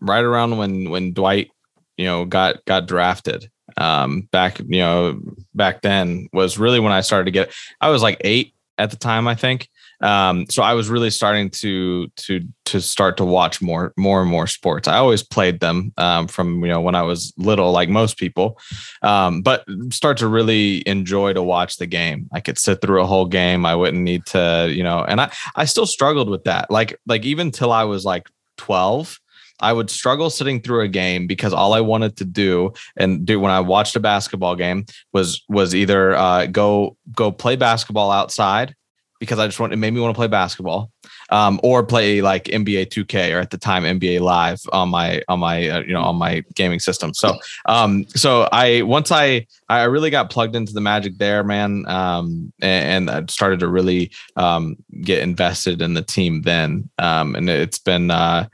right 0.00 0.24
around 0.24 0.58
when 0.58 0.90
when 0.90 1.12
Dwight, 1.12 1.50
you 1.96 2.06
know, 2.06 2.24
got 2.24 2.64
got 2.64 2.86
drafted. 2.86 3.50
Um, 3.76 4.22
back 4.32 4.58
you 4.58 4.80
know 4.80 5.20
back 5.54 5.82
then 5.82 6.28
was 6.32 6.58
really 6.58 6.80
when 6.80 6.92
I 6.92 7.00
started 7.00 7.26
to 7.26 7.30
get. 7.30 7.52
I 7.80 7.90
was 7.90 8.02
like 8.02 8.20
eight 8.22 8.54
at 8.78 8.90
the 8.90 8.96
time, 8.96 9.26
I 9.28 9.34
think. 9.34 9.68
Um, 10.00 10.46
so 10.48 10.62
I 10.62 10.74
was 10.74 10.88
really 10.88 11.10
starting 11.10 11.50
to 11.50 12.06
to 12.08 12.40
to 12.66 12.80
start 12.80 13.16
to 13.16 13.24
watch 13.24 13.60
more 13.60 13.92
more 13.96 14.20
and 14.20 14.30
more 14.30 14.46
sports. 14.46 14.86
I 14.86 14.96
always 14.96 15.24
played 15.24 15.58
them 15.58 15.92
um, 15.96 16.28
from 16.28 16.62
you 16.64 16.70
know 16.70 16.80
when 16.80 16.94
I 16.94 17.02
was 17.02 17.32
little, 17.36 17.72
like 17.72 17.88
most 17.88 18.16
people, 18.16 18.58
um, 19.02 19.42
but 19.42 19.64
start 19.90 20.18
to 20.18 20.28
really 20.28 20.86
enjoy 20.86 21.32
to 21.32 21.42
watch 21.42 21.78
the 21.78 21.86
game. 21.86 22.28
I 22.32 22.40
could 22.40 22.58
sit 22.58 22.80
through 22.80 23.02
a 23.02 23.06
whole 23.06 23.26
game. 23.26 23.66
I 23.66 23.74
wouldn't 23.74 24.02
need 24.02 24.24
to 24.26 24.70
you 24.72 24.84
know, 24.84 25.04
and 25.04 25.20
I 25.20 25.32
I 25.56 25.64
still 25.64 25.86
struggled 25.86 26.30
with 26.30 26.44
that. 26.44 26.70
Like 26.70 26.98
like 27.06 27.24
even 27.24 27.50
till 27.50 27.72
I 27.72 27.84
was 27.84 28.04
like 28.04 28.28
twelve. 28.56 29.18
I 29.60 29.72
would 29.72 29.90
struggle 29.90 30.30
sitting 30.30 30.60
through 30.60 30.82
a 30.82 30.88
game 30.88 31.26
because 31.26 31.52
all 31.52 31.74
I 31.74 31.80
wanted 31.80 32.16
to 32.18 32.24
do 32.24 32.72
and 32.96 33.24
do 33.24 33.40
when 33.40 33.50
I 33.50 33.60
watched 33.60 33.96
a 33.96 34.00
basketball 34.00 34.56
game 34.56 34.86
was 35.12 35.42
was 35.48 35.74
either 35.74 36.14
uh, 36.14 36.46
go 36.46 36.96
go 37.14 37.32
play 37.32 37.56
basketball 37.56 38.10
outside 38.10 38.74
because 39.20 39.38
I 39.38 39.46
just 39.46 39.58
want 39.58 39.72
it 39.72 39.76
made 39.76 39.92
me 39.92 40.00
want 40.00 40.14
to 40.14 40.18
play 40.18 40.28
basketball, 40.28 40.90
um, 41.30 41.58
or 41.62 41.82
play 41.82 42.22
like 42.22 42.44
NBA 42.44 42.86
2K 42.86 43.34
or 43.34 43.40
at 43.40 43.50
the 43.50 43.58
time 43.58 43.82
NBA 43.82 44.20
Live 44.20 44.60
on 44.72 44.88
my 44.88 45.22
on 45.28 45.40
my 45.40 45.68
uh, 45.68 45.80
you 45.80 45.92
know 45.92 46.02
on 46.02 46.16
my 46.16 46.44
gaming 46.54 46.78
system. 46.78 47.12
So 47.14 47.36
um, 47.66 48.06
so 48.14 48.48
I 48.52 48.82
once 48.82 49.10
I 49.10 49.46
I 49.68 49.84
really 49.84 50.10
got 50.10 50.30
plugged 50.30 50.56
into 50.56 50.72
the 50.72 50.80
Magic 50.80 51.18
there, 51.18 51.42
man, 51.42 51.84
um, 51.88 52.52
and, 52.60 53.08
and 53.08 53.10
I 53.10 53.24
started 53.28 53.60
to 53.60 53.68
really 53.68 54.10
um, 54.36 54.76
get 55.02 55.20
invested 55.20 55.82
in 55.82 55.94
the 55.94 56.02
team 56.02 56.42
then, 56.42 56.88
um, 56.98 57.34
and 57.34 57.50
it's 57.50 57.78
been 57.78 58.10
uh, 58.10 58.46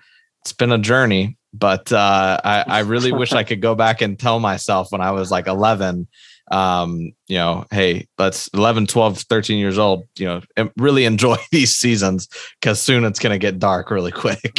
it's 0.45 0.53
been 0.53 0.72
a 0.72 0.78
journey. 0.78 1.36
But 1.53 1.92
uh, 1.92 2.40
I, 2.45 2.64
I 2.66 2.78
really 2.80 3.12
wish 3.12 3.32
I 3.32 3.45
could 3.45 3.61
go 3.61 3.74
back 3.84 4.03
and 4.03 4.18
tell 4.18 4.40
myself 4.40 4.90
when 4.90 5.01
I 5.01 5.12
was 5.12 5.30
like 5.30 5.47
11 5.47 6.09
um, 6.51 7.12
you 7.26 7.36
know, 7.36 7.64
hey, 7.70 8.07
let's 8.18 8.49
11, 8.49 8.86
12, 8.86 9.18
13 9.18 9.59
years 9.59 9.78
old, 9.78 10.05
you 10.18 10.26
know, 10.26 10.42
really 10.76 11.05
enjoy 11.05 11.36
these 11.51 11.76
seasons 11.76 12.28
because 12.61 12.80
soon 12.80 13.05
it's 13.05 13.18
going 13.18 13.32
to 13.32 13.38
get 13.38 13.59
dark 13.59 13.90
really 13.90 14.12
quick. 14.12 14.55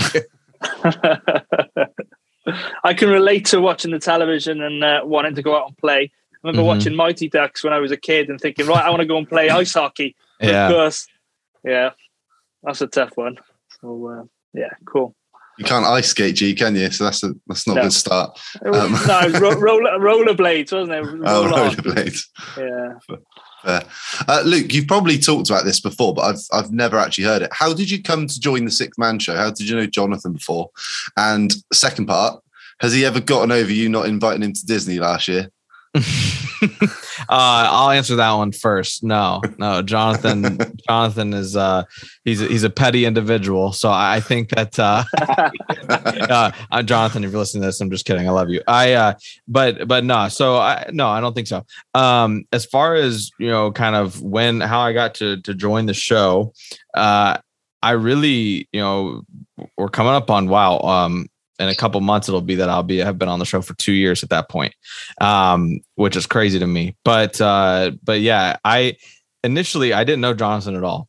I 2.83 2.93
can 2.93 3.09
relate 3.09 3.45
to 3.47 3.59
watching 3.59 3.91
the 3.91 3.99
television 3.99 4.61
and 4.61 4.83
uh, 4.83 5.01
wanting 5.03 5.36
to 5.36 5.43
go 5.43 5.57
out 5.57 5.67
and 5.67 5.77
play. 5.77 6.11
I 6.11 6.38
remember 6.43 6.61
mm-hmm. 6.61 6.77
watching 6.77 6.95
Mighty 6.95 7.29
Ducks 7.29 7.63
when 7.63 7.73
I 7.73 7.79
was 7.79 7.91
a 7.91 7.97
kid 7.97 8.29
and 8.29 8.39
thinking, 8.39 8.67
right, 8.67 8.83
I 8.83 8.89
want 8.89 9.01
to 9.01 9.07
go 9.07 9.17
and 9.17 9.27
play 9.27 9.49
ice 9.49 9.73
hockey. 9.73 10.15
yeah. 10.39 10.67
Of 10.67 10.73
course. 10.73 11.07
Yeah. 11.63 11.91
That's 12.63 12.81
a 12.81 12.88
tough 12.88 13.15
one. 13.15 13.38
So, 13.81 14.07
uh, 14.07 14.23
yeah, 14.53 14.69
cool. 14.86 15.15
You 15.58 15.66
can't 15.66 15.86
ice 15.86 16.10
skate, 16.10 16.36
G, 16.36 16.53
can 16.53 16.76
you? 16.76 16.91
So 16.91 17.06
that's 17.06 17.24
a 17.24 17.34
that's 17.47 17.66
not 17.66 17.76
no. 17.76 17.82
a 17.82 17.84
good 17.86 17.93
start. 17.93 18.39
Um, 18.66 18.97
no, 19.08 19.39
ro- 19.39 19.60
roller 19.60 19.99
rollerblades, 19.99 20.74
wasn't 20.74 20.91
it? 20.91 21.01
Roller 21.01 21.24
oh, 21.26 21.70
rollerblades. 21.70 22.26
Yeah. 22.58 23.80
Uh, 24.28 24.43
Luke, 24.45 24.74
you've 24.74 24.88
probably 24.88 25.18
talked 25.18 25.49
about 25.49 25.66
this 25.66 25.80
before, 25.80 26.14
but 26.14 26.24
I've 26.24 26.41
I've 26.51 26.72
never 26.72 26.97
actually 26.97 27.24
heard 27.24 27.41
it. 27.41 27.49
How 27.51 27.74
did 27.74 27.89
you 27.89 28.03
come 28.03 28.28
to 28.28 28.39
join 28.39 28.66
the 28.66 28.72
Sixth 28.72 28.99
Man 28.99 29.18
Show? 29.18 29.36
How 29.36 29.49
did 29.49 29.68
you 29.68 29.76
know 29.76 29.88
Jonathan 29.88 30.34
before? 30.34 30.70
And 31.18 31.53
second 31.74 32.08
part, 32.08 32.43
has 32.82 32.93
he 32.93 33.06
ever 33.06 33.22
gotten 33.22 33.51
over 33.51 33.72
you 33.72 33.89
not 33.89 34.08
inviting 34.08 34.43
him 34.43 34.53
to 34.53 34.66
Disney 34.66 34.99
last 34.99 35.28
year? 35.28 35.49
uh, 36.82 37.26
I'll 37.30 37.91
answer 37.91 38.16
that 38.16 38.32
one 38.34 38.51
first. 38.51 39.03
No, 39.03 39.41
no, 39.57 39.82
Jonathan. 39.82 40.59
Jonathan 40.88 41.34
is 41.34 41.55
uh, 41.55 41.84
he's 42.24 42.39
he's 42.39 42.63
a 42.63 42.70
petty 42.70 43.05
individual. 43.05 43.72
So 43.72 43.91
I 43.91 44.20
think 44.20 44.49
that 44.49 44.78
uh, 44.80 46.51
uh, 46.72 46.84
Jonathan, 46.84 47.24
if 47.24 47.32
you're 47.32 47.39
listening 47.39 47.63
to 47.63 47.68
this, 47.68 47.82
I'm 47.82 47.91
just 47.91 48.05
kidding. 48.05 48.28
I 48.28 48.32
love 48.32 48.49
you. 48.49 48.61
I 48.68 48.93
uh, 48.93 49.13
but 49.47 49.88
but 49.88 50.03
no. 50.03 50.28
So 50.28 50.57
I 50.57 50.89
no, 50.91 51.07
I 51.07 51.22
don't 51.22 51.34
think 51.34 51.47
so. 51.47 51.66
Um, 51.93 52.45
as 52.51 52.66
far 52.66 52.95
as 52.95 53.32
you 53.39 53.47
know, 53.47 53.72
kind 53.72 53.95
of 53.95 54.22
when 54.22 54.61
how 54.61 54.80
I 54.80 54.93
got 54.93 55.16
to 55.16 55.41
to 55.41 55.53
join 55.53 55.86
the 55.86 55.93
show, 55.93 56.53
uh, 56.93 57.38
I 57.82 57.91
really 57.91 58.68
you 58.72 58.82
know 58.82 59.24
we're 59.78 59.89
coming 59.89 60.13
up 60.13 60.30
on 60.30 60.49
wow. 60.49 60.80
Um, 60.80 61.28
in 61.60 61.70
a 61.70 61.76
couple 61.76 62.01
months 62.01 62.28
it'll 62.28 62.41
be 62.41 62.56
that 62.56 62.70
I'll 62.70 62.84
be 62.84 62.97
have 62.97 63.18
been 63.18 63.30
on 63.30 63.39
the 63.39 63.45
show 63.45 63.62
for 63.62 63.74
two 63.76 63.93
years 63.93 64.24
at 64.24 64.30
that 64.30 64.49
point, 64.49 64.74
um, 65.22 65.80
which 65.95 66.16
is 66.16 66.26
crazy 66.26 66.60
to 66.60 66.68
me. 66.68 66.95
But 67.03 67.39
uh, 67.39 67.91
but 68.03 68.22
yeah, 68.22 68.58
I 68.66 68.97
initially 69.43 69.93
I 69.93 70.03
didn't 70.03 70.22
know 70.22 70.34
Jonathan 70.34 70.76
at 70.76 70.84
all. 70.84 71.08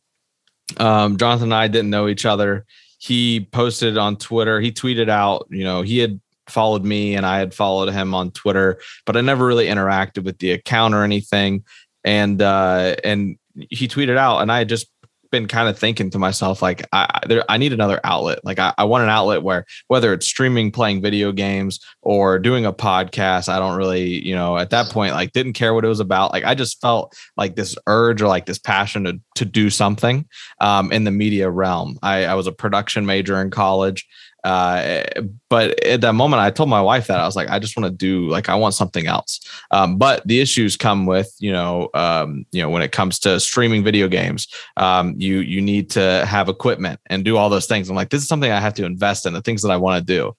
Um, 0.77 1.17
Jonathan 1.17 1.45
and 1.45 1.53
I 1.53 1.67
didn't 1.67 1.89
know 1.89 2.07
each 2.07 2.25
other. 2.25 2.65
He 2.99 3.47
posted 3.51 3.97
on 3.97 4.17
Twitter. 4.17 4.59
He 4.59 4.71
tweeted 4.71 5.09
out, 5.09 5.47
you 5.49 5.63
know, 5.63 5.81
he 5.81 5.99
had 5.99 6.19
followed 6.47 6.83
me 6.83 7.15
and 7.15 7.25
I 7.25 7.39
had 7.39 7.53
followed 7.53 7.89
him 7.89 8.13
on 8.13 8.31
Twitter, 8.31 8.79
but 9.05 9.15
I 9.15 9.21
never 9.21 9.45
really 9.45 9.67
interacted 9.67 10.23
with 10.23 10.39
the 10.39 10.51
account 10.51 10.93
or 10.93 11.03
anything. 11.03 11.63
And 12.03 12.41
uh, 12.41 12.95
and 13.03 13.37
he 13.69 13.87
tweeted 13.87 14.17
out, 14.17 14.41
and 14.41 14.51
I 14.51 14.63
just 14.63 14.87
been 15.31 15.47
kind 15.47 15.69
of 15.69 15.77
thinking 15.77 16.09
to 16.11 16.19
myself 16.19 16.61
like 16.61 16.85
I 16.93 17.19
there, 17.27 17.43
I 17.49 17.57
need 17.57 17.73
another 17.73 17.99
outlet. 18.03 18.39
Like 18.43 18.59
I, 18.59 18.73
I 18.77 18.83
want 18.85 19.03
an 19.03 19.09
outlet 19.09 19.43
where 19.43 19.65
whether 19.87 20.13
it's 20.13 20.25
streaming, 20.25 20.71
playing 20.71 21.01
video 21.01 21.31
games, 21.31 21.79
or 22.01 22.39
doing 22.39 22.65
a 22.65 22.73
podcast, 22.73 23.49
I 23.49 23.59
don't 23.59 23.77
really, 23.77 24.25
you 24.25 24.35
know, 24.35 24.57
at 24.57 24.69
that 24.71 24.89
point 24.89 25.13
like 25.13 25.31
didn't 25.31 25.53
care 25.53 25.73
what 25.73 25.85
it 25.85 25.89
was 25.89 25.99
about. 25.99 26.31
Like 26.31 26.43
I 26.43 26.55
just 26.55 26.81
felt 26.81 27.15
like 27.35 27.55
this 27.55 27.75
urge 27.87 28.21
or 28.21 28.27
like 28.27 28.45
this 28.45 28.59
passion 28.59 29.03
to 29.05 29.19
to 29.35 29.45
do 29.45 29.69
something 29.69 30.25
um, 30.61 30.91
in 30.91 31.03
the 31.03 31.11
media 31.11 31.49
realm. 31.49 31.97
I, 32.01 32.25
I 32.25 32.33
was 32.35 32.47
a 32.47 32.51
production 32.51 33.05
major 33.05 33.41
in 33.41 33.51
college. 33.51 34.07
Uh, 34.47 35.03
but 35.49 35.83
at 35.83 35.99
that 35.99 36.13
moment, 36.13 36.39
I 36.41 36.51
told 36.51 36.69
my 36.69 36.79
wife 36.79 37.07
that 37.07 37.19
I 37.19 37.25
was 37.25 37.35
like, 37.35 37.49
I 37.49 37.59
just 37.59 37.75
want 37.75 37.91
to 37.91 37.93
do 37.93 38.29
like 38.29 38.47
I 38.47 38.55
want 38.55 38.75
something 38.75 39.05
else. 39.05 39.41
Um, 39.71 39.97
but 39.97 40.25
the 40.25 40.39
issues 40.39 40.77
come 40.77 41.05
with 41.05 41.35
you 41.39 41.51
know 41.51 41.89
um, 41.93 42.45
you 42.53 42.61
know 42.61 42.69
when 42.69 42.81
it 42.81 42.93
comes 42.93 43.19
to 43.19 43.41
streaming 43.41 43.83
video 43.83 44.07
games, 44.07 44.47
um, 44.77 45.15
you 45.17 45.39
you 45.39 45.59
need 45.59 45.89
to 45.91 46.25
have 46.25 46.47
equipment 46.47 47.01
and 47.07 47.25
do 47.25 47.35
all 47.35 47.49
those 47.49 47.65
things. 47.65 47.89
I'm 47.89 47.97
like, 47.97 48.09
this 48.09 48.21
is 48.21 48.29
something 48.29 48.49
I 48.49 48.61
have 48.61 48.73
to 48.75 48.85
invest 48.85 49.25
in 49.25 49.33
the 49.33 49.41
things 49.41 49.63
that 49.63 49.69
I 49.69 49.75
want 49.75 49.99
to 49.99 50.13
do 50.13 50.33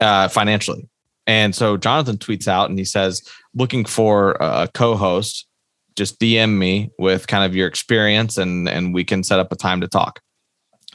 uh, 0.00 0.26
financially. 0.26 0.88
And 1.28 1.54
so 1.54 1.76
Jonathan 1.76 2.16
tweets 2.16 2.48
out 2.48 2.68
and 2.68 2.76
he 2.76 2.84
says, 2.84 3.22
looking 3.54 3.84
for 3.84 4.32
a 4.40 4.68
co-host, 4.74 5.46
just 5.94 6.18
DM 6.18 6.58
me 6.58 6.90
with 6.98 7.28
kind 7.28 7.44
of 7.44 7.54
your 7.54 7.68
experience 7.68 8.38
and 8.38 8.68
and 8.68 8.92
we 8.92 9.04
can 9.04 9.22
set 9.22 9.38
up 9.38 9.52
a 9.52 9.56
time 9.56 9.80
to 9.82 9.86
talk. 9.86 10.20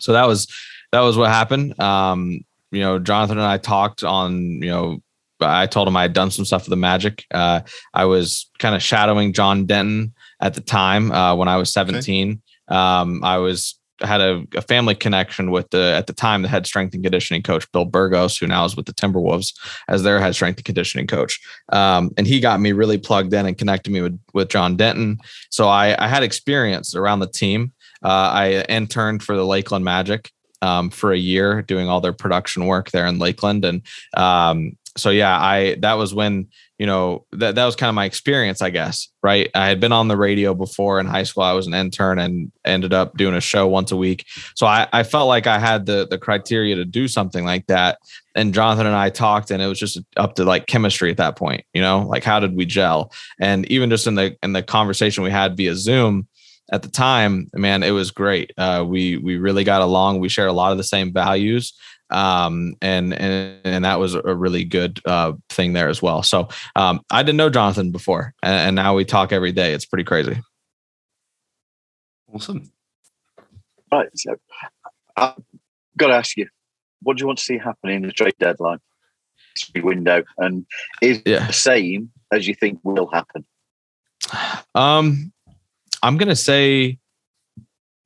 So 0.01 0.11
that 0.11 0.27
was 0.27 0.47
that 0.91 1.01
was 1.01 1.17
what 1.17 1.29
happened. 1.29 1.79
Um, 1.79 2.43
you 2.71 2.81
know, 2.81 2.99
Jonathan 2.99 3.37
and 3.37 3.47
I 3.47 3.57
talked 3.57 4.03
on, 4.03 4.61
you 4.61 4.69
know, 4.69 4.99
I 5.41 5.65
told 5.65 5.87
him 5.87 5.97
I 5.97 6.03
had 6.03 6.13
done 6.13 6.31
some 6.31 6.45
stuff 6.45 6.63
for 6.63 6.69
the 6.69 6.75
Magic. 6.75 7.25
Uh, 7.31 7.61
I 7.93 8.05
was 8.05 8.49
kind 8.59 8.75
of 8.75 8.83
shadowing 8.83 9.33
John 9.33 9.65
Denton 9.65 10.13
at 10.39 10.53
the 10.53 10.61
time 10.61 11.11
uh, 11.11 11.35
when 11.35 11.47
I 11.47 11.57
was 11.57 11.73
17. 11.73 12.31
Okay. 12.69 12.77
Um, 12.77 13.23
I 13.23 13.37
was 13.37 13.77
had 14.01 14.21
a, 14.21 14.43
a, 14.55 14.61
family 14.61 14.95
connection 14.95 15.51
with 15.51 15.69
the 15.69 15.93
at 15.95 16.07
the 16.07 16.13
time 16.13 16.41
the 16.41 16.47
head 16.47 16.65
strength 16.65 16.95
and 16.95 17.03
conditioning 17.03 17.43
coach 17.43 17.71
Bill 17.71 17.85
Burgos, 17.85 18.37
who 18.37 18.47
now 18.47 18.65
is 18.65 18.75
with 18.75 18.85
the 18.85 18.93
Timberwolves 18.93 19.53
as 19.87 20.01
their 20.01 20.19
head 20.19 20.33
strength 20.33 20.57
and 20.57 20.65
conditioning 20.65 21.05
coach. 21.05 21.39
Um, 21.71 22.11
and 22.17 22.25
he 22.25 22.39
got 22.39 22.59
me 22.59 22.71
really 22.71 22.97
plugged 22.97 23.33
in 23.33 23.45
and 23.45 23.57
connected 23.57 23.91
me 23.91 24.01
with 24.01 24.19
with 24.33 24.49
John 24.49 24.75
Denton. 24.75 25.19
So 25.49 25.67
I, 25.67 26.03
I 26.03 26.07
had 26.07 26.23
experience 26.23 26.95
around 26.95 27.19
the 27.19 27.27
team. 27.27 27.73
Uh, 28.03 28.31
I 28.33 28.65
interned 28.69 29.21
for 29.21 29.35
the 29.35 29.45
Lakeland 29.45 29.85
Magic 29.85 30.31
um, 30.61 30.89
for 30.89 31.11
a 31.11 31.17
year 31.17 31.61
doing 31.61 31.89
all 31.89 32.01
their 32.01 32.13
production 32.13 32.65
work 32.65 32.91
there 32.91 33.05
in 33.05 33.19
Lakeland. 33.19 33.65
And 33.65 33.81
um, 34.15 34.77
so, 34.97 35.09
yeah, 35.09 35.39
I 35.39 35.75
that 35.79 35.93
was 35.93 36.13
when 36.13 36.47
you 36.77 36.85
know 36.85 37.25
that 37.31 37.55
that 37.55 37.65
was 37.65 37.75
kind 37.75 37.89
of 37.89 37.95
my 37.95 38.05
experience, 38.05 38.61
I 38.61 38.71
guess. 38.71 39.07
Right, 39.23 39.49
I 39.55 39.67
had 39.67 39.79
been 39.79 39.93
on 39.93 40.07
the 40.07 40.17
radio 40.17 40.53
before 40.53 40.99
in 40.99 41.05
high 41.05 41.23
school. 41.23 41.43
I 41.43 41.53
was 41.53 41.67
an 41.67 41.73
intern 41.73 42.19
and 42.19 42.51
ended 42.65 42.93
up 42.93 43.15
doing 43.15 43.35
a 43.35 43.41
show 43.41 43.67
once 43.67 43.91
a 43.91 43.95
week. 43.95 44.25
So 44.55 44.65
I, 44.65 44.87
I 44.91 45.03
felt 45.03 45.27
like 45.27 45.47
I 45.47 45.59
had 45.59 45.85
the 45.85 46.07
the 46.09 46.17
criteria 46.17 46.75
to 46.75 46.85
do 46.85 47.07
something 47.07 47.45
like 47.45 47.67
that. 47.67 47.99
And 48.35 48.53
Jonathan 48.53 48.87
and 48.87 48.95
I 48.95 49.09
talked, 49.09 49.51
and 49.51 49.61
it 49.61 49.67
was 49.67 49.79
just 49.79 49.99
up 50.17 50.35
to 50.35 50.43
like 50.43 50.67
chemistry 50.67 51.11
at 51.11 51.17
that 51.17 51.37
point. 51.37 51.63
You 51.73 51.81
know, 51.81 52.01
like 52.01 52.23
how 52.23 52.39
did 52.39 52.55
we 52.55 52.65
gel? 52.65 53.13
And 53.39 53.65
even 53.71 53.89
just 53.89 54.07
in 54.07 54.15
the 54.15 54.35
in 54.43 54.53
the 54.53 54.63
conversation 54.63 55.23
we 55.23 55.31
had 55.31 55.55
via 55.55 55.75
Zoom 55.75 56.27
at 56.71 56.83
the 56.83 56.89
time, 56.89 57.49
man, 57.53 57.83
it 57.83 57.91
was 57.91 58.11
great. 58.11 58.53
Uh, 58.57 58.85
we 58.87 59.17
we 59.17 59.37
really 59.37 59.63
got 59.63 59.81
along. 59.81 60.19
We 60.19 60.29
shared 60.29 60.49
a 60.49 60.53
lot 60.53 60.71
of 60.71 60.77
the 60.77 60.83
same 60.83 61.11
values, 61.11 61.73
um, 62.09 62.75
and 62.81 63.13
and 63.13 63.59
and 63.63 63.85
that 63.85 63.99
was 63.99 64.15
a 64.15 64.35
really 64.35 64.63
good 64.63 65.01
uh, 65.05 65.33
thing 65.49 65.73
there 65.73 65.89
as 65.89 66.01
well. 66.01 66.23
So 66.23 66.47
um, 66.75 67.01
I 67.11 67.23
didn't 67.23 67.37
know 67.37 67.49
Jonathan 67.49 67.91
before, 67.91 68.33
and, 68.41 68.53
and, 68.53 68.75
now 68.75 68.95
we 68.95 69.03
talk 69.03 69.33
every 69.33 69.51
day. 69.51 69.73
It's 69.73 69.85
pretty 69.85 70.05
crazy. 70.05 70.41
Awesome. 72.33 72.71
Right. 73.91 74.09
So 74.15 74.35
I've 75.17 75.35
got 75.97 76.07
to 76.07 76.13
ask 76.13 76.37
you, 76.37 76.47
what 77.01 77.17
do 77.17 77.21
you 77.21 77.27
want 77.27 77.39
to 77.39 77.43
see 77.43 77.57
happen 77.57 77.89
in 77.89 78.03
the 78.03 78.13
trade 78.13 78.35
deadline 78.39 78.79
window, 79.75 80.23
and 80.37 80.65
is 81.01 81.21
yeah. 81.25 81.47
the 81.47 81.53
same 81.53 82.11
as 82.31 82.47
you 82.47 82.55
think 82.55 82.79
will 82.83 83.09
happen? 83.11 83.45
Um, 84.75 85.33
I'm 86.03 86.17
gonna 86.17 86.35
say 86.35 86.97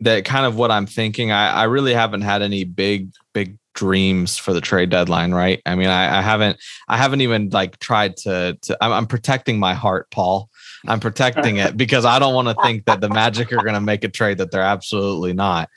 that 0.01 0.25
kind 0.25 0.45
of 0.45 0.57
what 0.57 0.71
I'm 0.71 0.85
thinking. 0.85 1.31
I, 1.31 1.51
I 1.51 1.63
really 1.63 1.93
haven't 1.93 2.21
had 2.21 2.41
any 2.41 2.65
big, 2.65 3.11
big 3.33 3.57
dreams 3.73 4.37
for 4.37 4.53
the 4.53 4.61
trade 4.61 4.89
deadline, 4.89 5.33
right? 5.33 5.61
I 5.65 5.75
mean, 5.75 5.87
I, 5.87 6.19
I 6.19 6.21
haven't, 6.21 6.57
I 6.87 6.97
haven't 6.97 7.21
even 7.21 7.49
like 7.49 7.79
tried 7.79 8.17
to, 8.17 8.57
to 8.61 8.77
I'm, 8.81 8.91
I'm 8.91 9.07
protecting 9.07 9.59
my 9.59 9.73
heart, 9.73 10.09
Paul. 10.11 10.49
I'm 10.87 10.99
protecting 10.99 11.57
it 11.57 11.75
because 11.77 12.05
I 12.05 12.19
don't 12.19 12.33
want 12.33 12.47
to 12.49 12.63
think 12.63 12.85
that 12.85 13.01
the 13.01 13.09
Magic 13.09 13.51
are 13.51 13.63
going 13.63 13.73
to 13.73 13.81
make 13.81 14.03
a 14.03 14.09
trade 14.09 14.37
that 14.37 14.51
they're 14.51 14.61
absolutely 14.61 15.33
not. 15.33 15.69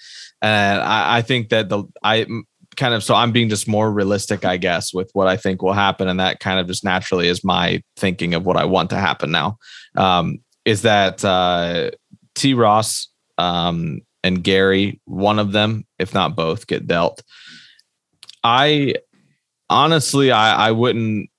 And 0.43 0.81
I, 0.81 1.19
I 1.19 1.23
think 1.23 1.49
that 1.49 1.69
the, 1.69 1.85
I 2.03 2.27
kind 2.77 2.95
of, 2.95 3.03
so 3.03 3.15
I'm 3.15 3.33
being 3.33 3.49
just 3.49 3.67
more 3.67 3.91
realistic, 3.91 4.45
I 4.45 4.57
guess, 4.57 4.93
with 4.93 5.11
what 5.13 5.27
I 5.27 5.37
think 5.37 5.63
will 5.63 5.73
happen. 5.73 6.09
And 6.09 6.21
that 6.21 6.41
kind 6.41 6.61
of 6.61 6.67
just 6.67 6.85
naturally 6.85 7.29
is 7.29 7.43
my 7.43 7.83
thinking 7.97 8.35
of 8.35 8.45
what 8.45 8.57
I 8.57 8.65
want 8.65 8.91
to 8.91 8.97
happen 8.97 9.31
now. 9.31 9.59
Um, 9.97 10.39
is 10.65 10.83
that, 10.83 11.25
uh, 11.25 11.91
T. 12.39 12.55
Ross 12.55 13.09
um, 13.37 14.01
and 14.23 14.43
Gary, 14.43 15.01
one 15.05 15.39
of 15.39 15.53
them, 15.53 15.87
if 15.99 16.15
not 16.15 16.37
both, 16.37 16.67
get 16.67 16.87
dealt. 16.87 17.23
I 18.43 18.95
honestly, 19.69 20.31
I, 20.31 20.69
I 20.69 20.73
wouldn't. 20.73 21.31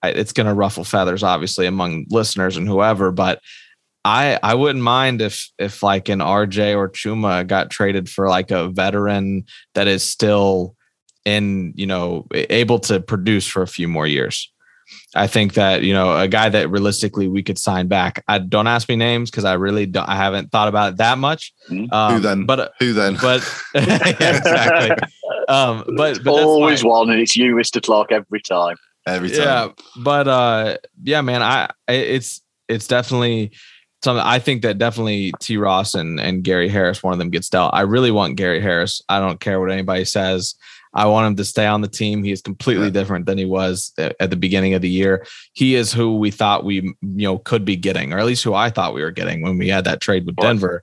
I, 0.00 0.10
it's 0.10 0.32
going 0.32 0.46
to 0.46 0.54
ruffle 0.54 0.84
feathers, 0.84 1.24
obviously, 1.24 1.66
among 1.66 2.06
listeners 2.08 2.56
and 2.56 2.68
whoever. 2.68 3.10
But 3.10 3.40
I 4.04 4.38
I 4.42 4.54
wouldn't 4.54 4.82
mind 4.84 5.20
if 5.20 5.50
if 5.58 5.82
like 5.82 6.08
an 6.08 6.20
RJ 6.20 6.76
or 6.76 6.88
Chuma 6.88 7.46
got 7.46 7.70
traded 7.70 8.08
for 8.08 8.28
like 8.28 8.50
a 8.50 8.68
veteran 8.68 9.44
that 9.74 9.88
is 9.88 10.02
still 10.02 10.76
in 11.24 11.72
you 11.76 11.86
know 11.86 12.26
able 12.32 12.78
to 12.80 13.00
produce 13.00 13.46
for 13.46 13.62
a 13.62 13.66
few 13.66 13.88
more 13.88 14.06
years. 14.06 14.50
I 15.14 15.26
think 15.26 15.54
that 15.54 15.82
you 15.82 15.92
know 15.92 16.16
a 16.16 16.28
guy 16.28 16.48
that 16.48 16.70
realistically 16.70 17.28
we 17.28 17.42
could 17.42 17.58
sign 17.58 17.88
back. 17.88 18.22
I 18.28 18.38
don't 18.38 18.66
ask 18.66 18.88
me 18.88 18.96
names 18.96 19.30
because 19.30 19.44
I 19.44 19.54
really 19.54 19.86
don't. 19.86 20.08
I 20.08 20.16
haven't 20.16 20.52
thought 20.52 20.68
about 20.68 20.92
it 20.92 20.96
that 20.98 21.18
much. 21.18 21.52
Mm-hmm. 21.70 21.92
Um, 21.92 22.14
Who 22.14 22.20
then? 22.20 22.46
But 22.46 22.72
who 22.78 22.92
then? 22.92 23.16
But 23.20 23.42
yeah, 23.74 24.08
exactly. 24.08 25.08
Um, 25.48 25.84
but, 25.96 26.22
but 26.22 26.42
always 26.42 26.84
one, 26.84 27.10
and 27.10 27.20
it's 27.20 27.36
you, 27.36 27.56
Mister 27.56 27.80
Clark, 27.80 28.12
every 28.12 28.40
time. 28.40 28.76
Every 29.06 29.30
time. 29.30 29.38
Yeah, 29.38 29.68
but 29.96 30.28
uh, 30.28 30.76
yeah, 31.02 31.22
man, 31.22 31.42
I 31.42 31.70
it's 31.88 32.42
it's 32.68 32.86
definitely 32.86 33.52
something. 34.04 34.24
I 34.24 34.38
think 34.38 34.62
that 34.62 34.78
definitely 34.78 35.32
T. 35.40 35.56
Ross 35.56 35.94
and 35.94 36.20
and 36.20 36.44
Gary 36.44 36.68
Harris, 36.68 37.02
one 37.02 37.14
of 37.14 37.18
them 37.18 37.30
gets 37.30 37.48
dealt. 37.48 37.72
I 37.72 37.82
really 37.82 38.10
want 38.10 38.36
Gary 38.36 38.60
Harris. 38.60 39.00
I 39.08 39.20
don't 39.20 39.40
care 39.40 39.58
what 39.58 39.70
anybody 39.70 40.04
says. 40.04 40.54
I 40.94 41.06
want 41.06 41.26
him 41.26 41.36
to 41.36 41.44
stay 41.44 41.66
on 41.66 41.80
the 41.80 41.88
team. 41.88 42.22
He 42.22 42.32
is 42.32 42.42
completely 42.42 42.86
yeah. 42.86 42.92
different 42.92 43.26
than 43.26 43.38
he 43.38 43.44
was 43.44 43.92
at 43.98 44.30
the 44.30 44.36
beginning 44.36 44.74
of 44.74 44.82
the 44.82 44.88
year. 44.88 45.26
He 45.52 45.74
is 45.74 45.92
who 45.92 46.16
we 46.16 46.30
thought 46.30 46.64
we 46.64 46.76
you 46.76 46.94
know 47.02 47.38
could 47.38 47.64
be 47.64 47.76
getting, 47.76 48.12
or 48.12 48.18
at 48.18 48.26
least 48.26 48.44
who 48.44 48.54
I 48.54 48.70
thought 48.70 48.94
we 48.94 49.02
were 49.02 49.10
getting 49.10 49.42
when 49.42 49.58
we 49.58 49.68
had 49.68 49.84
that 49.84 50.00
trade 50.00 50.26
with 50.26 50.36
Denver. 50.36 50.82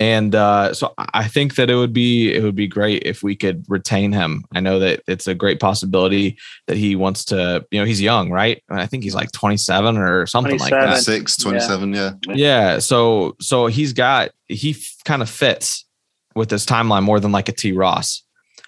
And 0.00 0.34
uh, 0.34 0.74
so 0.74 0.92
I 0.98 1.28
think 1.28 1.54
that 1.54 1.70
it 1.70 1.76
would 1.76 1.92
be 1.92 2.34
it 2.34 2.42
would 2.42 2.56
be 2.56 2.66
great 2.66 3.04
if 3.04 3.22
we 3.22 3.36
could 3.36 3.64
retain 3.68 4.12
him. 4.12 4.44
I 4.52 4.60
know 4.60 4.80
that 4.80 5.02
it's 5.06 5.28
a 5.28 5.34
great 5.34 5.60
possibility 5.60 6.36
that 6.66 6.76
he 6.76 6.96
wants 6.96 7.24
to. 7.26 7.64
You 7.70 7.78
know, 7.78 7.86
he's 7.86 8.02
young, 8.02 8.30
right? 8.30 8.62
I 8.68 8.86
think 8.86 9.04
he's 9.04 9.14
like 9.14 9.30
27 9.30 9.96
or 9.96 10.26
something 10.26 10.58
27. 10.58 10.84
like 10.84 10.96
that. 10.96 11.02
Six, 11.02 11.36
27, 11.36 11.94
yeah. 11.94 12.12
yeah. 12.26 12.34
Yeah. 12.34 12.78
So 12.80 13.36
so 13.40 13.66
he's 13.66 13.92
got 13.92 14.30
he 14.48 14.70
f- 14.72 14.96
kind 15.04 15.22
of 15.22 15.30
fits 15.30 15.84
with 16.34 16.48
this 16.48 16.66
timeline 16.66 17.04
more 17.04 17.20
than 17.20 17.30
like 17.30 17.48
a 17.48 17.52
T 17.52 17.70
Ross. 17.70 18.23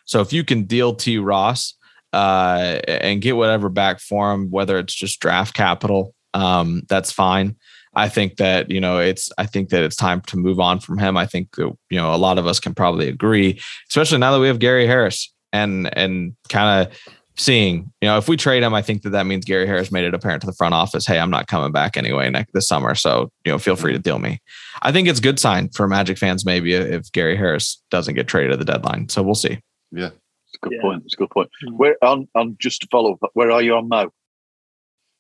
So 0.06 0.20
if 0.20 0.32
you 0.32 0.42
can 0.42 0.64
deal 0.64 0.94
T 0.94 1.18
Ross 1.18 1.74
uh, 2.12 2.80
and 2.88 3.20
get 3.20 3.36
whatever 3.36 3.68
back 3.68 4.00
for 4.00 4.32
him, 4.32 4.50
whether 4.50 4.78
it's 4.78 4.94
just 4.94 5.20
draft 5.20 5.54
capital, 5.54 6.14
um, 6.32 6.82
that's 6.88 7.12
fine. 7.12 7.56
I 7.94 8.08
think 8.10 8.36
that 8.36 8.70
you 8.70 8.80
know 8.80 8.98
it's 8.98 9.30
I 9.38 9.46
think 9.46 9.70
that 9.70 9.82
it's 9.82 9.96
time 9.96 10.20
to 10.22 10.36
move 10.36 10.60
on 10.60 10.80
from 10.80 10.98
him. 10.98 11.16
I 11.16 11.26
think 11.26 11.56
that, 11.56 11.72
you 11.90 11.98
know 11.98 12.14
a 12.14 12.16
lot 12.16 12.38
of 12.38 12.46
us 12.46 12.60
can 12.60 12.74
probably 12.74 13.08
agree, 13.08 13.60
especially 13.90 14.18
now 14.18 14.32
that 14.32 14.40
we 14.40 14.48
have 14.48 14.58
Gary 14.58 14.86
Harris 14.86 15.32
and 15.52 15.94
and 15.96 16.36
kind 16.50 16.86
of 16.86 16.98
seeing 17.38 17.90
you 18.02 18.08
know 18.08 18.18
if 18.18 18.28
we 18.28 18.36
trade 18.36 18.62
him, 18.62 18.74
I 18.74 18.82
think 18.82 19.02
that 19.02 19.10
that 19.10 19.24
means 19.24 19.46
Gary 19.46 19.66
Harris 19.66 19.90
made 19.90 20.04
it 20.04 20.12
apparent 20.12 20.42
to 20.42 20.46
the 20.46 20.52
front 20.52 20.74
office, 20.74 21.06
hey, 21.06 21.18
I'm 21.18 21.30
not 21.30 21.46
coming 21.46 21.72
back 21.72 21.96
anyway 21.96 22.28
next 22.28 22.52
this 22.52 22.68
summer, 22.68 22.94
so 22.94 23.30
you 23.46 23.52
know 23.52 23.58
feel 23.58 23.76
free 23.76 23.94
to 23.94 23.98
deal 23.98 24.18
me. 24.18 24.40
I 24.82 24.92
think 24.92 25.08
it's 25.08 25.20
good 25.20 25.40
sign 25.40 25.70
for 25.70 25.88
Magic 25.88 26.18
fans 26.18 26.44
maybe 26.44 26.74
if 26.74 27.10
Gary 27.12 27.36
Harris 27.36 27.82
doesn't 27.90 28.14
get 28.14 28.28
traded 28.28 28.52
at 28.52 28.58
the 28.58 28.64
deadline. 28.66 29.08
So 29.08 29.22
we'll 29.22 29.34
see. 29.34 29.58
Yeah. 29.96 30.10
It's 30.46 30.56
a 30.62 30.68
good 30.68 30.72
yeah. 30.76 30.82
point. 30.82 31.02
It's 31.04 31.14
a 31.14 31.16
good 31.16 31.30
point. 31.30 31.50
Mm. 31.64 31.76
Where 31.76 31.96
on 32.02 32.28
on 32.34 32.56
just 32.58 32.82
to 32.82 32.88
follow, 32.90 33.18
up, 33.22 33.30
where 33.34 33.50
are 33.50 33.62
you 33.62 33.74
on 33.74 33.88
Mo? 33.88 34.12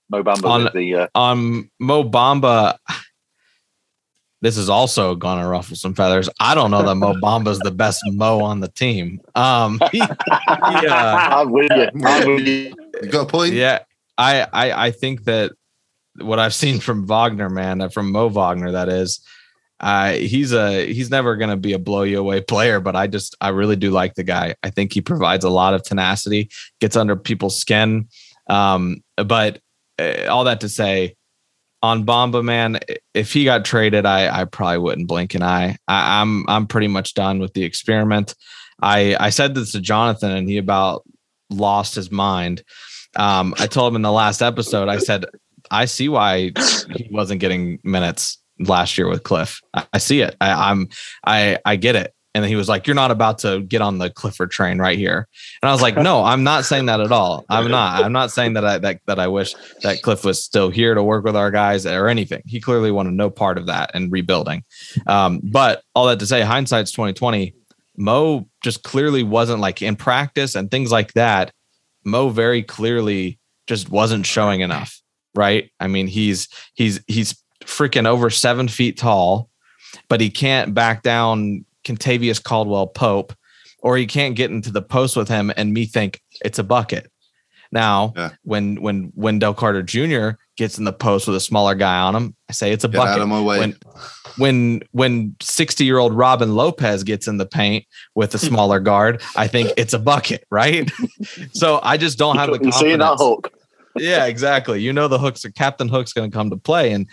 Mo 0.08 0.22
Bamba 0.22 0.44
on 0.44 0.70
the 0.74 0.94
uh, 0.94 1.08
on 1.14 1.70
Mo 1.78 2.04
Bamba. 2.04 2.78
This 4.42 4.58
is 4.58 4.68
also 4.68 5.14
gonna 5.14 5.48
ruffle 5.48 5.76
some 5.76 5.94
feathers. 5.94 6.28
I 6.38 6.54
don't 6.54 6.70
know 6.70 6.82
that 6.82 6.94
Mo 6.94 7.14
Bamba's 7.22 7.58
the 7.58 7.70
best 7.70 8.02
Mo 8.04 8.40
on 8.40 8.60
the 8.60 8.68
team. 8.68 9.18
Um, 9.34 9.80
he, 9.90 9.98
he, 9.98 10.04
uh, 10.04 11.40
I'm 11.40 11.50
with 11.50 11.72
you. 11.74 11.88
I'm 12.04 12.34
with 12.34 12.46
you. 12.46 12.74
You 13.02 13.08
got 13.08 13.22
a 13.22 13.26
point. 13.26 13.54
Yeah, 13.54 13.80
I, 14.18 14.46
I 14.52 14.86
I 14.86 14.90
think 14.90 15.24
that 15.24 15.52
what 16.20 16.38
I've 16.38 16.54
seen 16.54 16.80
from 16.80 17.06
Wagner, 17.06 17.48
man, 17.48 17.88
from 17.88 18.12
Mo 18.12 18.28
Wagner, 18.28 18.72
that 18.72 18.90
is, 18.90 19.20
uh, 19.80 20.12
he's 20.12 20.52
a 20.52 20.90
he's 20.92 21.10
never 21.10 21.36
going 21.36 21.50
to 21.50 21.56
be 21.56 21.72
a 21.72 21.78
blow 21.78 22.02
you 22.02 22.18
away 22.18 22.40
player, 22.48 22.80
but 22.80 22.96
I 22.96 23.06
just 23.06 23.36
I 23.40 23.50
really 23.50 23.76
do 23.76 23.90
like 23.90 24.14
the 24.14 24.24
guy. 24.24 24.54
I 24.62 24.70
think 24.70 24.92
he 24.92 25.00
provides 25.00 25.44
a 25.44 25.50
lot 25.50 25.74
of 25.74 25.82
tenacity, 25.82 26.50
gets 26.80 26.96
under 26.96 27.16
people's 27.16 27.58
skin. 27.58 28.08
Um, 28.48 29.02
but 29.16 29.60
uh, 29.98 30.26
all 30.28 30.44
that 30.44 30.60
to 30.60 30.68
say, 30.68 31.16
on 31.82 32.06
Bamba, 32.06 32.42
man, 32.42 32.80
if 33.12 33.32
he 33.32 33.44
got 33.44 33.64
traded, 33.64 34.06
I 34.06 34.42
I 34.42 34.44
probably 34.44 34.78
wouldn't 34.78 35.08
blink 35.08 35.34
an 35.34 35.42
eye. 35.42 35.76
I, 35.86 36.20
I'm 36.20 36.48
I'm 36.48 36.66
pretty 36.66 36.88
much 36.88 37.14
done 37.14 37.38
with 37.38 37.52
the 37.52 37.64
experiment. 37.64 38.34
I 38.80 39.16
I 39.18 39.30
said 39.30 39.54
this 39.54 39.72
to 39.72 39.80
Jonathan, 39.80 40.30
and 40.30 40.48
he 40.48 40.56
about 40.56 41.04
lost 41.50 41.94
his 41.94 42.10
mind. 42.10 42.62
Um, 43.14 43.54
I 43.58 43.66
told 43.66 43.92
him 43.92 43.96
in 43.96 44.02
the 44.02 44.12
last 44.12 44.42
episode, 44.42 44.88
I 44.88 44.98
said 44.98 45.26
I 45.70 45.84
see 45.84 46.08
why 46.08 46.52
he 46.94 47.08
wasn't 47.10 47.40
getting 47.40 47.78
minutes 47.82 48.38
last 48.58 48.96
year 48.98 49.08
with 49.08 49.22
Cliff. 49.22 49.60
I, 49.74 49.86
I 49.92 49.98
see 49.98 50.20
it. 50.20 50.36
I, 50.40 50.70
I'm 50.70 50.88
I 51.26 51.58
I 51.64 51.76
get 51.76 51.96
it. 51.96 52.12
And 52.34 52.44
he 52.44 52.54
was 52.54 52.68
like, 52.68 52.86
"You're 52.86 52.94
not 52.94 53.10
about 53.10 53.38
to 53.38 53.62
get 53.62 53.80
on 53.80 53.96
the 53.96 54.10
Clifford 54.10 54.50
train 54.50 54.78
right 54.78 54.98
here." 54.98 55.26
And 55.62 55.70
I 55.70 55.72
was 55.72 55.80
like, 55.80 55.96
"No, 55.96 56.22
I'm 56.22 56.44
not 56.44 56.66
saying 56.66 56.86
that 56.86 57.00
at 57.00 57.10
all. 57.10 57.46
I'm 57.48 57.70
not. 57.70 58.04
I'm 58.04 58.12
not 58.12 58.30
saying 58.30 58.52
that 58.54 58.64
I 58.64 58.78
that, 58.78 59.00
that 59.06 59.18
I 59.18 59.26
wish 59.28 59.54
that 59.82 60.02
Cliff 60.02 60.22
was 60.22 60.42
still 60.42 60.68
here 60.68 60.94
to 60.94 61.02
work 61.02 61.24
with 61.24 61.36
our 61.36 61.50
guys 61.50 61.86
or 61.86 62.08
anything. 62.08 62.42
He 62.46 62.60
clearly 62.60 62.90
wanted 62.90 63.14
no 63.14 63.30
part 63.30 63.56
of 63.56 63.66
that 63.66 63.90
and 63.94 64.12
rebuilding. 64.12 64.64
Um, 65.06 65.40
but 65.42 65.82
all 65.94 66.06
that 66.06 66.18
to 66.18 66.26
say, 66.26 66.42
hindsight's 66.42 66.92
2020. 66.92 67.54
Mo 67.98 68.46
just 68.62 68.82
clearly 68.82 69.22
wasn't 69.22 69.60
like 69.60 69.80
in 69.80 69.96
practice 69.96 70.54
and 70.54 70.70
things 70.70 70.92
like 70.92 71.14
that. 71.14 71.50
Mo 72.04 72.28
very 72.28 72.62
clearly 72.62 73.38
just 73.66 73.90
wasn't 73.90 74.26
showing 74.26 74.60
enough, 74.60 75.00
right? 75.34 75.70
I 75.80 75.86
mean, 75.86 76.06
he's 76.06 76.48
he's 76.74 77.02
he's 77.06 77.42
freaking 77.66 78.06
over 78.06 78.30
seven 78.30 78.68
feet 78.68 78.96
tall, 78.96 79.50
but 80.08 80.20
he 80.20 80.30
can't 80.30 80.74
back 80.74 81.02
down 81.02 81.64
Kentavious 81.84 82.42
Caldwell 82.42 82.86
Pope, 82.86 83.34
or 83.80 83.96
he 83.96 84.06
can't 84.06 84.34
get 84.34 84.50
into 84.50 84.70
the 84.70 84.82
post 84.82 85.16
with 85.16 85.28
him 85.28 85.52
and 85.56 85.72
me 85.72 85.86
think 85.86 86.20
it's 86.44 86.58
a 86.58 86.64
bucket. 86.64 87.10
Now, 87.72 88.12
yeah. 88.16 88.30
when 88.42 88.80
when 88.80 89.12
Wendell 89.14 89.54
Carter 89.54 89.82
Jr. 89.82 90.38
gets 90.56 90.78
in 90.78 90.84
the 90.84 90.92
post 90.92 91.26
with 91.26 91.36
a 91.36 91.40
smaller 91.40 91.74
guy 91.74 91.98
on 91.98 92.14
him, 92.14 92.36
I 92.48 92.52
say 92.52 92.72
it's 92.72 92.84
a 92.84 92.88
Get 92.88 92.98
bucket. 92.98 93.14
Out 93.16 93.20
of 93.20 93.28
my 93.28 93.40
way. 93.40 93.58
When 93.58 93.76
when 94.38 94.82
when 94.92 95.36
60 95.42 95.84
year 95.84 95.98
old 95.98 96.14
Robin 96.14 96.54
Lopez 96.54 97.02
gets 97.02 97.26
in 97.26 97.38
the 97.38 97.46
paint 97.46 97.84
with 98.14 98.34
a 98.34 98.38
smaller 98.38 98.80
guard, 98.80 99.22
I 99.36 99.48
think 99.48 99.72
it's 99.76 99.92
a 99.92 99.98
bucket, 99.98 100.44
right? 100.50 100.90
so 101.52 101.80
I 101.82 101.96
just 101.96 102.18
don't 102.18 102.36
have 102.36 102.50
the 102.50 102.58
confidence. 102.58 102.82
You 102.82 102.96
that 102.98 103.16
hook. 103.18 103.52
yeah, 103.96 104.26
exactly. 104.26 104.80
You 104.80 104.92
know 104.92 105.08
the 105.08 105.18
hooks, 105.18 105.44
are 105.44 105.50
Captain 105.50 105.88
Hook's 105.88 106.12
going 106.12 106.30
to 106.30 106.34
come 106.34 106.50
to 106.50 106.56
play, 106.56 106.92
and 106.92 107.08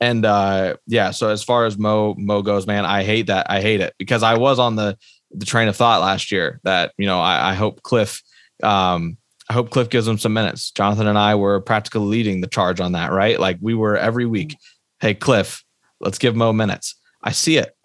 and 0.00 0.24
uh, 0.24 0.76
yeah, 0.86 1.10
so 1.10 1.28
as 1.28 1.44
far 1.44 1.66
as 1.66 1.76
Mo 1.76 2.14
Mo 2.16 2.42
goes, 2.42 2.66
man, 2.66 2.86
I 2.86 3.04
hate 3.04 3.26
that. 3.26 3.50
I 3.50 3.60
hate 3.60 3.80
it 3.80 3.94
because 3.98 4.22
I 4.22 4.36
was 4.38 4.58
on 4.58 4.76
the 4.76 4.96
the 5.32 5.46
train 5.46 5.68
of 5.68 5.76
thought 5.76 6.00
last 6.00 6.32
year 6.32 6.60
that 6.64 6.92
you 6.96 7.06
know 7.06 7.20
I, 7.20 7.50
I 7.50 7.54
hope 7.54 7.82
Cliff, 7.82 8.22
um, 8.62 9.18
I 9.48 9.52
hope 9.52 9.70
Cliff 9.70 9.90
gives 9.90 10.08
him 10.08 10.18
some 10.18 10.32
minutes. 10.32 10.70
Jonathan 10.70 11.06
and 11.06 11.18
I 11.18 11.34
were 11.34 11.60
practically 11.60 12.06
leading 12.06 12.40
the 12.40 12.46
charge 12.46 12.80
on 12.80 12.92
that, 12.92 13.12
right? 13.12 13.38
Like 13.38 13.58
we 13.60 13.74
were 13.74 13.96
every 13.96 14.24
week. 14.24 14.56
Hey, 15.00 15.14
Cliff, 15.14 15.62
let's 16.00 16.18
give 16.18 16.34
Mo 16.34 16.52
minutes. 16.52 16.94
I 17.22 17.32
see 17.32 17.58
it. 17.58 17.76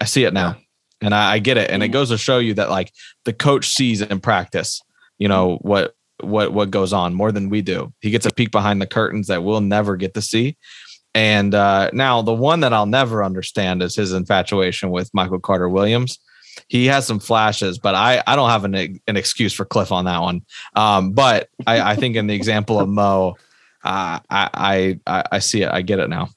I 0.00 0.04
see 0.04 0.24
it 0.24 0.32
now, 0.32 0.56
and 1.00 1.14
I, 1.14 1.32
I 1.32 1.38
get 1.40 1.56
it. 1.56 1.70
And 1.70 1.82
it 1.82 1.88
goes 1.88 2.10
to 2.10 2.18
show 2.18 2.38
you 2.38 2.54
that 2.54 2.70
like 2.70 2.92
the 3.24 3.32
coach 3.32 3.70
sees 3.70 4.02
in 4.02 4.20
practice, 4.20 4.80
you 5.18 5.26
know 5.26 5.58
what 5.62 5.96
what 6.20 6.52
what 6.52 6.70
goes 6.70 6.92
on 6.92 7.12
more 7.12 7.32
than 7.32 7.50
we 7.50 7.60
do. 7.60 7.92
He 8.00 8.10
gets 8.10 8.26
a 8.26 8.32
peek 8.32 8.52
behind 8.52 8.80
the 8.80 8.86
curtains 8.86 9.26
that 9.26 9.42
we'll 9.42 9.60
never 9.60 9.96
get 9.96 10.14
to 10.14 10.22
see. 10.22 10.56
And 11.16 11.54
uh, 11.54 11.88
now 11.94 12.20
the 12.20 12.34
one 12.34 12.60
that 12.60 12.74
I'll 12.74 12.84
never 12.84 13.24
understand 13.24 13.82
is 13.82 13.96
his 13.96 14.12
infatuation 14.12 14.90
with 14.90 15.08
Michael 15.14 15.40
Carter 15.40 15.66
Williams. 15.66 16.18
He 16.68 16.84
has 16.86 17.06
some 17.06 17.20
flashes, 17.20 17.78
but 17.78 17.94
I, 17.94 18.22
I 18.26 18.36
don't 18.36 18.50
have 18.50 18.66
an, 18.66 18.74
an 18.74 19.16
excuse 19.16 19.54
for 19.54 19.64
Cliff 19.64 19.90
on 19.90 20.04
that 20.04 20.20
one. 20.20 20.42
Um, 20.74 21.12
but 21.12 21.48
I, 21.66 21.92
I 21.92 21.96
think 21.96 22.16
in 22.16 22.26
the 22.26 22.34
example 22.34 22.78
of 22.78 22.90
Mo, 22.90 23.36
uh, 23.82 24.20
I, 24.28 24.98
I 25.06 25.24
I 25.32 25.38
see 25.38 25.62
it. 25.62 25.70
I 25.72 25.80
get 25.80 26.00
it 26.00 26.10
now. 26.10 26.28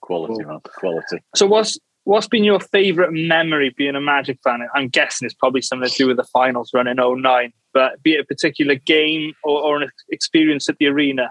Quality, 0.00 0.42
man. 0.42 0.60
Quality. 0.78 1.18
So 1.34 1.46
what's 1.46 1.78
what's 2.04 2.28
been 2.28 2.44
your 2.44 2.60
favorite 2.60 3.12
memory 3.12 3.74
being 3.76 3.96
a 3.96 4.00
Magic 4.00 4.38
fan? 4.44 4.66
I'm 4.74 4.88
guessing 4.88 5.26
it's 5.26 5.34
probably 5.34 5.60
something 5.60 5.90
to 5.90 5.94
do 5.94 6.06
with 6.06 6.16
the 6.16 6.24
finals 6.24 6.70
run 6.72 6.86
in 6.86 6.96
09, 6.96 7.52
but 7.74 8.02
be 8.02 8.14
it 8.14 8.20
a 8.20 8.24
particular 8.24 8.76
game 8.76 9.34
or, 9.44 9.60
or 9.60 9.82
an 9.82 9.90
experience 10.08 10.70
at 10.70 10.78
the 10.78 10.86
arena 10.86 11.30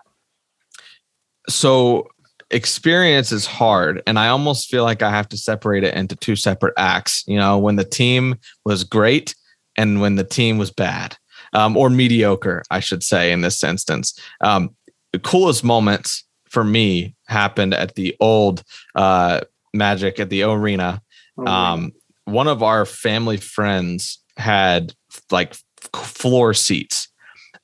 so 1.50 2.08
experience 2.52 3.32
is 3.32 3.46
hard 3.46 4.04
and 4.06 4.20
i 4.20 4.28
almost 4.28 4.70
feel 4.70 4.84
like 4.84 5.02
i 5.02 5.10
have 5.10 5.28
to 5.28 5.38
separate 5.38 5.84
it 5.84 5.96
into 5.96 6.16
two 6.16 6.36
separate 6.36 6.74
acts 6.78 7.24
you 7.26 7.38
know 7.38 7.58
when 7.58 7.76
the 7.76 7.84
team 7.84 8.36
was 8.66 8.84
great 8.84 9.34
and 9.78 10.00
when 10.00 10.16
the 10.16 10.24
team 10.24 10.58
was 10.58 10.72
bad 10.72 11.18
um, 11.54 11.76
or 11.76 11.90
mediocre 11.90 12.62
i 12.70 12.80
should 12.80 13.04
say 13.04 13.32
in 13.32 13.42
this 13.42 13.64
instance. 13.64 14.20
Um, 14.42 14.76
the 15.16 15.20
coolest 15.20 15.64
moments 15.64 16.26
for 16.50 16.66
me 16.66 17.16
happened 17.28 17.74
at 17.74 17.96
the 17.96 18.16
old 18.20 18.64
uh, 18.96 19.40
magic 19.74 20.20
at 20.20 20.30
the 20.30 20.44
arena. 20.44 21.02
Oh, 21.38 21.46
um, 21.46 21.92
one 22.26 22.50
of 22.50 22.62
our 22.62 22.86
family 22.86 23.38
friends 23.38 24.22
had 24.36 24.94
like 25.32 25.56
floor 25.94 26.54
seats, 26.54 27.08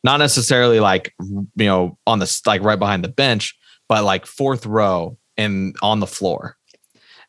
not 0.02 0.18
necessarily 0.18 0.80
like 0.80 1.14
you 1.20 1.48
know 1.58 1.98
on 2.08 2.20
the 2.20 2.42
like 2.46 2.64
right 2.64 2.80
behind 2.80 3.04
the 3.04 3.10
bench, 3.10 3.54
but 3.92 4.06
like 4.06 4.26
fourth 4.26 4.66
row 4.66 5.18
and 5.36 5.76
on 5.82 6.00
the 6.00 6.08
floor. 6.08 6.56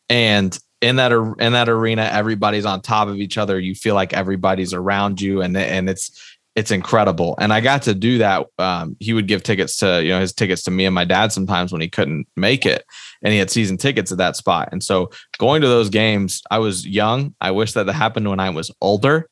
And 0.08 0.56
in 0.80 0.94
that 0.94 1.10
in 1.10 1.54
that 1.54 1.68
arena, 1.68 2.02
everybody's 2.02 2.64
on 2.64 2.82
top 2.82 3.08
of 3.08 3.16
each 3.16 3.36
other. 3.36 3.58
You 3.58 3.74
feel 3.74 3.96
like 3.96 4.12
everybody's 4.12 4.72
around 4.72 5.20
you, 5.20 5.42
and 5.42 5.56
and 5.56 5.90
it's 5.90 6.36
it's 6.54 6.70
incredible. 6.70 7.34
And 7.40 7.52
I 7.52 7.60
got 7.60 7.82
to 7.82 7.94
do 7.94 8.18
that. 8.18 8.46
Um, 8.60 8.96
he 9.00 9.12
would 9.12 9.26
give 9.26 9.42
tickets 9.42 9.76
to, 9.78 10.04
you 10.04 10.10
know, 10.10 10.20
his 10.20 10.32
tickets 10.32 10.62
to 10.64 10.70
me 10.70 10.84
and 10.84 10.94
my 10.94 11.04
dad 11.04 11.32
sometimes 11.32 11.72
when 11.72 11.80
he 11.80 11.88
couldn't 11.88 12.28
make 12.36 12.64
it. 12.64 12.84
And 13.22 13.32
he 13.32 13.40
had 13.40 13.50
season 13.50 13.76
tickets 13.76 14.12
at 14.12 14.18
that 14.18 14.36
spot. 14.36 14.68
And 14.70 14.84
so 14.84 15.10
going 15.38 15.62
to 15.62 15.68
those 15.68 15.88
games, 15.88 16.42
I 16.48 16.58
was 16.58 16.86
young. 16.86 17.34
I 17.40 17.50
wish 17.50 17.72
that 17.72 17.86
that 17.86 17.94
happened 17.94 18.28
when 18.28 18.38
I 18.38 18.50
was 18.50 18.70
older, 18.80 19.28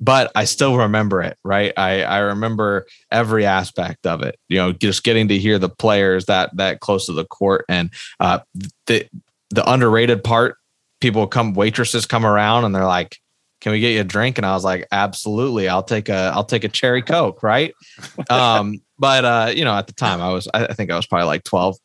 but 0.00 0.32
I 0.34 0.44
still 0.44 0.78
remember 0.78 1.22
it, 1.22 1.36
right? 1.44 1.72
I, 1.76 2.02
I 2.02 2.18
remember 2.18 2.86
every 3.12 3.44
aspect 3.44 4.06
of 4.06 4.22
it, 4.22 4.38
you 4.48 4.56
know, 4.56 4.72
just 4.72 5.04
getting 5.04 5.28
to 5.28 5.38
hear 5.38 5.58
the 5.58 5.68
players 5.68 6.26
that 6.26 6.56
that 6.56 6.80
close 6.80 7.06
to 7.06 7.12
the 7.12 7.26
court 7.26 7.64
and 7.68 7.90
uh, 8.18 8.40
the 8.86 9.06
the 9.50 9.70
underrated 9.70 10.24
part, 10.24 10.56
people 11.00 11.26
come 11.26 11.54
waitresses 11.54 12.06
come 12.06 12.24
around 12.24 12.64
and 12.64 12.74
they're 12.74 12.86
like, 12.86 13.18
can 13.60 13.72
we 13.72 13.80
get 13.80 13.92
you 13.92 14.00
a 14.00 14.04
drink? 14.04 14.38
And 14.38 14.46
I 14.46 14.54
was 14.54 14.64
like, 14.64 14.86
absolutely. 14.90 15.68
I'll 15.68 15.82
take 15.82 16.08
a, 16.08 16.32
I'll 16.34 16.44
take 16.44 16.64
a 16.64 16.68
cherry 16.68 17.02
Coke. 17.02 17.42
Right. 17.42 17.74
um, 18.30 18.80
but, 18.98 19.24
uh, 19.24 19.52
you 19.54 19.64
know, 19.64 19.74
at 19.74 19.86
the 19.86 19.92
time 19.92 20.20
I 20.20 20.32
was, 20.32 20.48
I 20.52 20.72
think 20.72 20.90
I 20.90 20.96
was 20.96 21.06
probably 21.06 21.26
like 21.26 21.44
12. 21.44 21.76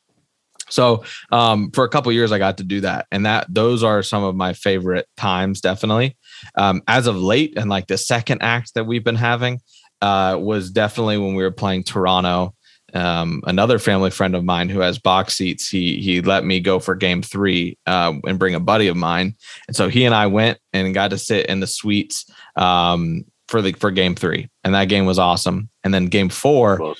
So, 0.70 1.04
um, 1.32 1.72
for 1.72 1.84
a 1.84 1.90
couple 1.90 2.12
years, 2.12 2.32
I 2.32 2.38
got 2.38 2.58
to 2.58 2.64
do 2.64 2.82
that. 2.82 3.08
And 3.12 3.26
that, 3.26 3.46
those 3.50 3.84
are 3.84 4.02
some 4.02 4.24
of 4.24 4.36
my 4.36 4.54
favorite 4.54 5.08
times, 5.18 5.62
definitely. 5.62 6.18
Um, 6.58 6.82
as 6.88 7.08
of 7.08 7.18
late 7.18 7.58
and 7.58 7.70
like 7.70 7.88
the 7.88 7.98
second 7.98 8.42
act 8.42 8.74
that 8.74 8.86
we've 8.86 9.04
been 9.04 9.16
having, 9.16 9.62
uh, 10.02 10.38
was 10.40 10.72
definitely 10.72 11.18
when 11.18 11.36
we 11.36 11.44
were 11.44 11.52
playing 11.52 11.84
Toronto 11.84 12.54
um, 12.96 13.42
another 13.46 13.78
family 13.78 14.10
friend 14.10 14.36
of 14.36 14.44
mine 14.44 14.70
who 14.70 14.80
has 14.80 14.98
box 14.98 15.36
seats, 15.36 15.68
he 15.68 16.02
he 16.02 16.22
let 16.22 16.46
me 16.46 16.60
go 16.60 16.80
for 16.80 16.96
game 16.96 17.22
three 17.22 17.78
uh, 17.86 18.14
and 18.26 18.40
bring 18.40 18.56
a 18.56 18.60
buddy 18.60 18.88
of 18.88 18.96
mine, 18.96 19.36
and 19.68 19.76
so 19.76 19.90
he 19.90 20.06
and 20.06 20.16
I 20.16 20.28
went 20.28 20.60
and 20.72 20.94
got 20.94 21.10
to 21.10 21.18
sit 21.18 21.48
in 21.48 21.60
the 21.60 21.68
suites 21.68 22.26
um, 22.56 23.26
for 23.48 23.62
the 23.62 23.74
for 23.74 23.92
game 23.92 24.16
three, 24.16 24.50
and 24.64 24.74
that 24.74 24.86
game 24.86 25.06
was 25.06 25.20
awesome. 25.20 25.70
And 25.84 25.94
then 25.94 26.06
game 26.06 26.30
four, 26.30 26.96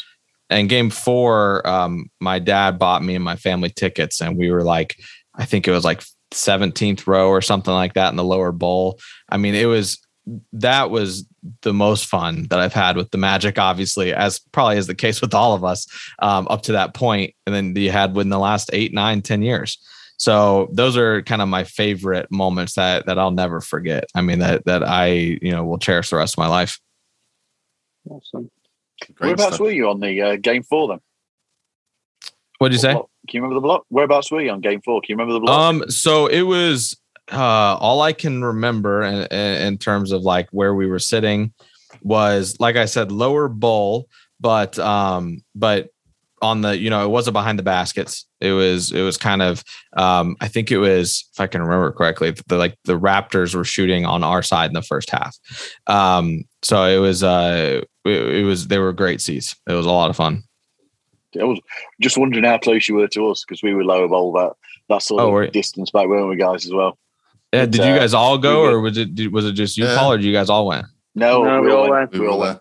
and 0.50 0.70
game 0.70 0.90
four, 0.90 1.68
um, 1.68 2.10
my 2.20 2.40
dad 2.40 2.78
bought 2.78 3.04
me 3.04 3.16
and 3.16 3.24
my 3.24 3.36
family 3.36 3.70
tickets, 3.70 4.22
and 4.22 4.38
we 4.38 4.52
were 4.52 4.64
like, 4.64 4.96
I 5.34 5.46
think 5.46 5.68
it 5.68 5.72
was 5.72 5.84
like 5.84 6.04
17th 6.32 7.08
row 7.08 7.30
or 7.30 7.42
something 7.42 7.74
like 7.74 7.94
that 7.94 8.10
in 8.10 8.16
the 8.16 8.24
lower 8.24 8.52
bowl. 8.52 9.00
I 9.30 9.38
mean, 9.38 9.56
it 9.56 9.66
was 9.66 10.00
that 10.54 10.90
was 10.90 11.26
the 11.62 11.74
most 11.74 12.08
fun 12.08 12.48
that 12.50 12.60
I've 12.60 12.74
had 12.74 12.98
with 12.98 13.12
the 13.12 13.18
Magic, 13.18 13.60
obviously, 13.60 14.14
as 14.14 14.40
probably 14.52 14.78
is 14.78 14.88
the 14.88 14.96
case 14.96 15.22
with 15.22 15.34
all 15.34 15.54
of 15.54 15.64
us 15.64 15.88
um, 16.20 16.48
up 16.50 16.64
to 16.64 16.72
that 16.72 16.96
point. 16.96 17.34
And 17.46 17.54
then 17.54 17.76
you 17.76 17.92
had 17.92 18.16
within 18.16 18.30
the 18.30 18.40
last 18.40 18.72
eight, 18.74 18.94
nine, 18.94 19.22
ten 19.22 19.42
years. 19.42 19.78
So 20.18 20.70
those 20.72 20.98
are 20.98 21.22
kind 21.24 21.42
of 21.42 21.50
my 21.50 21.64
favorite 21.64 22.32
moments 22.32 22.74
that 22.76 23.06
that 23.06 23.20
I'll 23.20 23.32
never 23.32 23.62
forget. 23.62 24.06
I 24.16 24.22
mean 24.22 24.40
that 24.40 24.66
that 24.66 24.84
I 24.84 25.08
you 25.08 25.52
know 25.52 25.64
will 25.64 25.78
cherish 25.78 26.10
the 26.10 26.18
rest 26.18 26.36
of 26.36 26.40
my 26.40 26.48
life. 26.48 26.80
Awesome. 28.10 28.50
Great 29.02 29.20
Whereabouts 29.20 29.56
stuff. 29.56 29.60
were 29.60 29.72
you 29.72 29.90
on 29.90 30.00
the 30.00 30.22
uh, 30.22 30.36
game 30.38 30.64
four 30.64 30.88
then? 30.88 31.00
What 32.58 32.70
did 32.70 32.76
you 32.76 32.80
say? 32.80 32.94
Block? 32.94 33.10
Can 33.28 33.38
you 33.38 33.42
remember 33.42 33.56
the 33.56 33.62
block? 33.62 33.86
Whereabouts 33.90 34.32
were 34.32 34.42
you 34.42 34.52
on 34.52 34.62
game 34.62 34.82
four? 34.82 35.02
Can 35.02 35.14
you 35.14 35.16
remember 35.16 35.34
the 35.34 35.40
block? 35.42 35.60
Um, 35.60 35.90
so 35.90 36.28
it 36.28 36.44
was 36.44 36.98
uh, 37.32 37.38
all 37.80 38.02
I 38.02 38.14
can 38.14 38.44
remember 38.44 39.04
in, 39.04 39.26
in 39.32 39.78
terms 39.78 40.12
of 40.12 40.22
like 40.22 40.48
where 40.52 40.74
we 40.74 40.88
were 40.88 41.00
sitting 41.00 41.54
was, 42.02 42.56
like 42.60 42.76
I 42.76 42.86
said, 42.86 43.12
lower 43.12 43.48
bowl, 43.48 44.08
but 44.40 44.78
um, 44.80 45.44
but 45.54 45.90
on 46.46 46.62
the 46.62 46.78
you 46.78 46.90
know 46.90 47.04
it 47.04 47.10
wasn't 47.10 47.34
behind 47.34 47.60
the 47.60 47.64
baskets. 47.64 48.26
It 48.40 48.52
was 48.52 48.92
it 48.92 49.02
was 49.02 49.18
kind 49.18 49.42
of 49.42 49.64
um, 49.98 50.36
I 50.40 50.48
think 50.48 50.72
it 50.72 50.78
was 50.78 51.28
if 51.34 51.40
I 51.40 51.48
can 51.48 51.62
remember 51.62 51.92
correctly, 51.92 52.34
the 52.48 52.58
like 52.58 52.78
the 52.86 53.00
Raptors 53.00 53.56
were 53.56 53.64
shooting 53.64 54.06
on 54.06 54.24
our 54.24 54.44
side 54.44 54.70
in 54.70 54.74
the 54.74 54.82
first 54.82 55.10
half. 55.10 55.38
Um, 55.88 56.44
so 56.62 56.84
it 56.86 57.00
was 57.00 57.24
uh, 57.24 57.82
it, 58.06 58.10
it 58.10 58.44
was 58.44 58.68
they 58.68 58.80
were 58.80 58.94
great 58.94 59.22
seats. 59.22 59.56
It 59.68 59.74
was 59.74 59.86
a 59.86 59.92
lot 59.92 60.10
of 60.10 60.16
fun. 60.16 60.44
I 61.40 61.44
was 61.44 61.60
just 62.02 62.18
wondering 62.18 62.46
how 62.46 62.58
close 62.60 62.88
you 62.88 62.96
were 62.96 63.08
to 63.10 63.30
us 63.32 63.44
because 63.44 63.62
we 63.62 63.74
were 63.74 63.84
lower 63.84 64.08
bowl 64.08 64.32
that 64.34 64.54
that 64.90 65.02
sort 65.02 65.22
oh, 65.22 65.38
of 65.38 65.52
distance 65.52 65.92
back, 65.92 66.08
weren't 66.08 66.30
we, 66.30 66.38
guys, 66.38 66.66
as 66.66 66.74
well? 66.74 66.98
Yeah, 67.52 67.66
did 67.66 67.82
uh, 67.82 67.86
you 67.86 67.96
guys 67.96 68.14
all 68.14 68.38
go, 68.38 68.64
we 68.64 68.68
or 68.70 68.82
was 68.82 68.98
it 68.98 69.32
was 69.32 69.46
it 69.46 69.54
just 69.54 69.78
you, 69.78 69.86
yeah. 69.86 69.98
Paul, 69.98 70.14
or 70.14 70.18
did 70.18 70.26
you 70.26 70.34
guys 70.34 70.50
all 70.50 70.68
went? 70.68 70.86
No, 71.16 71.44
no 71.44 71.62
we, 71.62 71.68
we, 71.68 71.74
all 71.74 71.90
went. 71.90 72.12
went. 72.12 72.22
We 72.22 72.28
all 72.28 72.40
went. 72.40 72.60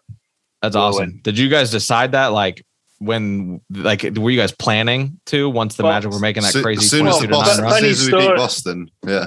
That's 0.62 0.76
awesome. 0.76 1.10
Went. 1.10 1.22
Did 1.22 1.38
you 1.38 1.48
guys 1.48 1.70
decide 1.70 2.12
that 2.12 2.28
like 2.28 2.64
when 2.98 3.60
like 3.70 4.02
were 4.16 4.30
you 4.30 4.38
guys 4.38 4.52
planning 4.52 5.20
to 5.26 5.48
once 5.48 5.76
the 5.76 5.82
well, 5.82 5.92
Magic 5.92 6.10
were 6.10 6.20
making 6.20 6.42
that 6.42 6.52
so, 6.52 6.62
crazy 6.62 6.86
soon 6.86 7.06
as, 7.06 7.26
Boston, 7.26 7.64
as 7.64 7.78
soon 7.78 7.90
as 7.90 8.06
we 8.06 8.18
beat 8.18 8.36
Boston? 8.36 8.90
Yeah, 9.06 9.26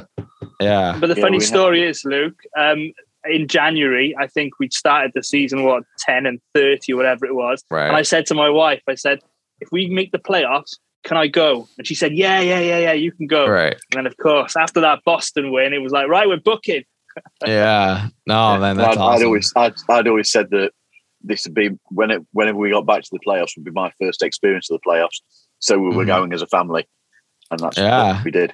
yeah. 0.60 0.98
But 1.00 1.08
the 1.08 1.16
yeah, 1.16 1.22
funny 1.22 1.40
story 1.40 1.84
is, 1.84 2.04
Luke. 2.06 2.40
Um, 2.58 2.94
in 3.26 3.48
January, 3.48 4.16
I 4.18 4.28
think 4.28 4.58
we'd 4.58 4.74
started 4.74 5.12
the 5.14 5.24
season 5.24 5.64
what 5.64 5.84
ten 6.00 6.26
and 6.26 6.40
thirty 6.54 6.94
whatever 6.94 7.26
it 7.26 7.36
was, 7.36 7.64
right. 7.70 7.88
and 7.88 7.96
I 7.96 8.02
said 8.02 8.26
to 8.28 8.34
my 8.34 8.50
wife, 8.50 8.82
I 8.88 8.96
said, 8.96 9.20
if 9.60 9.70
we 9.72 9.88
make 9.88 10.12
the 10.12 10.20
playoffs, 10.20 10.78
can 11.04 11.18
I 11.18 11.28
go? 11.28 11.68
And 11.78 11.88
she 11.88 11.96
said, 11.96 12.14
yeah, 12.14 12.40
yeah, 12.40 12.60
yeah, 12.60 12.80
yeah, 12.80 12.94
you 12.94 13.12
can 13.12 13.28
go. 13.28 13.48
Right. 13.48 13.74
And 13.74 13.98
then 13.98 14.06
of 14.06 14.18
course, 14.18 14.56
after 14.56 14.82
that 14.82 15.04
Boston 15.06 15.52
win, 15.52 15.74
it 15.74 15.80
was 15.80 15.92
like, 15.92 16.08
right, 16.08 16.28
we're 16.28 16.38
booking. 16.38 16.84
yeah. 17.46 18.10
No, 18.26 18.58
man, 18.60 18.78
that's 18.78 18.98
I'd, 18.98 19.02
awesome. 19.02 19.22
I'd 19.22 19.26
always, 19.26 19.54
I'd, 19.56 19.74
I'd 19.90 20.08
always 20.08 20.32
said 20.32 20.50
that 20.52 20.72
this 21.28 21.46
would 21.46 21.54
be 21.54 21.70
when 21.90 22.12
it, 22.12 22.22
whenever 22.32 22.58
we 22.58 22.72
got 22.72 22.86
back 22.86 23.04
to 23.04 23.10
the 23.12 23.20
playoffs 23.20 23.56
would 23.56 23.66
be 23.66 23.72
my 23.72 23.92
first 24.02 24.22
experience 24.22 24.70
of 24.70 24.80
the 24.80 24.90
playoffs. 24.90 25.22
So 25.60 25.78
we 25.78 25.88
were 25.88 26.04
mm-hmm. 26.04 26.08
going 26.08 26.34
as 26.34 26.42
a 26.42 26.48
family, 26.48 26.88
and 27.52 27.60
that's 27.60 27.78
yeah. 27.78 28.16
what 28.16 28.26
we 28.26 28.32
did. 28.32 28.54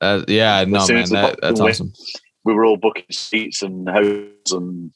Uh, 0.00 0.24
yeah, 0.28 0.64
no, 0.64 0.86
man, 0.86 1.08
that, 1.10 1.38
that's 1.40 1.60
win, 1.60 1.70
awesome. 1.70 1.92
We 2.44 2.54
were 2.54 2.64
all 2.64 2.76
booking 2.76 3.06
seats 3.10 3.62
and 3.62 3.88
hotels 3.88 4.52
and 4.52 4.92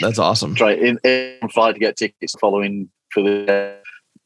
that's 0.00 0.18
awesome. 0.18 0.54
Try 0.54 0.72
in, 0.72 0.98
in 1.04 1.38
to 1.40 1.76
get 1.78 1.96
tickets 1.96 2.34
following 2.40 2.90
for 3.10 3.22
the 3.22 3.78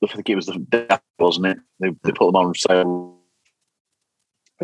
I 0.02 0.06
think 0.06 0.28
it 0.28 0.36
was 0.36 0.46
the 0.46 1.00
wasn't 1.18 1.46
it? 1.46 1.58
They, 1.80 1.88
they 2.04 2.12
put 2.12 2.26
them 2.26 2.36
on 2.36 2.54
sale. 2.54 3.18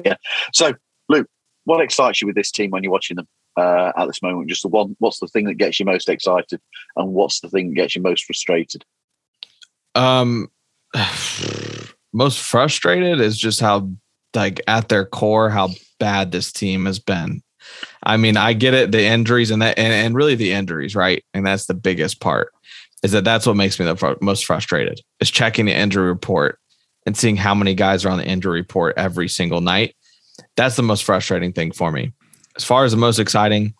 Yeah. 0.04 0.16
So, 0.52 0.74
Luke, 1.08 1.28
what 1.64 1.80
excites 1.80 2.20
you 2.20 2.26
with 2.26 2.36
this 2.36 2.50
team 2.50 2.70
when 2.70 2.82
you're 2.82 2.92
watching 2.92 3.16
them 3.16 3.28
uh, 3.56 3.92
at 3.96 4.06
this 4.06 4.22
moment? 4.22 4.48
Just 4.48 4.62
the 4.62 4.68
one. 4.68 4.96
What's 4.98 5.20
the 5.20 5.28
thing 5.28 5.46
that 5.46 5.54
gets 5.54 5.78
you 5.78 5.86
most 5.86 6.08
excited, 6.08 6.60
and 6.96 7.12
what's 7.12 7.40
the 7.40 7.48
thing 7.48 7.68
that 7.68 7.74
gets 7.74 7.96
you 7.96 8.02
most 8.02 8.24
frustrated? 8.24 8.84
Um, 9.94 10.50
most 12.12 12.40
frustrated 12.40 13.20
is 13.20 13.38
just 13.38 13.60
how, 13.60 13.90
like, 14.34 14.60
at 14.66 14.88
their 14.88 15.04
core, 15.04 15.50
how 15.50 15.70
bad 15.98 16.32
this 16.32 16.52
team 16.52 16.86
has 16.86 16.98
been. 16.98 17.42
I 18.02 18.16
mean, 18.16 18.36
I 18.36 18.52
get 18.52 18.74
it, 18.74 18.92
the 18.92 19.02
injuries 19.02 19.50
and 19.50 19.62
that, 19.62 19.78
and, 19.78 19.92
and 19.92 20.14
really 20.14 20.34
the 20.34 20.52
injuries, 20.52 20.94
right? 20.94 21.24
And 21.32 21.46
that's 21.46 21.66
the 21.66 21.74
biggest 21.74 22.20
part 22.20 22.52
is 23.02 23.12
that 23.12 23.24
that's 23.24 23.46
what 23.46 23.56
makes 23.56 23.78
me 23.78 23.84
the 23.84 23.96
fr- 23.96 24.12
most 24.20 24.46
frustrated 24.46 25.00
is 25.20 25.30
checking 25.30 25.66
the 25.66 25.76
injury 25.76 26.06
report 26.06 26.58
and 27.06 27.16
seeing 27.16 27.36
how 27.36 27.54
many 27.54 27.74
guys 27.74 28.04
are 28.04 28.08
on 28.10 28.18
the 28.18 28.26
injury 28.26 28.60
report 28.60 28.94
every 28.96 29.28
single 29.28 29.60
night. 29.60 29.94
That's 30.56 30.76
the 30.76 30.82
most 30.82 31.04
frustrating 31.04 31.52
thing 31.52 31.72
for 31.72 31.92
me. 31.92 32.12
As 32.56 32.64
far 32.64 32.84
as 32.84 32.92
the 32.92 32.98
most 32.98 33.18
exciting, 33.18 33.74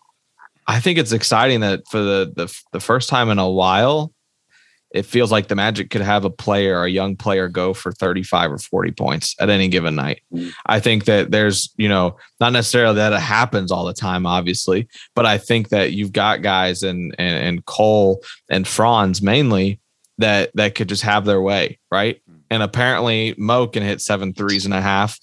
I 0.67 0.79
think 0.79 0.97
it's 0.97 1.11
exciting 1.11 1.61
that 1.61 1.87
for 1.89 1.99
the 1.99 2.31
the, 2.35 2.61
the 2.71 2.79
first 2.79 3.09
time 3.09 3.29
in 3.29 3.39
a 3.39 3.49
while, 3.49 4.13
it 4.95 5.05
feels 5.05 5.29
like 5.29 5.49
the 5.49 5.55
Magic 5.55 5.89
could 5.89 6.01
have 6.01 6.23
a 6.23 6.29
player, 6.29 6.81
a 6.81 6.89
young 6.89 7.17
player, 7.17 7.49
go 7.49 7.73
for 7.73 7.91
35 7.91 8.53
or 8.53 8.57
40 8.57 8.91
points 8.91 9.35
at 9.41 9.49
any 9.49 9.67
given 9.67 9.93
night. 9.95 10.21
Mm. 10.33 10.53
I 10.65 10.79
think 10.79 11.03
that 11.05 11.31
there's, 11.31 11.73
you 11.75 11.89
know, 11.89 12.17
not 12.39 12.53
necessarily 12.53 12.95
that 12.95 13.11
it 13.11 13.19
happens 13.19 13.73
all 13.73 13.83
the 13.83 13.93
time, 13.93 14.25
obviously, 14.25 14.87
but 15.13 15.25
I 15.25 15.37
think 15.37 15.69
that 15.69 15.91
you've 15.91 16.13
got 16.13 16.41
guys 16.41 16.81
and 16.81 17.13
and, 17.19 17.43
and 17.43 17.65
Cole 17.65 18.23
and 18.49 18.65
Franz 18.65 19.21
mainly 19.21 19.81
that 20.17 20.51
that 20.55 20.75
could 20.75 20.87
just 20.87 21.03
have 21.03 21.25
their 21.25 21.41
way, 21.41 21.77
right? 21.91 22.21
Mm. 22.29 22.39
And 22.51 22.63
apparently 22.63 23.35
Mo 23.37 23.67
can 23.67 23.83
hit 23.83 23.99
seven 23.99 24.33
threes 24.33 24.63
and 24.63 24.73
a 24.73 24.81
half. 24.81 25.19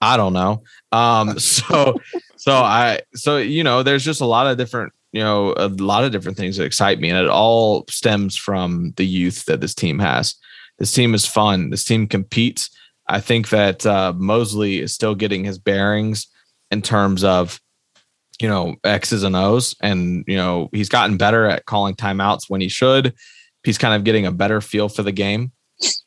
I 0.00 0.16
don't 0.16 0.32
know. 0.32 0.62
Um, 0.92 1.38
so 1.40 2.00
so 2.38 2.52
I 2.52 3.00
so 3.14 3.36
you 3.38 3.64
know, 3.64 3.82
there's 3.82 4.04
just 4.04 4.20
a 4.20 4.26
lot 4.26 4.46
of 4.46 4.56
different 4.56 4.92
you 5.12 5.20
know 5.20 5.54
a 5.56 5.68
lot 5.68 6.04
of 6.04 6.12
different 6.12 6.36
things 6.36 6.56
that 6.56 6.64
excite 6.64 7.00
me 7.00 7.08
and 7.08 7.18
it 7.18 7.28
all 7.28 7.84
stems 7.88 8.36
from 8.36 8.92
the 8.96 9.06
youth 9.06 9.44
that 9.46 9.60
this 9.60 9.74
team 9.74 9.98
has. 9.98 10.34
This 10.78 10.92
team 10.92 11.14
is 11.14 11.26
fun. 11.26 11.70
This 11.70 11.84
team 11.84 12.06
competes. 12.06 12.70
I 13.08 13.20
think 13.20 13.48
that 13.48 13.84
uh, 13.84 14.12
mosley 14.16 14.80
is 14.80 14.94
still 14.94 15.14
getting 15.14 15.44
his 15.44 15.58
bearings 15.58 16.28
in 16.70 16.82
terms 16.82 17.24
of 17.24 17.60
you 18.40 18.48
know 18.48 18.76
x's 18.84 19.24
and 19.24 19.34
o's 19.34 19.74
and 19.80 20.24
you 20.28 20.36
know 20.36 20.68
he's 20.72 20.88
gotten 20.88 21.16
better 21.16 21.46
at 21.46 21.66
calling 21.66 21.94
timeouts 21.94 22.44
when 22.48 22.60
he 22.60 22.68
should. 22.68 23.14
He's 23.64 23.78
kind 23.78 23.94
of 23.94 24.04
getting 24.04 24.26
a 24.26 24.32
better 24.32 24.60
feel 24.60 24.88
for 24.88 25.02
the 25.02 25.12
game. 25.12 25.52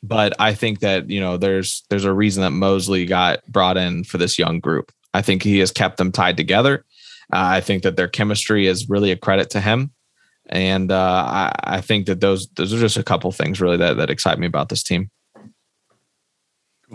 But 0.02 0.34
i 0.38 0.54
think 0.54 0.80
that 0.80 1.08
you 1.08 1.20
know 1.20 1.36
there's 1.36 1.84
there's 1.88 2.04
a 2.04 2.12
reason 2.12 2.42
that 2.42 2.50
mosley 2.50 3.06
got 3.06 3.44
brought 3.46 3.78
in 3.78 4.04
for 4.04 4.18
this 4.18 4.38
young 4.38 4.60
group 4.60 4.92
i 5.14 5.22
think 5.22 5.42
he 5.42 5.58
has 5.58 5.70
kept 5.70 5.96
them 5.96 6.12
tied 6.12 6.36
together 6.36 6.84
uh, 7.32 7.56
I 7.56 7.60
think 7.60 7.82
that 7.82 7.96
their 7.96 8.08
chemistry 8.08 8.66
is 8.66 8.88
really 8.88 9.10
a 9.10 9.16
credit 9.16 9.50
to 9.50 9.60
him. 9.60 9.92
And 10.50 10.92
uh, 10.92 11.24
I, 11.26 11.54
I 11.64 11.80
think 11.80 12.06
that 12.06 12.20
those 12.20 12.48
those 12.56 12.74
are 12.74 12.78
just 12.78 12.98
a 12.98 13.02
couple 13.02 13.32
things 13.32 13.60
really 13.60 13.78
that, 13.78 13.96
that 13.96 14.10
excite 14.10 14.38
me 14.38 14.46
about 14.46 14.68
this 14.68 14.82
team. 14.82 15.10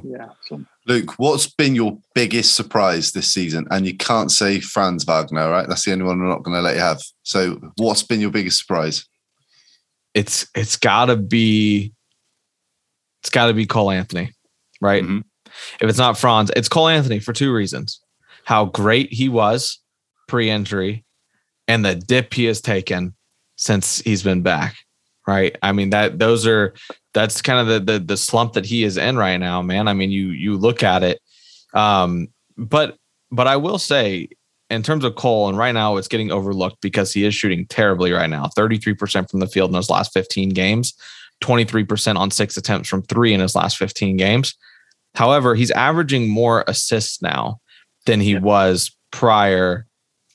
Yeah. 0.03 0.27
Luke, 0.85 1.17
what's 1.17 1.47
been 1.47 1.73
your 1.73 1.97
biggest 2.13 2.55
surprise 2.55 3.13
this 3.13 3.33
season? 3.33 3.65
And 3.71 3.87
you 3.87 3.97
can't 3.97 4.31
say 4.31 4.59
Franz 4.59 5.05
Wagner, 5.05 5.49
right? 5.49 5.67
That's 5.67 5.85
the 5.85 5.93
only 5.93 6.05
one 6.05 6.19
we're 6.19 6.27
not 6.27 6.43
going 6.43 6.55
to 6.55 6.61
let 6.61 6.75
you 6.75 6.81
have. 6.81 7.01
So, 7.23 7.59
what's 7.77 8.03
been 8.03 8.21
your 8.21 8.29
biggest 8.29 8.59
surprise? 8.59 9.07
It's 10.13 10.47
it's 10.53 10.75
got 10.75 11.05
to 11.05 11.15
be 11.15 11.93
it's 13.23 13.31
got 13.31 13.47
to 13.47 13.53
be 13.53 13.65
Cole 13.65 13.89
Anthony, 13.89 14.33
right? 14.81 15.03
Mhm. 15.03 15.23
If 15.81 15.89
it's 15.89 15.97
not 15.97 16.17
Franz, 16.17 16.51
it's 16.55 16.69
Cole 16.69 16.89
Anthony 16.89 17.19
for 17.19 17.33
two 17.33 17.51
reasons: 17.51 17.99
how 18.47 18.63
great 18.63 19.11
he 19.11 19.27
was 19.27 19.77
pre-injury, 20.29 21.03
and 21.67 21.83
the 21.83 21.95
dip 21.95 22.33
he 22.33 22.45
has 22.45 22.61
taken 22.61 23.13
since 23.57 23.99
he's 23.99 24.23
been 24.23 24.41
back. 24.41 24.73
Right? 25.27 25.57
I 25.61 25.73
mean 25.73 25.89
that 25.89 26.17
those 26.17 26.47
are 26.47 26.73
that's 27.13 27.41
kind 27.41 27.59
of 27.59 27.67
the 27.67 27.91
the, 27.91 27.99
the 27.99 28.15
slump 28.15 28.53
that 28.53 28.65
he 28.65 28.85
is 28.85 28.95
in 28.95 29.17
right 29.17 29.35
now, 29.35 29.61
man. 29.61 29.89
I 29.89 29.93
mean 29.93 30.11
you 30.11 30.29
you 30.29 30.55
look 30.55 30.81
at 30.81 31.03
it, 31.03 31.19
um, 31.73 32.29
but 32.55 32.95
but 33.31 33.47
I 33.47 33.57
will 33.57 33.77
say 33.79 34.29
in 34.69 34.81
terms 34.81 35.03
of 35.03 35.15
Cole, 35.15 35.49
and 35.49 35.57
right 35.57 35.73
now 35.73 35.97
it's 35.97 36.07
getting 36.07 36.31
overlooked 36.31 36.79
because 36.79 37.11
he 37.11 37.25
is 37.25 37.35
shooting 37.35 37.65
terribly 37.65 38.13
right 38.13 38.29
now 38.29 38.45
33% 38.57 39.29
from 39.29 39.41
the 39.41 39.47
field 39.47 39.71
in 39.71 39.75
his 39.75 39.89
last 39.89 40.13
15 40.13 40.49
games, 40.49 40.93
23% 41.43 42.15
on 42.15 42.31
six 42.31 42.55
attempts 42.55 42.87
from 42.87 43.01
three 43.01 43.33
in 43.33 43.41
his 43.41 43.55
last 43.55 43.77
15 43.77 44.15
games. 44.15 44.55
However, 45.15 45.53
he's 45.53 45.71
averaging 45.71 46.29
more 46.29 46.63
assists 46.67 47.21
now 47.21 47.59
than 48.07 48.19
he 48.19 48.35
was 48.35 48.97
prior 49.11 49.85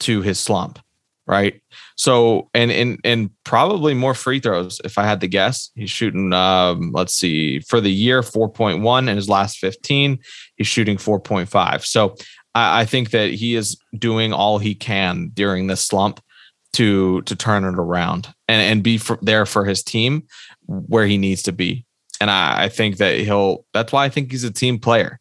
to 0.00 0.22
his 0.22 0.38
slump, 0.38 0.78
right? 1.26 1.60
So, 1.96 2.48
and 2.54 2.70
and 2.70 3.00
and 3.02 3.30
probably 3.44 3.94
more 3.94 4.14
free 4.14 4.38
throws 4.38 4.80
if 4.84 4.98
I 4.98 5.04
had 5.04 5.20
to 5.22 5.28
guess. 5.28 5.70
He's 5.74 5.90
shooting, 5.90 6.32
um, 6.32 6.92
let's 6.92 7.14
see, 7.14 7.58
for 7.60 7.80
the 7.80 7.90
year 7.90 8.22
4.1 8.22 9.08
in 9.08 9.16
his 9.16 9.28
last 9.28 9.58
15. 9.58 10.18
He's 10.56 10.66
shooting 10.68 10.96
4.5. 10.96 11.84
So, 11.84 12.14
I, 12.54 12.82
I 12.82 12.84
think 12.84 13.10
that 13.10 13.32
he 13.32 13.56
is 13.56 13.76
doing 13.98 14.32
all 14.32 14.58
he 14.58 14.74
can 14.74 15.30
during 15.34 15.66
this 15.66 15.82
slump 15.82 16.20
to 16.74 17.22
to 17.22 17.36
turn 17.36 17.64
it 17.64 17.78
around 17.78 18.32
and 18.48 18.62
and 18.62 18.82
be 18.82 18.98
for, 18.98 19.18
there 19.22 19.46
for 19.46 19.64
his 19.64 19.82
team 19.82 20.24
where 20.66 21.06
he 21.06 21.18
needs 21.18 21.42
to 21.42 21.52
be. 21.52 21.84
And 22.20 22.30
I, 22.30 22.64
I 22.64 22.68
think 22.68 22.98
that 22.98 23.16
he'll. 23.16 23.64
That's 23.74 23.92
why 23.92 24.04
I 24.04 24.08
think 24.08 24.30
he's 24.30 24.44
a 24.44 24.52
team 24.52 24.78
player. 24.78 25.18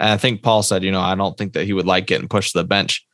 And 0.00 0.08
I 0.08 0.16
think 0.16 0.42
Paul 0.42 0.62
said, 0.62 0.82
you 0.82 0.90
know, 0.90 1.00
I 1.00 1.14
don't 1.14 1.36
think 1.36 1.52
that 1.52 1.64
he 1.66 1.74
would 1.74 1.86
like 1.86 2.06
getting 2.06 2.26
pushed 2.26 2.52
to 2.52 2.58
the 2.58 2.64
bench. 2.64 3.06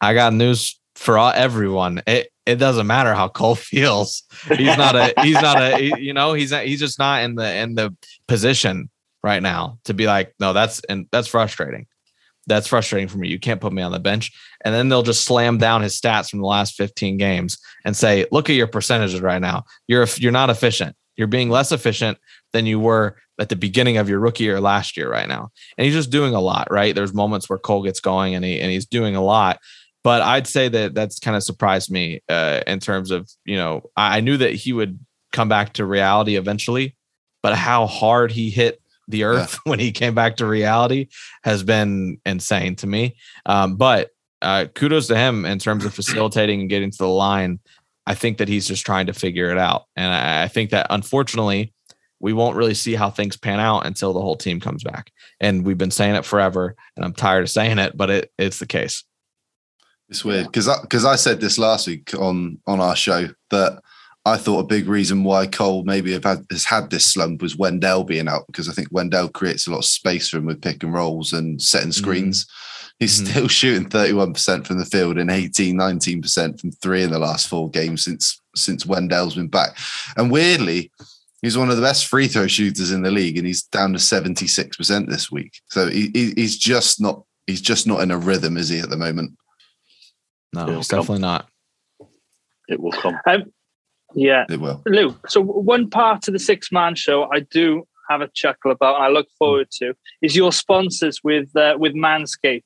I 0.00 0.12
got 0.12 0.34
news 0.34 0.78
for 0.94 1.16
all, 1.16 1.32
everyone. 1.34 2.02
It 2.06 2.28
it 2.44 2.56
doesn't 2.56 2.86
matter 2.86 3.14
how 3.14 3.28
Cole 3.28 3.54
feels. 3.56 4.22
He's 4.48 4.76
not 4.76 4.94
a 4.94 5.14
he's 5.22 5.40
not 5.40 5.60
a 5.60 5.76
he- 5.78 6.00
you 6.00 6.12
know 6.12 6.34
he's 6.34 6.52
not, 6.52 6.64
he's 6.64 6.80
just 6.80 6.98
not 6.98 7.22
in 7.22 7.34
the 7.34 7.56
in 7.56 7.74
the 7.74 7.96
position 8.28 8.90
right 9.24 9.42
now 9.42 9.78
to 9.84 9.94
be 9.94 10.06
like 10.06 10.34
no 10.38 10.52
that's 10.52 10.80
and 10.84 11.06
that's 11.10 11.28
frustrating. 11.28 11.86
That's 12.48 12.66
frustrating 12.66 13.08
for 13.08 13.18
me. 13.18 13.28
You 13.28 13.38
can't 13.38 13.60
put 13.60 13.72
me 13.72 13.82
on 13.82 13.92
the 13.92 14.00
bench. 14.00 14.32
And 14.64 14.74
then 14.74 14.88
they'll 14.88 15.04
just 15.04 15.22
slam 15.24 15.58
down 15.58 15.80
his 15.80 15.98
stats 15.98 16.28
from 16.28 16.40
the 16.40 16.46
last 16.46 16.74
15 16.74 17.16
games 17.16 17.56
and 17.84 17.96
say, 17.96 18.26
look 18.32 18.50
at 18.50 18.56
your 18.56 18.66
percentages 18.66 19.20
right 19.20 19.40
now. 19.40 19.62
You're 19.86 20.06
you're 20.16 20.32
not 20.32 20.50
efficient. 20.50 20.96
You're 21.16 21.28
being 21.28 21.50
less 21.50 21.72
efficient 21.72 22.18
than 22.52 22.66
you 22.66 22.78
were 22.78 23.16
at 23.38 23.48
the 23.48 23.56
beginning 23.56 23.96
of 23.96 24.08
your 24.08 24.20
rookie 24.20 24.44
year 24.44 24.60
last 24.60 24.96
year 24.96 25.10
right 25.10 25.28
now. 25.28 25.50
And 25.76 25.84
he's 25.84 25.94
just 25.94 26.10
doing 26.10 26.34
a 26.34 26.40
lot, 26.40 26.70
right? 26.70 26.94
There's 26.94 27.14
moments 27.14 27.48
where 27.48 27.58
Cole 27.58 27.82
gets 27.82 28.00
going 28.00 28.34
and 28.34 28.44
he 28.44 28.60
and 28.60 28.70
he's 28.70 28.86
doing 28.86 29.16
a 29.16 29.22
lot. 29.22 29.58
But 30.04 30.22
I'd 30.22 30.46
say 30.46 30.68
that 30.68 30.94
that's 30.94 31.18
kind 31.18 31.36
of 31.36 31.42
surprised 31.42 31.90
me 31.90 32.20
uh, 32.28 32.62
in 32.66 32.80
terms 32.80 33.10
of, 33.10 33.30
you 33.44 33.56
know, 33.56 33.82
I 33.96 34.18
I 34.18 34.20
knew 34.20 34.36
that 34.36 34.54
he 34.54 34.72
would 34.72 34.98
come 35.32 35.48
back 35.48 35.72
to 35.74 35.86
reality 35.86 36.36
eventually, 36.36 36.96
but 37.42 37.56
how 37.56 37.86
hard 37.86 38.32
he 38.32 38.50
hit 38.50 38.80
the 39.08 39.24
earth 39.24 39.58
when 39.64 39.78
he 39.78 39.92
came 39.92 40.14
back 40.14 40.36
to 40.36 40.46
reality 40.46 41.08
has 41.44 41.62
been 41.62 42.18
insane 42.26 42.76
to 42.76 42.86
me. 42.86 43.16
Um, 43.46 43.76
but 43.76 44.10
uh, 44.42 44.66
kudos 44.74 45.06
to 45.06 45.16
him 45.16 45.44
in 45.44 45.58
terms 45.58 45.84
of 45.84 45.94
facilitating 45.94 46.60
and 46.60 46.70
getting 46.70 46.90
to 46.90 46.98
the 46.98 47.08
line. 47.08 47.60
I 48.04 48.14
think 48.14 48.38
that 48.38 48.48
he's 48.48 48.66
just 48.66 48.84
trying 48.84 49.06
to 49.06 49.12
figure 49.12 49.50
it 49.50 49.58
out. 49.58 49.84
And 49.94 50.12
I, 50.12 50.42
I 50.42 50.48
think 50.48 50.70
that 50.70 50.88
unfortunately, 50.90 51.72
we 52.22 52.32
won't 52.32 52.56
really 52.56 52.72
see 52.72 52.94
how 52.94 53.10
things 53.10 53.36
pan 53.36 53.60
out 53.60 53.84
until 53.84 54.12
the 54.12 54.20
whole 54.22 54.36
team 54.36 54.60
comes 54.60 54.84
back. 54.84 55.10
And 55.40 55.66
we've 55.66 55.76
been 55.76 55.90
saying 55.90 56.14
it 56.14 56.24
forever, 56.24 56.76
and 56.96 57.04
I'm 57.04 57.12
tired 57.12 57.42
of 57.42 57.50
saying 57.50 57.78
it, 57.78 57.96
but 57.96 58.08
it, 58.08 58.32
it's 58.38 58.60
the 58.60 58.66
case. 58.66 59.04
It's 60.08 60.24
weird 60.24 60.46
because 60.46 60.68
because 60.82 61.04
I, 61.04 61.16
said 61.16 61.40
this 61.40 61.58
last 61.58 61.86
week 61.86 62.14
on 62.14 62.58
on 62.66 62.80
our 62.80 62.94
show 62.94 63.28
that 63.50 63.80
I 64.24 64.36
thought 64.36 64.60
a 64.60 64.66
big 64.66 64.86
reason 64.86 65.24
why 65.24 65.46
Cole 65.46 65.84
maybe 65.84 66.12
have 66.12 66.24
had, 66.24 66.44
has 66.50 66.64
had 66.64 66.90
this 66.90 67.06
slump 67.06 67.42
was 67.42 67.56
Wendell 67.56 68.04
being 68.04 68.28
out 68.28 68.46
because 68.46 68.68
I 68.68 68.72
think 68.72 68.88
Wendell 68.92 69.30
creates 69.30 69.66
a 69.66 69.70
lot 69.70 69.78
of 69.78 69.84
space 69.84 70.28
for 70.28 70.36
him 70.36 70.46
with 70.46 70.62
pick 70.62 70.82
and 70.84 70.92
rolls 70.92 71.32
and 71.32 71.60
setting 71.60 71.92
screens. 71.92 72.46
He's 73.00 73.20
Mhm. 73.20 73.26
still 73.26 73.48
shooting 73.58 73.88
31% 73.88 74.66
from 74.66 74.78
the 74.78 74.84
field 74.84 75.18
and 75.18 75.30
18, 75.30 75.76
19% 75.76 76.60
from 76.60 76.70
three 76.72 77.02
in 77.02 77.10
the 77.10 77.18
last 77.18 77.48
four 77.48 77.68
games 77.70 78.04
since 78.04 78.38
since 78.54 78.84
Wendell's 78.86 79.34
been 79.34 79.48
back. 79.48 79.76
And 80.16 80.30
weirdly, 80.30 80.92
he's 81.42 81.58
one 81.58 81.68
of 81.70 81.76
the 81.76 81.82
best 81.82 82.06
free 82.06 82.28
throw 82.28 82.46
shooters 82.46 82.90
in 82.92 83.02
the 83.02 83.10
league 83.10 83.36
and 83.36 83.46
he's 83.46 83.62
down 83.64 83.92
to 83.92 83.98
76% 83.98 85.08
this 85.08 85.30
week. 85.30 85.60
So 85.68 85.88
he, 85.90 86.10
he- 86.14 86.32
he's 86.36 86.56
just 86.56 87.00
not 87.00 87.24
he's 87.46 87.60
just 87.60 87.86
not 87.86 88.00
in 88.00 88.10
a 88.12 88.16
rhythm, 88.16 88.56
is 88.56 88.68
he, 88.68 88.78
at 88.78 88.88
the 88.88 88.96
moment? 88.96 89.36
No, 90.54 90.62
It'll 90.62 90.78
it's 90.78 90.88
come. 90.88 91.00
definitely 91.00 91.22
not. 91.22 91.48
It 92.68 92.80
will 92.80 92.92
come. 92.92 93.18
Um, 93.28 93.44
yeah. 94.14 94.44
It 94.48 94.60
will. 94.60 94.82
Lou, 94.86 95.16
so 95.26 95.40
one 95.42 95.90
part 95.90 96.28
of 96.28 96.32
the 96.34 96.38
six 96.38 96.70
man 96.70 96.94
show 96.94 97.28
I 97.32 97.40
do 97.40 97.86
have 98.10 98.20
a 98.20 98.28
chuckle 98.34 98.70
about 98.70 98.96
and 98.96 99.04
I 99.04 99.08
look 99.08 99.26
forward 99.38 99.70
to 99.78 99.94
is 100.22 100.36
your 100.36 100.52
sponsors 100.52 101.20
with 101.24 101.54
uh, 101.56 101.76
with 101.78 101.94
Manscaped 101.94 102.62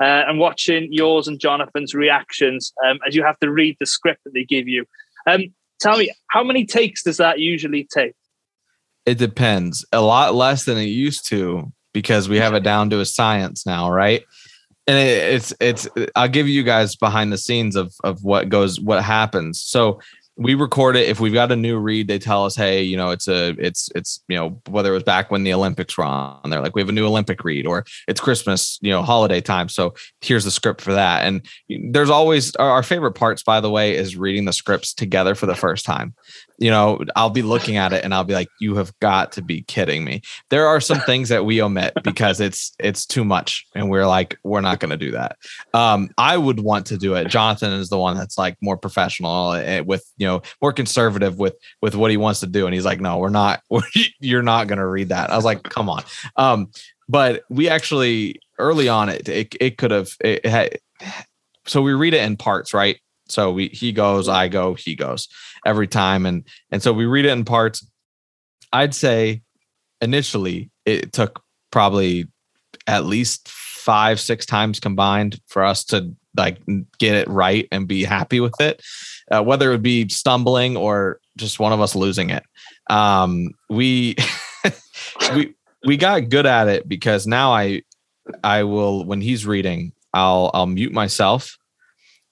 uh, 0.00 0.24
and 0.26 0.38
watching 0.38 0.88
yours 0.92 1.28
and 1.28 1.38
Jonathan's 1.40 1.94
reactions 1.94 2.72
um, 2.84 2.98
as 3.06 3.14
you 3.14 3.22
have 3.24 3.38
to 3.40 3.50
read 3.50 3.76
the 3.80 3.86
script 3.86 4.20
that 4.24 4.34
they 4.34 4.44
give 4.44 4.66
you. 4.68 4.84
Um, 5.26 5.44
tell 5.80 5.98
me, 5.98 6.10
how 6.28 6.44
many 6.44 6.64
takes 6.64 7.02
does 7.02 7.16
that 7.16 7.38
usually 7.38 7.86
take? 7.92 8.14
It 9.06 9.18
depends. 9.18 9.84
A 9.92 10.00
lot 10.00 10.34
less 10.34 10.64
than 10.64 10.78
it 10.78 10.84
used 10.84 11.26
to 11.26 11.72
because 11.92 12.28
we 12.28 12.36
have 12.38 12.54
it 12.54 12.62
down 12.62 12.90
to 12.90 13.00
a 13.00 13.06
science 13.06 13.66
now, 13.66 13.90
right? 13.90 14.22
And 14.86 14.98
it, 14.98 15.34
it's 15.34 15.54
it's 15.60 15.88
I'll 16.14 16.28
give 16.28 16.48
you 16.48 16.62
guys 16.62 16.96
behind 16.96 17.32
the 17.32 17.38
scenes 17.38 17.76
of 17.76 17.94
of 18.04 18.22
what 18.22 18.48
goes 18.48 18.80
what 18.80 19.02
happens. 19.02 19.60
So 19.60 20.00
we 20.40 20.54
record 20.54 20.96
it. 20.96 21.08
If 21.08 21.20
we've 21.20 21.34
got 21.34 21.52
a 21.52 21.56
new 21.56 21.78
read 21.78 22.08
they 22.08 22.18
tell 22.18 22.44
us 22.44 22.56
hey 22.56 22.82
you 22.82 22.96
know 22.96 23.10
it's 23.10 23.28
a 23.28 23.50
it's 23.58 23.90
it's 23.94 24.22
you 24.28 24.36
know 24.36 24.60
whether 24.68 24.90
it 24.90 24.94
was 24.94 25.02
back 25.02 25.30
when 25.30 25.44
the 25.44 25.52
olympics 25.52 25.96
were 25.96 26.04
on 26.04 26.50
they're 26.50 26.60
like 26.60 26.74
we 26.74 26.80
have 26.80 26.88
a 26.88 26.92
new 26.92 27.06
olympic 27.06 27.44
read 27.44 27.66
or 27.66 27.84
it's 28.08 28.20
christmas 28.20 28.78
you 28.80 28.90
know 28.90 29.02
holiday 29.02 29.40
time 29.40 29.68
so 29.68 29.94
here's 30.20 30.44
the 30.44 30.50
script 30.50 30.80
for 30.80 30.92
that. 30.92 31.24
And 31.24 31.46
there's 31.92 32.10
always 32.10 32.54
our 32.56 32.82
favorite 32.82 33.12
parts 33.12 33.42
by 33.42 33.60
the 33.60 33.70
way 33.70 33.96
is 33.96 34.16
reading 34.16 34.44
the 34.44 34.52
scripts 34.52 34.92
together 34.92 35.34
for 35.34 35.46
the 35.46 35.54
first 35.54 35.84
time. 35.84 36.14
You 36.58 36.70
know 36.70 37.02
i'll 37.16 37.30
be 37.30 37.40
looking 37.40 37.78
at 37.78 37.94
it 37.94 38.04
and 38.04 38.12
i'll 38.12 38.24
be 38.24 38.34
like 38.34 38.48
you 38.60 38.74
have 38.74 38.92
got 39.00 39.32
to 39.32 39.42
be 39.42 39.62
kidding 39.62 40.04
me. 40.04 40.20
There 40.50 40.66
are 40.66 40.80
some 40.80 41.00
things 41.00 41.30
that 41.30 41.46
we 41.46 41.62
omit 41.62 41.94
because 42.04 42.38
it's 42.38 42.72
it's 42.78 43.06
too 43.06 43.24
much 43.24 43.66
and 43.74 43.88
we're 43.88 44.06
like 44.06 44.36
we're 44.44 44.60
not 44.60 44.78
going 44.78 44.90
to 44.90 44.98
do 44.98 45.12
that. 45.12 45.38
Um 45.72 46.10
i 46.18 46.36
would 46.36 46.60
want 46.60 46.86
to 46.86 46.98
do 46.98 47.14
it. 47.14 47.28
Jonathan 47.28 47.72
is 47.72 47.88
the 47.88 47.98
one 47.98 48.16
that's 48.16 48.36
like 48.36 48.56
more 48.60 48.76
professional 48.76 49.52
eh, 49.54 49.80
with 49.80 50.04
you 50.18 50.26
know 50.26 50.29
more 50.60 50.72
conservative 50.72 51.38
with 51.38 51.56
with 51.82 51.94
what 51.94 52.10
he 52.10 52.16
wants 52.16 52.40
to 52.40 52.46
do. 52.46 52.66
And 52.66 52.74
he's 52.74 52.84
like 52.84 53.00
no 53.00 53.18
we're 53.18 53.30
not 53.30 53.62
you're 54.20 54.42
not 54.42 54.68
going 54.68 54.78
to 54.78 54.86
read 54.86 55.08
that. 55.08 55.30
I 55.30 55.36
was 55.36 55.44
like 55.44 55.62
come 55.62 55.88
on. 55.88 56.02
Um 56.36 56.70
but 57.08 57.42
we 57.48 57.68
actually 57.68 58.40
early 58.58 58.88
on 58.88 59.08
it 59.08 59.28
it, 59.28 59.54
it 59.60 59.78
could 59.78 59.90
have 59.90 60.10
it 60.20 60.44
had 60.46 60.78
so 61.66 61.82
we 61.82 61.92
read 61.92 62.14
it 62.14 62.22
in 62.22 62.36
parts 62.36 62.72
right? 62.74 62.98
So 63.28 63.52
we 63.52 63.68
he 63.68 63.92
goes 63.92 64.28
i 64.28 64.48
go 64.48 64.74
he 64.74 64.94
goes 64.94 65.28
every 65.64 65.86
time. 65.86 66.26
And 66.26 66.44
and 66.70 66.82
so 66.82 66.92
we 66.92 67.06
read 67.06 67.24
it 67.24 67.30
in 67.30 67.44
parts. 67.44 67.86
I'd 68.72 68.94
say 68.94 69.42
initially 70.00 70.70
it 70.84 71.12
took 71.12 71.42
probably 71.70 72.26
at 72.86 73.04
least 73.04 73.48
five 73.48 74.20
six 74.20 74.46
times 74.46 74.80
combined 74.80 75.40
for 75.46 75.64
us 75.64 75.84
to 75.84 76.14
like 76.36 76.58
get 76.98 77.14
it 77.14 77.28
right 77.28 77.66
and 77.72 77.88
be 77.88 78.04
happy 78.04 78.40
with 78.40 78.60
it 78.60 78.82
uh, 79.30 79.42
whether 79.42 79.68
it 79.68 79.74
would 79.74 79.82
be 79.82 80.08
stumbling 80.08 80.76
or 80.76 81.20
just 81.36 81.60
one 81.60 81.72
of 81.72 81.80
us 81.80 81.94
losing 81.94 82.30
it. 82.30 82.44
Um 82.88 83.50
we 83.68 84.16
we 85.34 85.54
we 85.84 85.96
got 85.96 86.28
good 86.28 86.46
at 86.46 86.68
it 86.68 86.88
because 86.88 87.26
now 87.26 87.52
i 87.52 87.82
i 88.44 88.64
will 88.64 89.04
when 89.04 89.20
he's 89.20 89.46
reading 89.46 89.92
i'll 90.12 90.50
i'll 90.52 90.66
mute 90.66 90.92
myself 90.92 91.56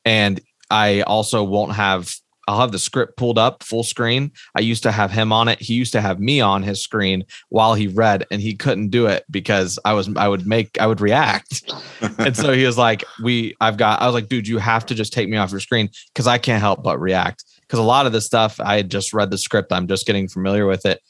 and 0.04 0.40
i 0.70 1.00
also 1.02 1.42
won't 1.42 1.72
have 1.72 2.12
I'll 2.48 2.60
have 2.60 2.72
the 2.72 2.78
script 2.78 3.16
pulled 3.16 3.38
up 3.38 3.62
full 3.62 3.84
screen. 3.84 4.32
I 4.56 4.60
used 4.60 4.82
to 4.82 4.90
have 4.90 5.12
him 5.12 5.32
on 5.32 5.46
it. 5.46 5.60
He 5.60 5.74
used 5.74 5.92
to 5.92 6.00
have 6.00 6.18
me 6.18 6.40
on 6.40 6.64
his 6.64 6.82
screen 6.82 7.24
while 7.50 7.74
he 7.74 7.86
read, 7.86 8.26
and 8.30 8.40
he 8.40 8.56
couldn't 8.56 8.88
do 8.88 9.06
it 9.06 9.24
because 9.30 9.78
I 9.84 9.92
was 9.92 10.08
I 10.16 10.26
would 10.26 10.46
make 10.46 10.80
I 10.80 10.86
would 10.86 11.00
react. 11.00 11.70
and 12.18 12.36
so 12.36 12.52
he 12.52 12.64
was 12.64 12.76
like, 12.76 13.04
"We 13.22 13.54
I've 13.60 13.76
got." 13.76 14.02
I 14.02 14.06
was 14.06 14.14
like, 14.14 14.28
"Dude, 14.28 14.48
you 14.48 14.58
have 14.58 14.84
to 14.86 14.94
just 14.96 15.12
take 15.12 15.28
me 15.28 15.36
off 15.36 15.52
your 15.52 15.60
screen 15.60 15.90
because 16.12 16.26
I 16.26 16.38
can't 16.38 16.60
help 16.60 16.82
but 16.82 16.98
react." 16.98 17.44
because 17.68 17.78
a 17.78 17.82
lot 17.82 18.06
of 18.06 18.12
this 18.12 18.24
stuff 18.24 18.58
I 18.60 18.76
had 18.76 18.90
just 18.90 19.12
read 19.12 19.30
the 19.30 19.38
script. 19.38 19.72
I'm 19.72 19.86
just 19.86 20.06
getting 20.06 20.26
familiar 20.26 20.66
with 20.66 20.86
it. 20.86 21.02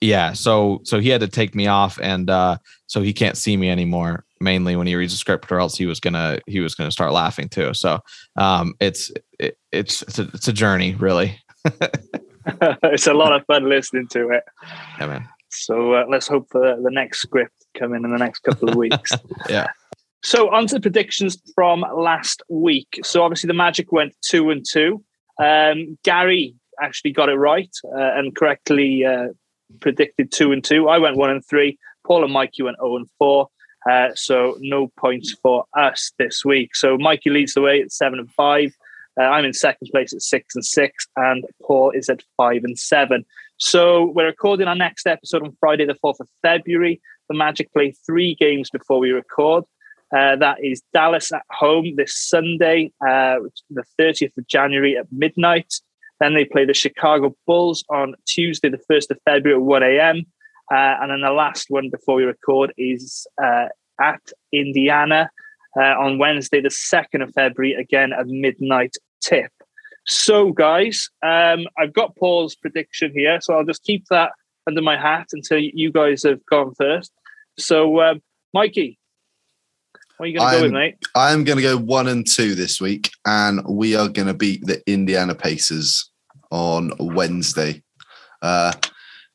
Yeah. 0.00 0.32
So 0.32 0.80
so 0.84 0.98
he 0.98 1.08
had 1.10 1.20
to 1.20 1.28
take 1.28 1.54
me 1.54 1.66
off, 1.66 1.98
and 2.02 2.28
uh, 2.30 2.56
so 2.86 3.02
he 3.02 3.12
can't 3.12 3.36
see 3.36 3.56
me 3.56 3.70
anymore. 3.70 4.24
Mainly 4.40 4.74
when 4.74 4.86
he 4.86 4.94
reads 4.96 5.12
the 5.12 5.18
script, 5.18 5.52
or 5.52 5.60
else 5.60 5.76
he 5.76 5.86
was 5.86 6.00
gonna 6.00 6.40
he 6.46 6.60
was 6.60 6.74
gonna 6.74 6.90
start 6.90 7.12
laughing 7.12 7.48
too. 7.48 7.74
So 7.74 8.00
um, 8.36 8.74
it's 8.80 9.12
it, 9.40 9.58
it's 9.72 10.02
it's 10.02 10.18
a, 10.18 10.22
it's 10.34 10.48
a 10.48 10.52
journey, 10.52 10.94
really. 10.94 11.40
it's 12.44 13.06
a 13.06 13.14
lot 13.14 13.32
of 13.32 13.44
fun 13.46 13.68
listening 13.68 14.06
to 14.08 14.30
it. 14.30 14.44
Yeah, 14.98 15.06
man. 15.06 15.28
So 15.50 15.94
uh, 15.94 16.04
let's 16.08 16.28
hope 16.28 16.48
for 16.50 16.60
the 16.60 16.90
next 16.90 17.22
script 17.22 17.54
coming 17.76 18.04
in 18.04 18.10
the 18.10 18.18
next 18.18 18.40
couple 18.40 18.68
of 18.68 18.76
weeks. 18.76 19.12
Yeah. 19.48 19.68
So 20.22 20.50
on 20.50 20.66
to 20.66 20.74
the 20.74 20.80
predictions 20.82 21.40
from 21.54 21.80
last 21.94 22.42
week. 22.50 23.00
So 23.02 23.22
obviously 23.22 23.48
the 23.48 23.54
Magic 23.54 23.90
went 23.90 24.14
two 24.20 24.50
and 24.50 24.64
two. 24.70 25.02
Um, 25.42 25.98
Gary 26.04 26.54
actually 26.82 27.12
got 27.12 27.30
it 27.30 27.36
right 27.36 27.74
uh, 27.86 28.18
and 28.18 28.36
correctly 28.36 29.06
uh, 29.06 29.28
predicted 29.80 30.30
two 30.30 30.52
and 30.52 30.62
two. 30.62 30.90
I 30.90 30.98
went 30.98 31.16
one 31.16 31.30
and 31.30 31.44
three. 31.44 31.78
Paul 32.06 32.22
and 32.22 32.32
Mikey 32.34 32.62
went 32.62 32.76
zero 32.76 32.96
and 32.96 33.06
four. 33.18 33.48
Uh, 33.90 34.08
so 34.14 34.56
no 34.60 34.88
points 34.98 35.34
for 35.42 35.64
us 35.76 36.12
this 36.18 36.44
week. 36.44 36.76
So 36.76 36.98
Mikey 36.98 37.30
leads 37.30 37.54
the 37.54 37.62
way 37.62 37.80
at 37.80 37.90
seven 37.90 38.18
and 38.18 38.30
five. 38.32 38.74
Uh, 39.18 39.24
I'm 39.24 39.44
in 39.44 39.52
second 39.52 39.88
place 39.90 40.12
at 40.12 40.22
six 40.22 40.54
and 40.54 40.64
six, 40.64 41.06
and 41.16 41.44
Paul 41.62 41.90
is 41.90 42.08
at 42.08 42.22
five 42.36 42.62
and 42.64 42.78
seven. 42.78 43.24
So 43.58 44.06
we're 44.14 44.26
recording 44.26 44.68
our 44.68 44.74
next 44.74 45.06
episode 45.06 45.42
on 45.42 45.56
Friday, 45.60 45.84
the 45.84 45.96
4th 46.02 46.20
of 46.20 46.28
February. 46.42 47.00
The 47.28 47.36
Magic 47.36 47.72
play 47.72 47.94
three 48.06 48.34
games 48.34 48.70
before 48.70 48.98
we 48.98 49.10
record. 49.10 49.64
Uh, 50.16 50.36
that 50.36 50.56
is 50.62 50.82
Dallas 50.92 51.30
at 51.32 51.42
home 51.50 51.94
this 51.96 52.16
Sunday, 52.16 52.90
uh, 53.00 53.36
the 53.68 53.84
30th 53.98 54.36
of 54.36 54.46
January 54.48 54.96
at 54.96 55.06
midnight. 55.12 55.74
Then 56.20 56.34
they 56.34 56.44
play 56.44 56.64
the 56.64 56.74
Chicago 56.74 57.36
Bulls 57.46 57.84
on 57.88 58.14
Tuesday, 58.26 58.68
the 58.68 58.80
1st 58.90 59.10
of 59.10 59.18
February 59.24 59.60
at 59.60 59.64
1 59.64 59.82
a.m. 59.82 60.26
Uh, 60.72 60.96
and 61.00 61.10
then 61.10 61.20
the 61.20 61.30
last 61.30 61.66
one 61.68 61.90
before 61.90 62.16
we 62.16 62.24
record 62.24 62.72
is 62.76 63.26
uh, 63.42 63.66
at 64.00 64.20
Indiana 64.52 65.30
on 65.76 66.18
Wednesday, 66.18 66.60
the 66.60 66.68
2nd 66.68 67.22
of 67.22 67.32
February, 67.32 67.74
again 67.74 68.12
at 68.12 68.26
midnight 68.26 68.96
tip. 69.20 69.52
So, 70.06 70.52
guys, 70.52 71.08
um, 71.22 71.66
I've 71.78 71.92
got 71.92 72.16
Paul's 72.16 72.54
prediction 72.56 73.12
here, 73.14 73.38
so 73.40 73.54
I'll 73.54 73.64
just 73.64 73.84
keep 73.84 74.06
that 74.10 74.32
under 74.66 74.82
my 74.82 74.96
hat 74.96 75.28
until 75.32 75.58
you 75.58 75.92
guys 75.92 76.22
have 76.24 76.44
gone 76.46 76.74
first. 76.74 77.12
So, 77.58 78.00
um, 78.00 78.22
Mikey, 78.54 78.98
what 80.16 80.26
are 80.26 80.28
you 80.28 80.38
going 80.38 80.50
to 80.50 80.56
go 80.58 80.62
with, 80.64 80.72
mate? 80.72 80.96
I'm 81.14 81.44
going 81.44 81.56
to 81.56 81.62
go 81.62 81.78
one 81.78 82.08
and 82.08 82.26
two 82.26 82.54
this 82.54 82.80
week, 82.80 83.10
and 83.24 83.64
we 83.66 83.94
are 83.94 84.08
going 84.08 84.28
to 84.28 84.34
beat 84.34 84.66
the 84.66 84.82
Indiana 84.90 85.34
Pacers 85.34 86.10
on 86.50 86.92
Wednesday. 86.98 87.82
Uh, 88.42 88.72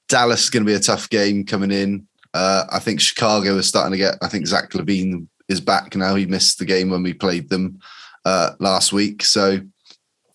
Dallas 0.09 0.43
is 0.43 0.49
going 0.49 0.63
to 0.63 0.69
be 0.69 0.75
a 0.75 0.79
tough 0.79 1.09
game 1.09 1.45
coming 1.45 1.71
in. 1.71 2.07
Uh, 2.33 2.65
I 2.71 2.79
think 2.79 2.99
Chicago 2.99 3.57
is 3.57 3.67
starting 3.67 3.93
to 3.93 3.97
get. 3.97 4.15
I 4.21 4.27
think 4.27 4.45
Zach 4.45 4.71
LaVine 4.71 5.27
is 5.47 5.61
back 5.61 5.95
now. 5.95 6.15
He 6.15 6.25
missed 6.25 6.59
the 6.59 6.65
game 6.65 6.89
when 6.89 7.03
we 7.03 7.13
played 7.13 7.49
them 7.49 7.79
uh, 8.25 8.51
last 8.59 8.93
week, 8.93 9.23
so 9.23 9.59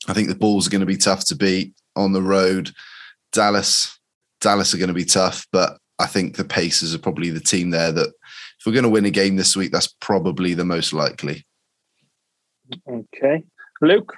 I 0.08 0.12
think 0.12 0.28
the 0.28 0.34
Bulls 0.34 0.66
are 0.66 0.70
going 0.70 0.80
to 0.80 0.86
be 0.86 0.96
tough 0.96 1.24
to 1.26 1.36
beat 1.36 1.74
on 1.96 2.12
the 2.12 2.22
road. 2.22 2.70
Dallas, 3.32 3.98
Dallas 4.40 4.74
are 4.74 4.78
going 4.78 4.88
to 4.88 4.94
be 4.94 5.04
tough, 5.04 5.46
but 5.52 5.78
I 5.98 6.06
think 6.06 6.36
the 6.36 6.44
Pacers 6.44 6.94
are 6.94 6.98
probably 6.98 7.30
the 7.30 7.40
team 7.40 7.70
there 7.70 7.92
that 7.92 8.08
if 8.08 8.66
we're 8.66 8.72
going 8.72 8.84
to 8.84 8.88
win 8.88 9.04
a 9.04 9.10
game 9.10 9.36
this 9.36 9.56
week, 9.56 9.72
that's 9.72 9.94
probably 10.00 10.54
the 10.54 10.64
most 10.64 10.92
likely. 10.92 11.44
Okay, 12.88 13.44
Luke. 13.80 14.14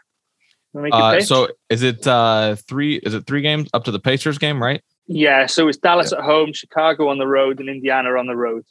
Uh, 0.74 1.20
so 1.20 1.48
is 1.68 1.82
it 1.82 2.06
uh, 2.06 2.56
three? 2.56 2.96
Is 2.96 3.14
it 3.14 3.26
three 3.26 3.42
games 3.42 3.68
up 3.74 3.84
to 3.84 3.90
the 3.90 4.00
Pacers 4.00 4.38
game, 4.38 4.62
right? 4.62 4.82
Yeah. 5.06 5.46
So 5.46 5.68
it's 5.68 5.78
Dallas 5.78 6.12
yeah. 6.12 6.18
at 6.18 6.24
home, 6.24 6.52
Chicago 6.52 7.08
on 7.08 7.18
the 7.18 7.26
road, 7.26 7.60
and 7.60 7.68
Indiana 7.68 8.10
on 8.18 8.26
the 8.26 8.36
road. 8.36 8.64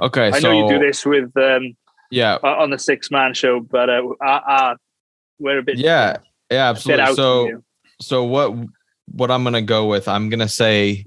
Okay. 0.00 0.28
I 0.28 0.40
so, 0.40 0.52
know 0.52 0.66
you 0.66 0.78
do 0.78 0.84
this 0.84 1.04
with 1.04 1.36
um, 1.36 1.76
yeah 2.10 2.36
on 2.42 2.70
the 2.70 2.78
six 2.78 3.10
man 3.10 3.34
show, 3.34 3.60
but 3.60 3.90
uh, 3.90 4.02
uh, 4.24 4.76
we're 5.38 5.58
a 5.58 5.62
bit 5.62 5.78
yeah 5.78 6.16
yeah 6.50 6.70
absolutely. 6.70 7.14
So 7.14 7.62
so 8.00 8.24
what 8.24 8.54
what 9.06 9.30
I'm 9.30 9.44
gonna 9.44 9.62
go 9.62 9.86
with? 9.86 10.08
I'm 10.08 10.28
gonna 10.28 10.48
say 10.48 11.04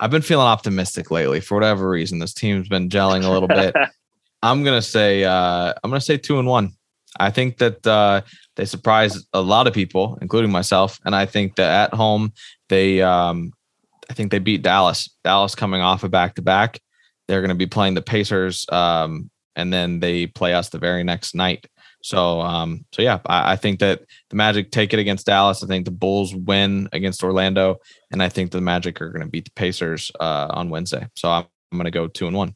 I've 0.00 0.10
been 0.10 0.22
feeling 0.22 0.46
optimistic 0.46 1.10
lately 1.10 1.40
for 1.40 1.54
whatever 1.54 1.88
reason. 1.88 2.18
This 2.18 2.34
team's 2.34 2.68
been 2.68 2.88
gelling 2.88 3.24
a 3.24 3.30
little 3.30 3.48
bit. 3.48 3.74
I'm 4.42 4.64
gonna 4.64 4.82
say 4.82 5.24
uh, 5.24 5.74
I'm 5.82 5.90
gonna 5.90 6.00
say 6.00 6.16
two 6.16 6.38
and 6.38 6.48
one. 6.48 6.72
I 7.18 7.30
think 7.30 7.58
that 7.58 7.86
uh, 7.86 8.20
they 8.56 8.64
surprised 8.64 9.26
a 9.32 9.40
lot 9.40 9.66
of 9.66 9.72
people, 9.72 10.18
including 10.20 10.52
myself, 10.52 11.00
and 11.04 11.16
I 11.16 11.26
think 11.26 11.56
that 11.56 11.90
at 11.90 11.94
home 11.94 12.32
they 12.68 13.02
um, 13.02 13.52
I 14.10 14.14
think 14.14 14.30
they 14.30 14.38
beat 14.38 14.62
Dallas. 14.62 15.10
Dallas 15.24 15.54
coming 15.54 15.80
off 15.80 16.04
a 16.04 16.08
back 16.08 16.34
to 16.36 16.42
back. 16.42 16.80
They're 17.28 17.40
going 17.40 17.50
to 17.50 17.54
be 17.54 17.66
playing 17.66 17.94
the 17.94 18.02
Pacers, 18.02 18.66
um, 18.70 19.30
and 19.54 19.72
then 19.72 20.00
they 20.00 20.26
play 20.26 20.54
us 20.54 20.70
the 20.70 20.78
very 20.78 21.04
next 21.04 21.34
night. 21.34 21.66
So, 22.02 22.40
um, 22.40 22.84
so 22.92 23.02
yeah, 23.02 23.18
I, 23.26 23.52
I, 23.52 23.56
think 23.56 23.80
that 23.80 24.02
the 24.30 24.36
Magic 24.36 24.70
take 24.70 24.92
it 24.92 25.00
against 25.00 25.26
Dallas. 25.26 25.62
I 25.62 25.66
think 25.66 25.84
the 25.84 25.90
Bulls 25.90 26.34
win 26.34 26.88
against 26.92 27.24
Orlando, 27.24 27.78
and 28.10 28.22
I 28.22 28.28
think 28.28 28.52
the 28.52 28.60
Magic 28.60 29.00
are 29.02 29.10
going 29.10 29.24
to 29.24 29.30
beat 29.30 29.44
the 29.46 29.50
Pacers 29.52 30.10
uh, 30.20 30.46
on 30.50 30.70
Wednesday. 30.70 31.06
So 31.16 31.28
I'm, 31.28 31.44
I'm 31.72 31.78
going 31.78 31.86
to 31.86 31.90
go 31.90 32.06
two 32.06 32.26
and 32.26 32.36
one. 32.36 32.54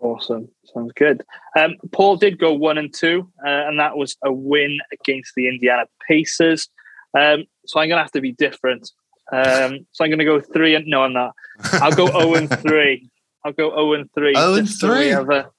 Awesome, 0.00 0.48
sounds 0.72 0.92
good. 0.94 1.22
Um, 1.56 1.76
Paul 1.92 2.16
did 2.16 2.38
go 2.38 2.54
one 2.54 2.78
and 2.78 2.92
two, 2.92 3.30
uh, 3.44 3.68
and 3.68 3.78
that 3.78 3.96
was 3.96 4.16
a 4.24 4.32
win 4.32 4.78
against 4.92 5.34
the 5.36 5.48
Indiana 5.48 5.84
Pacers. 6.08 6.68
Um, 7.16 7.44
so 7.66 7.78
I'm 7.78 7.88
going 7.88 7.98
to 7.98 8.02
have 8.02 8.12
to 8.12 8.20
be 8.22 8.32
different. 8.32 8.90
Um, 9.32 9.86
so 9.92 10.04
I'm 10.04 10.10
going 10.10 10.18
to 10.18 10.24
go 10.24 10.40
three 10.40 10.74
and 10.74 10.86
no, 10.86 11.02
I'm 11.02 11.12
not. 11.12 11.34
I'll 11.74 11.92
go 11.92 12.06
zero 12.06 12.34
and 12.36 12.50
three. 12.60 13.09
I'll 13.44 13.52
go 13.52 13.70
zero 13.70 13.92
and 13.94 14.12
three. 14.12 14.34
Zero 14.34 14.54
and 14.54 14.68
three. 14.68 15.12
So 15.12 15.32
a, 15.32 15.50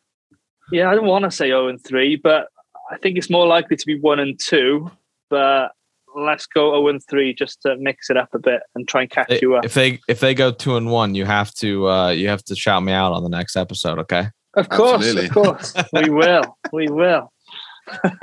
yeah, 0.72 0.90
I 0.90 0.96
don't 0.96 1.08
want 1.08 1.26
to 1.26 1.32
say 1.32 1.48
zero 1.48 1.68
and 1.68 1.84
three, 1.84 2.16
but 2.16 2.48
I 2.92 2.98
think 2.98 3.18
it's 3.18 3.30
more 3.30 3.48
likely 3.48 3.78
to 3.78 3.86
be 3.86 4.00
one 4.00 4.20
and 4.20 4.40
two, 4.40 4.92
but 5.30 5.72
let's 6.16 6.46
go 6.46 6.72
0 6.72 6.88
and 6.90 7.04
3 7.04 7.34
just 7.34 7.62
to 7.62 7.78
mix 7.78 8.10
it 8.10 8.18
up 8.18 8.30
a 8.34 8.40
bit 8.40 8.62
and 8.76 8.88
try 8.88 9.02
and 9.02 9.10
catch 9.10 9.42
you 9.42 9.56
up. 9.56 9.66
If 9.66 9.74
they 9.74 10.00
if 10.08 10.20
they 10.20 10.34
go 10.34 10.52
2 10.52 10.78
and 10.78 10.90
1, 10.90 11.16
you 11.16 11.26
have 11.26 11.54
to 11.56 11.90
uh 11.90 12.10
you 12.10 12.30
have 12.30 12.44
to 12.46 12.56
shout 12.56 12.84
me 12.84 12.92
out 12.92 13.14
on 13.14 13.24
the 13.24 13.30
next 13.30 13.56
episode, 13.56 14.00
okay? 14.00 14.28
Of 14.56 14.70
course, 14.70 15.06
Absolutely. 15.06 15.28
of 15.28 15.32
course. 15.32 15.74
we 15.94 16.10
will. 16.10 16.58
We 16.74 16.90
will. 16.90 17.32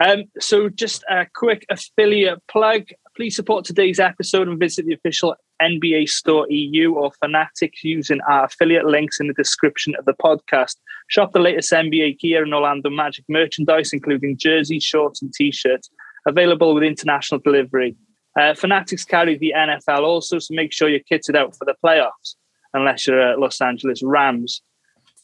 um, 0.00 0.24
so 0.38 0.68
just 0.68 1.04
a 1.10 1.26
quick 1.34 1.66
affiliate 1.68 2.38
plug. 2.48 2.84
Please 3.16 3.36
support 3.36 3.64
today's 3.64 3.98
episode 3.98 4.48
and 4.48 4.58
visit 4.58 4.86
the 4.86 4.94
official 4.94 5.36
NBA 5.62 6.08
Store 6.08 6.46
EU 6.50 6.94
or 6.94 7.12
Fanatics 7.20 7.84
using 7.84 8.20
our 8.28 8.44
affiliate 8.44 8.86
links 8.86 9.20
in 9.20 9.28
the 9.28 9.34
description 9.34 9.94
of 9.98 10.04
the 10.04 10.14
podcast. 10.14 10.76
Shop 11.08 11.32
the 11.32 11.38
latest 11.38 11.72
NBA 11.72 12.18
gear 12.18 12.42
and 12.42 12.54
Orlando 12.54 12.90
Magic 12.90 13.24
merchandise, 13.28 13.92
including 13.92 14.36
jerseys, 14.36 14.84
shorts, 14.84 15.22
and 15.22 15.32
t 15.32 15.52
shirts, 15.52 15.90
available 16.26 16.74
with 16.74 16.82
international 16.82 17.40
delivery. 17.40 17.96
Uh, 18.38 18.54
Fanatics 18.54 19.04
carry 19.04 19.36
the 19.36 19.52
NFL 19.56 20.00
also, 20.00 20.38
so 20.38 20.54
make 20.54 20.72
sure 20.72 20.88
you're 20.88 21.00
kitted 21.00 21.36
out 21.36 21.54
for 21.56 21.64
the 21.64 21.74
playoffs, 21.84 22.34
unless 22.72 23.06
you're 23.06 23.20
a 23.20 23.38
Los 23.38 23.60
Angeles 23.60 24.02
Rams 24.02 24.62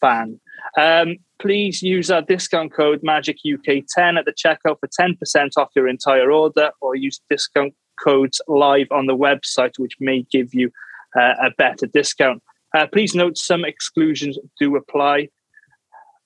fan. 0.01 0.41
Um, 0.79 1.17
please 1.39 1.83
use 1.83 2.11
our 2.11 2.23
discount 2.23 2.73
code 2.73 3.01
Magic 3.03 3.39
UK 3.47 3.85
10 3.89 4.19
at 4.19 4.25
the 4.25 4.33
checkout 4.33 4.79
for 4.81 4.89
10% 4.89 5.51
off 5.57 5.71
your 5.75 5.89
entire 5.89 6.31
order, 6.31 6.71
or 6.81 6.95
use 6.95 7.21
discount 7.31 7.75
codes 8.03 8.41
live 8.49 8.89
on 8.91 9.07
the 9.07 9.17
website, 9.17 9.79
which 9.79 9.97
may 10.01 10.23
give 10.31 10.55
you 10.55 10.71
uh, 11.19 11.35
a 11.41 11.51
better 11.57 11.87
discount. 11.87 12.43
Uh, 12.77 12.87
please 12.87 13.15
note 13.15 13.39
some 13.39 13.65
exclusions 13.65 14.39
do 14.59 14.77
apply. 14.77 15.29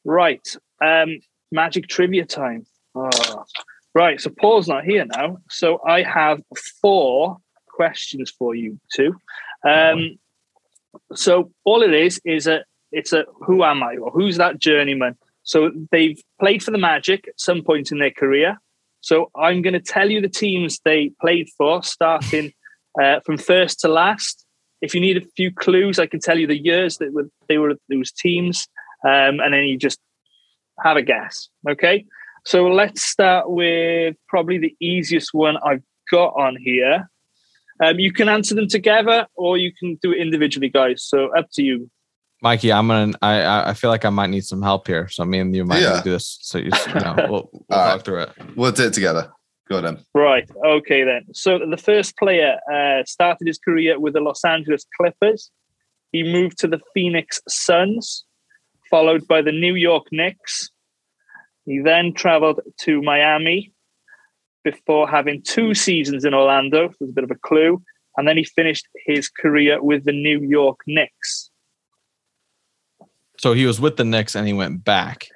Right, 0.05 0.47
um, 0.85 1.21
magic 1.51 1.89
trivia 1.89 2.25
time. 2.25 2.67
Oh. 2.95 3.45
Right, 3.95 4.21
so 4.21 4.31
Paul's 4.31 4.69
not 4.69 4.85
here 4.85 5.05
now, 5.05 5.39
so 5.51 5.79
I 5.87 6.03
have 6.03 6.41
four 6.81 7.37
questions 7.69 8.31
for 8.31 8.55
you 8.55 8.81
two. 8.95 9.15
Um, 9.67 10.19
so 11.15 11.51
all 11.65 11.83
it 11.83 11.93
is 11.93 12.21
is 12.25 12.47
a 12.47 12.65
it's 12.91 13.13
a 13.13 13.25
who 13.47 13.65
am 13.65 13.83
I 13.83 13.97
or 13.97 14.11
who's 14.11 14.37
that 14.37 14.59
journeyman? 14.59 15.17
So 15.43 15.71
they've 15.91 16.21
played 16.41 16.63
for 16.63 16.71
the 16.71 16.79
Magic 16.79 17.27
at 17.29 17.41
some 17.41 17.63
point 17.63 17.93
in 17.93 17.99
their 17.99 18.11
career. 18.11 18.59
So 19.03 19.31
I'm 19.37 19.63
going 19.63 19.75
to 19.75 19.81
tell 19.81 20.11
you 20.11 20.21
the 20.21 20.29
teams 20.29 20.81
they 20.85 21.13
played 21.21 21.49
for, 21.59 21.83
starting 21.83 22.53
uh, 23.01 23.21
from 23.27 23.37
first 23.37 23.81
to 23.81 23.89
last. 23.89 24.47
If 24.81 24.95
you 24.95 25.01
need 25.01 25.17
a 25.17 25.27
few 25.37 25.53
clues, 25.53 25.99
I 25.99 26.07
can 26.07 26.21
tell 26.21 26.39
you 26.39 26.47
the 26.47 26.57
years 26.57 26.97
that 26.99 27.13
were, 27.13 27.29
they 27.49 27.59
were 27.59 27.75
those 27.89 28.13
teams, 28.13 28.67
um, 29.05 29.41
and 29.41 29.53
then 29.53 29.65
you 29.65 29.77
just 29.77 29.99
have 30.83 30.97
a 30.97 31.03
guess. 31.03 31.49
Okay. 31.69 32.07
So 32.45 32.69
let's 32.69 33.05
start 33.05 33.51
with 33.51 34.17
probably 34.29 34.59
the 34.59 34.75
easiest 34.81 35.31
one 35.33 35.57
I've 35.65 35.83
got 36.11 36.35
on 36.37 36.57
here. 36.59 37.09
Um, 37.83 37.99
you 37.99 38.13
can 38.13 38.29
answer 38.29 38.55
them 38.55 38.69
together, 38.69 39.27
or 39.35 39.59
you 39.59 39.73
can 39.79 39.99
do 40.03 40.13
it 40.13 40.19
individually, 40.19 40.69
guys. 40.69 41.05
So 41.05 41.37
up 41.37 41.47
to 41.55 41.63
you. 41.63 41.91
Mikey, 42.43 42.73
I'm 42.73 42.89
gonna. 42.89 43.13
I 43.23 43.71
I 43.71 43.75
feel 43.75 43.91
like 43.91 44.05
I 44.05 44.11
might 44.11 44.31
need 44.31 44.45
some 44.45 44.63
help 44.63 44.89
here. 44.89 45.09
So 45.09 45.25
me 45.25 45.39
and 45.39 45.55
you 45.55 45.65
might 45.65 45.81
yeah. 45.81 46.03
do 46.03 46.11
this. 46.11 46.39
So 46.43 46.59
you, 46.59 46.71
you 46.89 46.95
know, 46.95 47.15
we'll, 47.17 47.51
we'll 47.53 47.65
talk 47.71 47.95
right. 47.95 48.05
through 48.05 48.23
it. 48.23 48.33
We'll 48.57 48.73
do 48.73 48.87
it 48.87 48.93
together. 48.93 49.33
Go 49.69 49.77
on 49.77 49.85
then. 49.85 50.05
Right. 50.13 50.51
Okay 50.67 51.05
then. 51.05 51.25
So 51.33 51.61
the 51.61 51.77
first 51.77 52.17
player 52.17 52.59
uh, 52.73 53.05
started 53.07 53.47
his 53.47 53.59
career 53.59 53.99
with 54.01 54.15
the 54.15 54.21
Los 54.21 54.45
Angeles 54.45 54.85
Clippers. 54.97 55.53
He 56.11 56.25
moved 56.25 56.59
to 56.59 56.69
the 56.69 56.81
Phoenix 56.93 57.41
Suns, 57.49 58.25
followed 58.91 59.27
by 59.29 59.41
the 59.41 59.53
New 59.53 59.77
York 59.77 60.07
Knicks. 60.11 60.69
He 61.65 61.79
then 61.79 62.13
traveled 62.13 62.61
to 62.81 63.01
Miami 63.03 63.73
before 64.65 65.09
having 65.09 65.43
two 65.43 65.75
seasons 65.75 66.25
in 66.25 66.35
Orlando. 66.35 66.89
So 66.89 66.97
there's 67.01 67.11
a 67.11 67.15
bit 67.15 67.25
of 67.25 67.31
a 67.31 67.37
clue. 67.37 67.81
And 68.17 68.27
then 68.27 68.37
he 68.37 68.45
finished 68.45 68.87
his 69.07 69.29
career 69.29 69.81
with 69.81 70.05
the 70.05 70.13
New 70.13 70.41
York 70.41 70.81
Knicks. 70.89 71.52
So 73.43 73.55
he 73.55 73.67
was 73.67 73.81
with 73.81 73.97
the 73.97 74.05
Knicks 74.05 74.35
and 74.37 74.47
he 74.47 74.53
went 74.53 74.85
back. 74.85 75.27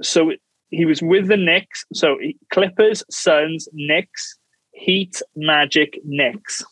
So 0.00 0.32
he 0.70 0.84
was 0.84 1.02
with 1.02 1.26
the 1.28 1.36
Knicks. 1.36 1.84
So 1.92 2.16
Clippers, 2.52 3.02
Suns, 3.10 3.68
Knicks, 3.72 4.38
Heat, 4.72 5.20
Magic, 5.34 5.98
Knicks. 6.04 6.62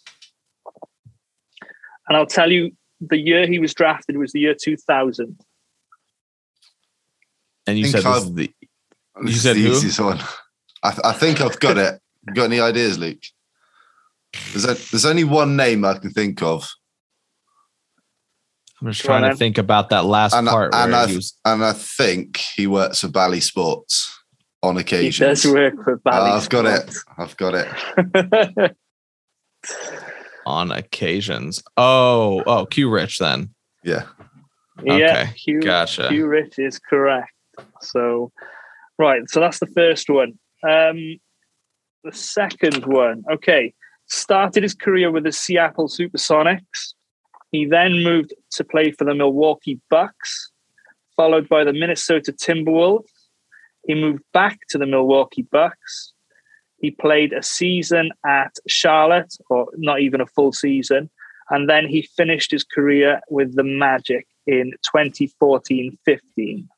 And 2.09 2.16
I'll 2.16 2.26
tell 2.26 2.51
you, 2.51 2.70
the 3.01 3.18
year 3.18 3.47
he 3.47 3.59
was 3.59 3.74
drafted 3.74 4.16
was 4.16 4.32
the 4.32 4.41
year 4.41 4.55
2000. 4.55 5.38
And 7.66 7.78
you 7.78 7.86
said 7.86 7.99
this 7.99 8.07
I've- 8.07 8.26
is 8.26 8.34
the 8.34 8.51
This 9.22 9.43
said 9.43 9.57
the 9.57 9.62
who? 9.62 9.72
easiest 9.72 10.01
one. 10.01 10.18
I, 10.82 10.99
I 11.05 11.12
think 11.12 11.41
I've 11.41 11.59
got 11.61 11.78
it. 11.78 12.01
Got 12.34 12.45
any 12.45 12.61
ideas, 12.61 12.99
Luke? 12.99 13.22
There's, 14.53 14.64
a, 14.64 14.74
there's 14.91 15.05
only 15.05 15.24
one 15.24 15.57
name 15.57 15.84
I 15.84 15.95
can 15.99 16.11
think 16.11 16.43
of, 16.43 16.68
I'm 18.81 18.89
just 18.93 19.07
Go 19.07 19.12
on, 19.12 19.20
trying 19.20 19.33
to 19.33 19.37
think 19.37 19.59
about 19.59 19.91
that 19.91 20.05
last 20.05 20.35
and, 20.35 20.49
I- 20.49 20.53
part 20.53 20.74
and, 20.74 20.93
where 20.93 21.01
I, 21.01 21.07
was 21.07 21.39
and 21.45 21.64
I 21.64 21.72
think 21.72 22.39
he 22.39 22.66
works 22.66 23.01
for 23.01 23.09
Bally 23.09 23.41
Sports 23.41 24.16
on 24.62 24.76
occasions. 24.76 25.43
He 25.43 25.49
does 25.49 25.55
work 25.55 25.85
for 25.85 25.97
Bally 25.97 26.31
I've 26.31 26.49
got 26.49 26.66
it. 26.66 26.95
I've 27.18 27.37
got 27.37 27.55
it. 27.55 28.76
on 30.47 30.72
occasions. 30.72 31.62
Oh, 31.76 32.43
oh, 32.47 32.66
Q 32.66 32.91
Rich 32.91 33.18
then. 33.18 33.55
Yeah. 33.85 34.05
yeah, 34.83 34.95
Okay, 34.95 35.31
Hugh, 35.37 35.61
gotcha. 35.61 36.09
Q 36.09 36.26
Rich 36.26 36.59
is 36.59 36.78
correct. 36.78 37.33
So, 37.83 38.33
right. 38.99 39.22
So 39.28 39.41
that's 39.41 39.59
the 39.59 39.66
first 39.66 40.09
one. 40.09 40.39
Um, 40.68 41.18
the 42.05 42.12
second 42.12 42.87
one. 42.87 43.24
Okay. 43.31 43.74
Started 44.07 44.62
his 44.62 44.74
career 44.74 45.11
with 45.11 45.24
the 45.24 45.33
Seattle 45.33 45.89
Supersonics. 45.89 46.95
He 47.51 47.66
then 47.66 48.03
moved 48.03 48.32
to 48.53 48.64
play 48.64 48.92
for 48.92 49.05
the 49.05 49.14
Milwaukee 49.14 49.80
Bucks, 49.90 50.51
followed 51.16 51.48
by 51.48 51.64
the 51.64 51.72
Minnesota 51.72 52.32
Timberwolves. 52.32 53.11
He 53.86 53.94
moved 53.94 54.22
back 54.32 54.61
to 54.68 54.78
the 54.78 54.86
Milwaukee 54.86 55.46
Bucks. 55.51 56.12
He 56.80 56.90
played 56.90 57.32
a 57.32 57.42
season 57.42 58.11
at 58.24 58.55
Charlotte, 58.66 59.34
or 59.48 59.68
not 59.76 60.01
even 60.01 60.20
a 60.20 60.26
full 60.26 60.53
season. 60.53 61.11
And 61.51 61.68
then 61.68 61.88
he 61.88 62.09
finished 62.16 62.53
his 62.53 62.64
career 62.64 63.20
with 63.28 63.57
the 63.57 63.64
Magic 63.64 64.26
in 64.46 64.72
2014 64.92 65.98
15. 66.05 66.68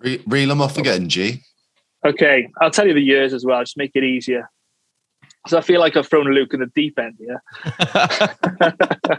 Re- 0.00 0.22
reel 0.26 0.48
them 0.48 0.60
off 0.60 0.78
again, 0.78 1.08
G. 1.08 1.42
Okay, 2.04 2.48
I'll 2.60 2.70
tell 2.70 2.86
you 2.86 2.94
the 2.94 3.00
years 3.00 3.32
as 3.32 3.44
well, 3.44 3.60
just 3.60 3.76
make 3.76 3.90
it 3.94 4.04
easier. 4.04 4.48
So 5.48 5.58
I 5.58 5.60
feel 5.62 5.80
like 5.80 5.96
I've 5.96 6.06
thrown 6.08 6.26
Luke 6.26 6.52
in 6.54 6.60
the 6.60 6.66
deep 6.74 6.98
end 6.98 7.18
here. 7.18 7.42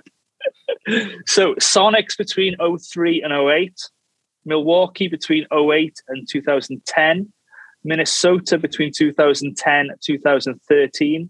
So 1.26 1.54
Sonics 1.56 2.18
between 2.18 2.56
03 2.58 3.22
and 3.22 3.34
08, 3.34 3.74
Milwaukee 4.46 5.08
between 5.08 5.46
08 5.54 5.94
and 6.08 6.28
2010, 6.28 7.32
Minnesota 7.84 8.58
between 8.58 8.92
2010 8.92 9.90
and 9.90 9.92
2013, 10.02 11.30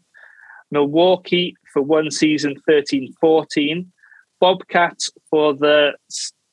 Milwaukee 0.72 1.56
for 1.74 1.82
one 1.82 2.10
season 2.12 2.56
13 2.68 3.14
14, 3.20 3.92
Bobcats 4.40 5.10
for 5.30 5.54
the 5.54 5.94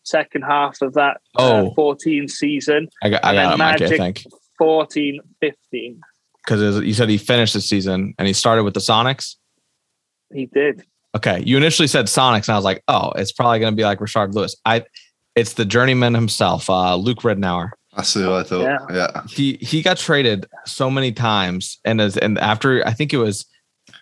second 0.04 0.42
half 0.42 0.80
of 0.82 0.94
that 0.94 1.18
uh, 1.38 1.62
Oh. 1.66 1.74
14 1.74 2.26
season, 2.28 2.88
I 3.02 3.10
got, 3.10 3.24
I 3.24 3.28
And 3.30 3.38
then 3.38 3.44
got 3.44 3.54
it, 3.54 3.58
Mike, 3.58 3.82
I 3.82 3.84
Magic. 3.84 3.98
think. 3.98 4.24
14 4.58 5.20
15. 5.40 6.00
Because 6.46 6.82
you 6.84 6.94
said 6.94 7.08
he 7.08 7.18
finished 7.18 7.54
the 7.54 7.60
season 7.60 8.14
and 8.18 8.28
he 8.28 8.32
started 8.32 8.62
with 8.62 8.74
the 8.74 8.80
Sonics. 8.80 9.34
He 10.32 10.46
did. 10.46 10.84
Okay. 11.16 11.42
You 11.44 11.56
initially 11.56 11.88
said 11.88 12.06
Sonics, 12.06 12.46
and 12.48 12.50
I 12.50 12.56
was 12.56 12.64
like, 12.64 12.82
oh, 12.88 13.10
it's 13.16 13.32
probably 13.32 13.58
going 13.58 13.72
to 13.72 13.76
be 13.76 13.82
like 13.82 13.98
Rashard 13.98 14.32
Lewis. 14.34 14.54
I, 14.64 14.84
it's 15.34 15.54
the 15.54 15.64
journeyman 15.64 16.14
himself, 16.14 16.70
uh, 16.70 16.94
Luke 16.96 17.18
Ridnour. 17.18 17.70
That's 17.96 18.14
who 18.14 18.32
I 18.32 18.42
thought. 18.44 18.62
Yeah. 18.62 18.78
Yeah. 18.92 19.22
He 19.28 19.54
he 19.54 19.82
got 19.82 19.96
traded 19.96 20.46
so 20.66 20.88
many 20.90 21.12
times, 21.12 21.78
and 21.84 22.00
as 22.00 22.16
and 22.18 22.38
after 22.38 22.86
I 22.86 22.92
think 22.92 23.12
it 23.14 23.16
was, 23.16 23.46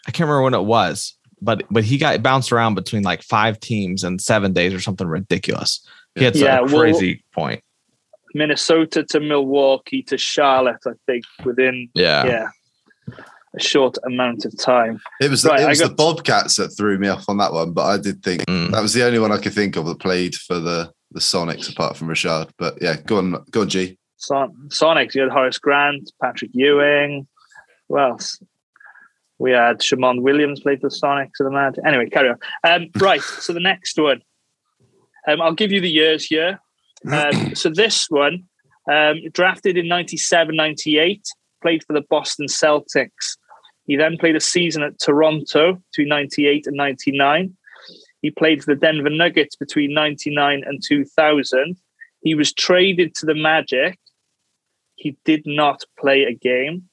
I 0.06 0.10
can't 0.10 0.28
remember 0.28 0.42
when 0.42 0.54
it 0.54 0.64
was, 0.64 1.16
but 1.40 1.62
but 1.70 1.84
he 1.84 1.96
got 1.96 2.20
bounced 2.22 2.50
around 2.52 2.74
between 2.74 3.04
like 3.04 3.22
five 3.22 3.60
teams 3.60 4.02
in 4.02 4.18
seven 4.18 4.52
days 4.52 4.74
or 4.74 4.80
something 4.80 5.06
ridiculous. 5.06 5.86
He 6.16 6.24
had 6.24 6.34
Yeah, 6.34 6.56
some 6.58 6.72
well- 6.72 6.80
crazy 6.82 7.22
point. 7.32 7.62
Minnesota 8.34 9.04
to 9.04 9.20
Milwaukee 9.20 10.02
to 10.04 10.18
Charlotte, 10.18 10.82
I 10.86 10.92
think, 11.06 11.24
within 11.44 11.88
Yeah. 11.94 12.26
yeah 12.26 12.46
a 13.56 13.60
short 13.62 13.96
amount 14.04 14.44
of 14.44 14.58
time. 14.58 15.00
It 15.20 15.30
was, 15.30 15.44
Right, 15.44 15.60
it 15.60 15.64
I 15.66 15.68
was 15.68 15.78
the 15.78 15.88
Bobcats 15.88 16.56
that 16.56 16.70
threw 16.70 16.98
me 16.98 17.06
off 17.06 17.28
on 17.28 17.36
that 17.38 17.52
one, 17.52 17.72
but 17.72 17.84
I 17.84 17.98
did 17.98 18.20
think 18.22 18.42
Mm. 18.46 18.72
that 18.72 18.82
was 18.82 18.94
the 18.94 19.04
only 19.04 19.20
one 19.20 19.30
I 19.30 19.38
could 19.38 19.52
think 19.52 19.76
of 19.76 19.86
that 19.86 20.00
played 20.00 20.34
for 20.34 20.58
the, 20.58 20.90
the 21.12 21.20
Sonics 21.20 21.70
apart 21.70 21.96
from 21.96 22.08
Rashard. 22.08 22.50
But 22.58 22.78
yeah, 22.82 22.96
go 23.06 23.18
on, 23.18 23.44
go 23.52 23.60
on, 23.60 23.68
G. 23.68 23.96
Son- 24.16 24.52
Sonics, 24.70 25.14
you 25.14 25.22
had 25.22 25.30
Horace 25.30 25.58
Grant, 25.58 26.10
Patrick 26.20 26.50
Ewing. 26.52 27.28
Who 27.88 27.98
else? 27.98 28.40
We 29.38 29.52
had 29.52 29.80
Shammond 29.82 30.22
Williams 30.22 30.58
played 30.60 30.80
for 30.80 30.88
the 30.88 30.96
Sonics 30.96 31.38
of 31.38 31.44
the 31.44 31.50
Mad. 31.52 31.78
Anyway, 31.86 32.08
carry 32.10 32.30
on. 32.30 32.36
Um, 32.64 32.88
right, 32.98 33.20
so 33.20 33.52
the 33.52 33.60
next 33.60 33.96
one. 33.98 34.20
Um, 35.28 35.40
I'll 35.40 35.54
give 35.54 35.70
you 35.70 35.80
the 35.80 35.90
years 35.90 36.24
here. 36.26 36.58
Um, 37.10 37.54
so 37.54 37.70
this 37.70 38.06
one, 38.10 38.44
um, 38.90 39.20
drafted 39.32 39.76
in 39.76 39.88
97 39.88 40.54
98, 40.54 41.26
played 41.62 41.84
for 41.84 41.92
the 41.92 42.04
Boston 42.08 42.46
Celtics. 42.46 43.36
He 43.86 43.96
then 43.96 44.16
played 44.16 44.36
a 44.36 44.40
season 44.40 44.82
at 44.82 44.98
Toronto 44.98 45.82
between 45.90 46.08
98 46.08 46.66
and 46.66 46.76
99. 46.76 47.56
He 48.22 48.30
played 48.30 48.64
for 48.64 48.74
the 48.74 48.80
Denver 48.80 49.10
Nuggets 49.10 49.56
between 49.56 49.92
99 49.92 50.62
and 50.64 50.82
2000. 50.82 51.76
He 52.22 52.34
was 52.34 52.54
traded 52.54 53.14
to 53.16 53.26
the 53.26 53.34
Magic. 53.34 53.98
He 54.96 55.18
did 55.26 55.42
not 55.44 55.84
play 55.98 56.22
a 56.22 56.32
game. 56.32 56.88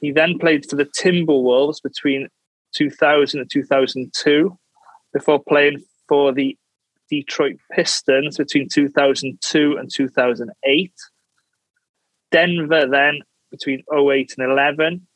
He 0.00 0.12
then 0.12 0.38
played 0.38 0.68
for 0.68 0.76
the 0.76 0.84
Timberwolves 0.84 1.82
between 1.82 2.28
2000 2.76 3.40
and 3.40 3.50
2002 3.50 4.56
before 5.12 5.42
playing 5.48 5.82
for 6.08 6.32
the 6.32 6.56
Detroit 7.12 7.58
Pistons 7.70 8.38
between 8.38 8.70
2002 8.70 9.76
and 9.78 9.90
2008. 9.92 10.92
Denver 12.30 12.86
then 12.90 13.18
between 13.50 13.82
08 13.94 14.34
and 14.38 14.50
11. 14.50 15.06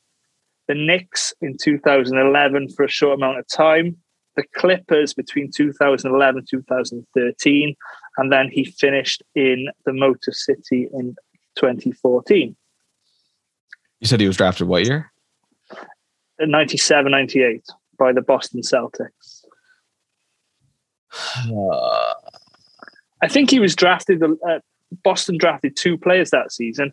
The 0.69 0.75
Knicks 0.75 1.33
in 1.41 1.57
2011 1.59 2.69
for 2.75 2.85
a 2.85 2.89
short 2.89 3.19
amount 3.19 3.39
of 3.39 3.49
time. 3.49 3.97
The 4.37 4.45
Clippers 4.55 5.15
between 5.15 5.51
2011 5.51 6.41
and 6.41 6.47
2013. 6.47 7.75
And 8.19 8.31
then 8.31 8.51
he 8.53 8.67
finished 8.67 9.23
in 9.35 9.69
the 9.87 9.95
Motor 9.95 10.33
City 10.33 10.91
in 10.93 11.17
2014. 11.55 12.55
You 14.01 14.07
said 14.07 14.21
he 14.21 14.27
was 14.27 14.37
drafted 14.37 14.69
what 14.69 14.85
year? 14.85 15.11
97 16.39 17.11
98 17.11 17.65
by 17.99 18.13
the 18.13 18.21
Boston 18.21 18.61
Celtics. 18.61 19.36
Uh, 21.49 22.15
I 23.23 23.29
think 23.29 23.51
he 23.51 23.61
was 23.61 23.75
drafted. 23.75 24.23
Uh, 24.23 24.59
Boston 25.03 25.39
drafted 25.39 25.77
two 25.77 25.97
players 25.99 26.31
that 26.31 26.53
season. 26.53 26.93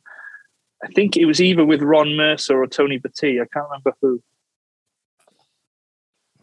I 0.84 0.88
think 0.88 1.15
it 1.15 1.26
was 1.26 1.41
either 1.41 1.65
with 1.65 1.82
Ron 1.82 2.15
Mercer 2.15 2.61
or 2.61 2.67
Tony 2.67 2.99
Battie. 2.99 3.41
I 3.41 3.45
can't 3.53 3.65
remember 3.69 3.93
who. 4.01 4.21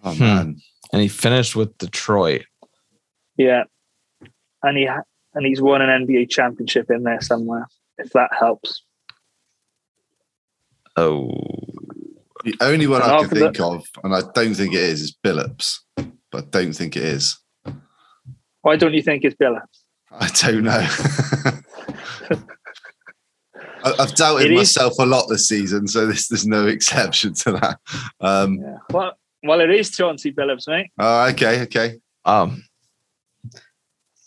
Oh, 0.03 0.13
Hmm. 0.15 0.21
man. 0.21 0.57
and 0.93 1.03
he 1.03 1.09
finished 1.09 1.55
with 1.55 1.77
Detroit. 1.79 2.45
Yeah, 3.37 3.65
and 4.63 4.77
he 4.79 4.87
ha- 4.87 5.03
and 5.35 5.47
he's 5.47 5.61
won 5.63 5.83
an 5.83 6.07
NBA 6.07 6.31
championship 6.31 6.91
in 6.91 7.03
there 7.05 7.21
somewhere. 7.21 7.67
If 7.99 8.11
that 8.13 8.31
helps. 8.39 8.83
Oh, 10.97 11.31
The 12.45 12.55
only 12.63 12.87
one 12.87 13.03
And 13.03 13.11
I 13.11 13.17
can 13.19 13.25
after 13.27 13.37
think 13.37 13.61
of, 13.61 13.87
and 14.03 14.15
I 14.15 14.23
don't 14.35 14.55
think 14.55 14.73
it 14.75 14.81
is, 14.83 15.03
is 15.03 15.17
Billups, 15.23 15.79
but 15.97 16.45
I 16.45 16.47
don't 16.51 16.73
think 16.73 16.97
it 16.97 17.03
is. 17.05 17.39
Why 18.63 18.77
don't 18.77 18.95
you 18.95 19.03
think 19.03 19.25
it's 19.25 19.37
Billups? 19.37 19.85
I 20.13 20.29
don't 20.29 20.65
know. 20.65 20.87
I've 23.83 24.15
doubted 24.15 24.53
myself 24.53 24.95
a 24.99 25.07
lot 25.07 25.27
this 25.29 25.49
season, 25.49 25.87
so 25.89 26.07
this 26.07 26.29
there's 26.29 26.47
no 26.47 26.67
exception 26.67 27.35
to 27.35 27.53
that. 27.53 27.79
Um, 28.21 28.59
Yeah. 28.61 28.77
Well, 28.91 29.13
well, 29.43 29.61
it 29.61 29.71
is 29.71 29.91
Chauncey 29.91 30.33
Billups, 30.33 30.69
mate. 30.69 30.91
oh, 30.99 31.29
okay, 31.31 31.63
okay. 31.63 31.99
um, 32.27 32.63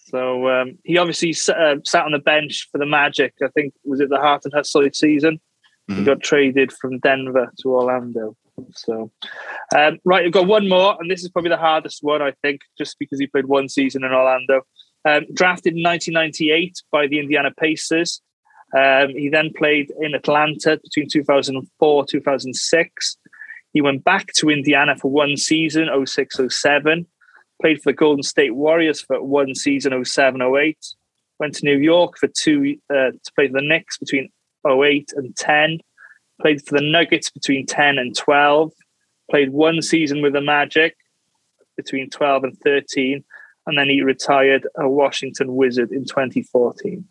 So 0.07 0.49
um, 0.49 0.79
he 0.83 0.97
obviously 0.97 1.35
uh, 1.53 1.75
sat 1.83 2.05
on 2.05 2.13
the 2.13 2.19
bench 2.19 2.67
for 2.71 2.79
the 2.79 2.85
Magic. 2.85 3.33
I 3.43 3.49
think 3.49 3.73
was 3.83 3.99
it 3.99 4.09
the 4.09 4.17
Heart 4.17 4.45
and 4.45 4.53
Hustle 4.53 4.89
season. 4.93 5.39
Mm-hmm. 5.89 5.99
He 5.99 6.05
got 6.05 6.21
traded 6.21 6.71
from 6.71 6.99
Denver 6.99 7.51
to 7.59 7.69
Orlando. 7.69 8.35
So, 8.73 9.11
um, 9.75 9.99
right, 10.05 10.23
we've 10.23 10.31
got 10.31 10.47
one 10.47 10.69
more, 10.69 10.95
and 10.99 11.09
this 11.09 11.23
is 11.23 11.29
probably 11.29 11.49
the 11.49 11.57
hardest 11.57 11.99
one, 12.01 12.21
I 12.21 12.33
think, 12.41 12.61
just 12.77 12.97
because 12.99 13.19
he 13.19 13.27
played 13.27 13.45
one 13.45 13.69
season 13.69 14.03
in 14.03 14.11
Orlando. 14.11 14.61
Um, 15.05 15.25
drafted 15.33 15.75
in 15.75 15.83
1998 15.83 16.81
by 16.91 17.07
the 17.07 17.19
Indiana 17.19 17.51
Pacers. 17.51 18.21
Um, 18.75 19.09
he 19.09 19.29
then 19.29 19.51
played 19.55 19.91
in 19.99 20.15
Atlanta 20.15 20.79
between 20.81 21.07
2004 21.09 22.05
2006. 22.05 23.17
He 23.73 23.81
went 23.81 24.03
back 24.03 24.27
to 24.37 24.49
Indiana 24.49 24.95
for 24.95 25.11
one 25.11 25.35
season, 25.35 25.89
06 26.05 26.39
07. 26.49 27.05
Played 27.61 27.81
for 27.81 27.91
the 27.91 27.95
Golden 27.95 28.23
State 28.23 28.55
Warriors 28.55 29.01
for 29.01 29.21
one 29.21 29.55
season, 29.55 30.03
07 30.03 30.41
08. 30.41 30.77
Went 31.39 31.55
to 31.55 31.65
New 31.65 31.77
York 31.77 32.17
for 32.17 32.27
two 32.27 32.77
uh, 32.89 33.11
to 33.11 33.31
play 33.35 33.47
for 33.47 33.53
the 33.53 33.61
Knicks 33.61 33.97
between 33.97 34.29
08 34.67 35.11
and 35.15 35.35
10. 35.35 35.79
Played 36.41 36.65
for 36.65 36.77
the 36.77 36.83
Nuggets 36.83 37.29
between 37.29 37.65
10 37.65 37.97
and 37.97 38.15
12. 38.15 38.71
Played 39.29 39.51
one 39.51 39.81
season 39.81 40.21
with 40.21 40.33
the 40.33 40.41
Magic 40.41 40.95
between 41.77 42.09
12 42.09 42.43
and 42.43 42.57
13. 42.59 43.23
And 43.65 43.77
then 43.77 43.89
he 43.89 44.01
retired 44.01 44.67
a 44.75 44.89
Washington 44.89 45.55
Wizard 45.55 45.91
in 45.91 46.05
2014. 46.05 47.05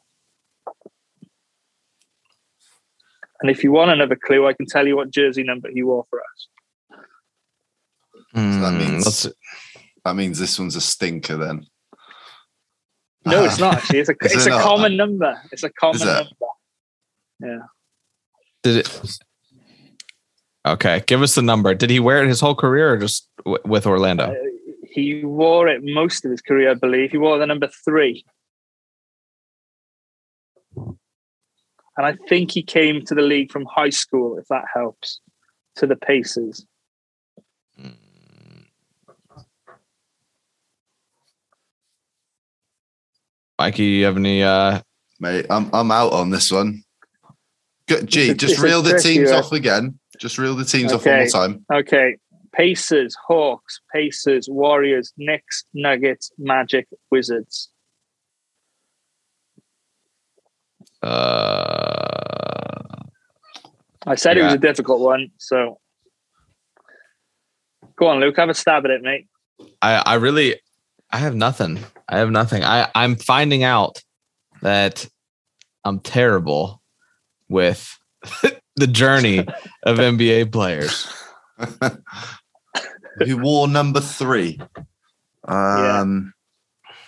And 3.41 3.51
if 3.51 3.65
you 3.65 3.73
want 3.73 3.91
another 3.91 4.17
clue, 4.17 4.47
I 4.47 4.53
can 4.53 4.67
tell 4.67 4.87
you 4.87 4.97
what 4.97 5.11
jersey 5.11 5.43
number 5.43 5.69
he 5.69 5.83
wore 5.83 6.07
for 6.09 6.21
us. 6.21 6.49
Mm, 8.37 8.55
so 8.55 8.61
that 8.61 8.79
means 8.79 9.29
that 10.05 10.17
means 10.17 10.39
this 10.39 10.59
one's 10.59 10.77
a 10.77 10.81
stinker 10.81 11.37
then. 11.37 11.67
No, 13.27 13.45
it's 13.45 13.59
not 13.59 13.75
actually. 13.75 13.99
It's 13.99 14.09
a 14.09 14.15
it's 14.23 14.47
it 14.47 14.47
a 14.47 14.51
not? 14.51 14.63
common 14.63 14.97
number. 14.97 15.41
It's 15.51 15.65
a 15.65 15.71
common 15.71 16.07
number. 16.07 16.31
Yeah. 17.41 17.59
Did 18.63 18.77
it? 18.79 19.19
Okay, 20.65 21.03
give 21.07 21.23
us 21.23 21.35
the 21.35 21.43
number. 21.43 21.75
Did 21.75 21.91
he 21.91 21.99
wear 21.99 22.23
it 22.23 22.29
his 22.29 22.41
whole 22.41 22.55
career 22.55 22.93
or 22.93 22.97
just 22.97 23.29
w- 23.39 23.59
with 23.65 23.87
Orlando? 23.87 24.31
Uh, 24.31 24.35
he 24.89 25.25
wore 25.25 25.67
it 25.67 25.83
most 25.83 26.25
of 26.25 26.31
his 26.31 26.41
career, 26.41 26.71
I 26.71 26.75
believe. 26.75 27.11
He 27.11 27.19
wore 27.19 27.39
the 27.39 27.47
number 27.47 27.69
three. 27.85 28.25
And 30.77 32.07
I 32.07 32.17
think 32.29 32.53
he 32.53 32.63
came 32.63 33.05
to 33.07 33.15
the 33.15 33.23
league 33.23 33.51
from 33.51 33.67
high 33.67 33.91
school, 33.91 34.39
if 34.39 34.47
that 34.49 34.65
helps, 34.73 35.21
to 35.77 35.87
the 35.87 35.97
Pacers. 35.97 36.65
Mikey, 43.59 43.85
you 43.85 44.05
have 44.07 44.17
any? 44.17 44.43
uh 44.43 44.81
Mate, 45.21 45.47
I'm 45.49 45.71
I'm 45.73 45.91
out 45.93 46.13
on 46.13 46.31
this 46.31 46.51
one. 46.51 46.83
G, 48.01 48.35
just 48.35 48.61
reel 48.61 48.83
the 48.83 48.99
teams 48.99 49.31
off 49.31 49.53
again. 49.53 49.99
Just 50.19 50.39
reel 50.39 50.55
the 50.55 50.65
teams 50.65 50.93
okay. 50.93 50.95
off 50.95 51.07
one 51.07 51.17
more 51.17 51.27
time. 51.27 51.67
Okay. 51.73 52.17
Pacers, 52.53 53.17
Hawks, 53.27 53.81
Pacers, 53.93 54.49
Warriors, 54.49 55.13
Knicks, 55.17 55.65
Nuggets, 55.73 56.31
Magic, 56.39 56.87
Wizards. 57.11 57.71
Uh, 61.03 62.13
I 64.07 64.15
said 64.15 64.37
yeah. 64.37 64.43
it 64.43 64.47
was 64.47 64.55
a 64.55 64.59
difficult 64.59 65.01
one, 65.01 65.31
so 65.39 65.79
go 67.97 68.09
on, 68.09 68.21
Luke. 68.21 68.37
Have 68.37 68.51
a 68.51 68.55
stab 68.55 68.85
at 68.85 68.91
it, 68.91 69.03
mate. 69.03 69.27
I, 69.81 70.03
I 70.05 70.15
really, 70.15 70.61
I 71.11 71.17
have 71.19 71.35
nothing. 71.35 71.79
I 72.09 72.19
have 72.19 72.31
nothing. 72.31 72.63
I, 72.63 72.89
I'm 72.95 73.17
finding 73.17 73.65
out 73.65 74.03
that 74.61 75.09
I'm 75.85 76.01
terrible 76.01 76.82
with 77.53 77.99
the 78.77 78.87
journey 78.87 79.39
of 79.85 79.99
NBA 79.99 80.51
players. 80.51 81.07
Who 83.25 83.39
wore 83.39 83.69
number 83.69 84.01
three? 84.01 84.59
Um, 85.47 86.33
yeah. 86.35 86.99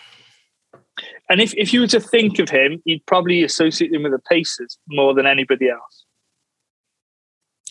And 1.31 1.41
if, 1.41 1.55
if 1.55 1.73
you 1.73 1.81
were 1.81 1.87
to 1.89 2.01
think 2.01 2.39
of 2.39 2.51
him, 2.51 2.83
you'd 2.85 3.05
probably 3.07 3.43
associate 3.43 3.93
him 3.93 4.03
with 4.03 4.13
the 4.13 4.19
Pacers 4.19 4.79
more 4.89 5.15
than 5.15 5.27
anybody 5.27 5.71
else. 5.71 6.05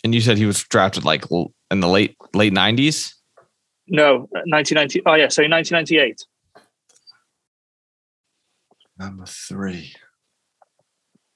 And 0.03 0.13
you 0.13 0.21
said 0.21 0.38
he 0.38 0.45
was 0.45 0.63
drafted 0.63 1.05
like 1.05 1.24
in 1.71 1.80
the 1.80 1.88
late 1.88 2.17
late 2.34 2.51
nineties. 2.51 3.15
No, 3.88 4.28
1990. 4.32 5.03
Oh 5.05 5.13
yeah, 5.13 5.30
so 5.30 5.43
1998. 5.43 6.26
Number 8.97 9.26
three. 9.26 9.93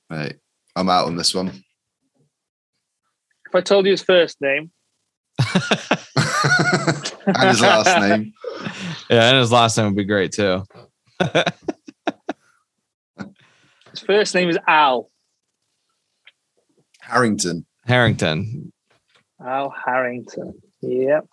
Right, 0.10 0.36
I'm 0.78 0.90
out 0.90 1.08
on 1.08 1.16
this 1.16 1.34
one. 1.34 1.48
If 3.48 3.56
I 3.56 3.62
told 3.62 3.86
you 3.86 3.92
his 3.92 4.04
first 4.04 4.40
name, 4.42 4.70
and 5.40 5.48
his 7.50 7.62
last 7.62 8.00
name, 8.00 8.32
yeah, 9.10 9.30
and 9.30 9.40
his 9.40 9.52
last 9.52 9.76
name 9.76 9.88
would 9.88 9.96
be 9.96 10.04
great 10.04 10.34
too. 10.34 10.64
his 13.90 14.02
first 14.06 14.36
name 14.36 14.50
is 14.50 14.60
Al 14.68 15.10
Harrington. 17.02 17.66
Harrington. 17.88 18.72
Al 19.44 19.72
Harrington. 19.72 20.62
Yep. 20.82 21.26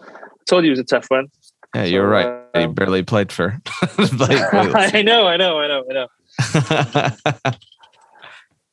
I 0.00 0.06
told 0.48 0.64
you 0.64 0.70
it 0.70 0.72
was 0.72 0.80
a 0.80 0.84
tough 0.84 1.06
one. 1.08 1.28
Yeah, 1.72 1.84
you're 1.84 2.02
so, 2.02 2.08
right. 2.08 2.26
Uh, 2.52 2.60
he 2.60 2.66
barely 2.66 3.04
played 3.04 3.30
for. 3.30 3.60
I 3.80 5.02
know, 5.04 5.28
I 5.28 5.36
know, 5.36 5.60
I 5.60 5.68
know, 5.68 5.84
I 5.88 5.92
know. 5.92 6.08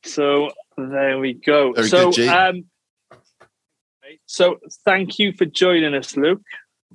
So 0.06 0.50
there 0.76 1.18
we 1.18 1.34
go. 1.34 1.72
Very 1.72 1.88
so, 1.88 2.10
good, 2.10 2.28
um, 2.28 2.64
so 4.26 4.58
thank 4.84 5.18
you 5.18 5.32
for 5.32 5.44
joining 5.44 5.94
us, 5.94 6.16
Luke. 6.16 6.42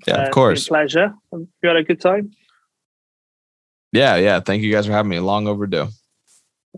Yeah, 0.08 0.24
of 0.24 0.28
uh, 0.28 0.32
course. 0.32 0.68
pleasure. 0.68 1.14
You 1.32 1.48
had 1.64 1.76
a 1.76 1.84
good 1.84 2.02
time. 2.02 2.32
Yeah, 3.92 4.16
yeah. 4.16 4.40
Thank 4.40 4.64
you 4.64 4.72
guys 4.72 4.86
for 4.86 4.94
having 4.94 5.10
me. 5.10 5.20
Long 5.20 5.48
overdue. 5.48 5.88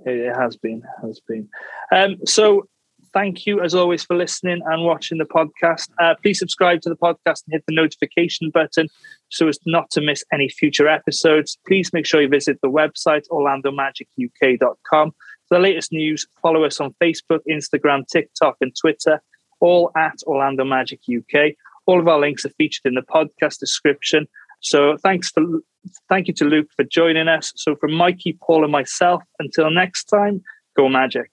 It 0.05 0.35
has 0.35 0.57
been, 0.57 0.81
has 1.01 1.21
been. 1.27 1.47
Um, 1.91 2.17
so 2.25 2.67
thank 3.13 3.45
you 3.45 3.61
as 3.61 3.75
always 3.75 4.03
for 4.03 4.15
listening 4.15 4.61
and 4.65 4.83
watching 4.83 5.19
the 5.19 5.25
podcast. 5.25 5.89
Uh, 5.99 6.15
please 6.21 6.39
subscribe 6.39 6.81
to 6.81 6.89
the 6.89 6.95
podcast 6.95 7.43
and 7.45 7.51
hit 7.53 7.63
the 7.67 7.75
notification 7.75 8.49
button 8.49 8.87
so 9.29 9.47
as 9.47 9.59
not 9.65 9.91
to 9.91 10.01
miss 10.01 10.23
any 10.33 10.49
future 10.49 10.87
episodes. 10.87 11.57
Please 11.67 11.93
make 11.93 12.05
sure 12.05 12.21
you 12.21 12.27
visit 12.27 12.59
the 12.61 12.69
website 12.69 13.23
orlandomagic.uk.com 13.29 15.13
for 15.47 15.57
the 15.57 15.63
latest 15.63 15.91
news. 15.91 16.25
Follow 16.41 16.63
us 16.63 16.79
on 16.79 16.95
Facebook, 17.01 17.39
Instagram, 17.49 18.03
TikTok, 18.07 18.57
and 18.61 18.73
Twitter 18.79 19.21
all 19.63 19.91
at 19.95 20.15
Orlando 20.27 20.65
Magic 20.65 20.99
UK. 21.09 21.53
All 21.85 21.99
of 21.99 22.07
our 22.07 22.19
links 22.19 22.45
are 22.45 22.49
featured 22.49 22.85
in 22.85 22.95
the 22.95 23.01
podcast 23.01 23.59
description. 23.59 24.27
So 24.59 24.97
thanks 24.97 25.29
for 25.29 25.43
thank 26.09 26.27
you 26.27 26.33
to 26.35 26.45
Luke 26.45 26.67
for 26.75 26.83
joining 26.83 27.27
us. 27.27 27.51
So 27.55 27.75
from 27.75 27.93
Mikey, 27.93 28.37
Paul, 28.41 28.63
and 28.63 28.71
myself, 28.71 29.23
until 29.39 29.69
next 29.71 30.05
time, 30.05 30.41
go 30.77 30.89
Magic. 30.89 31.32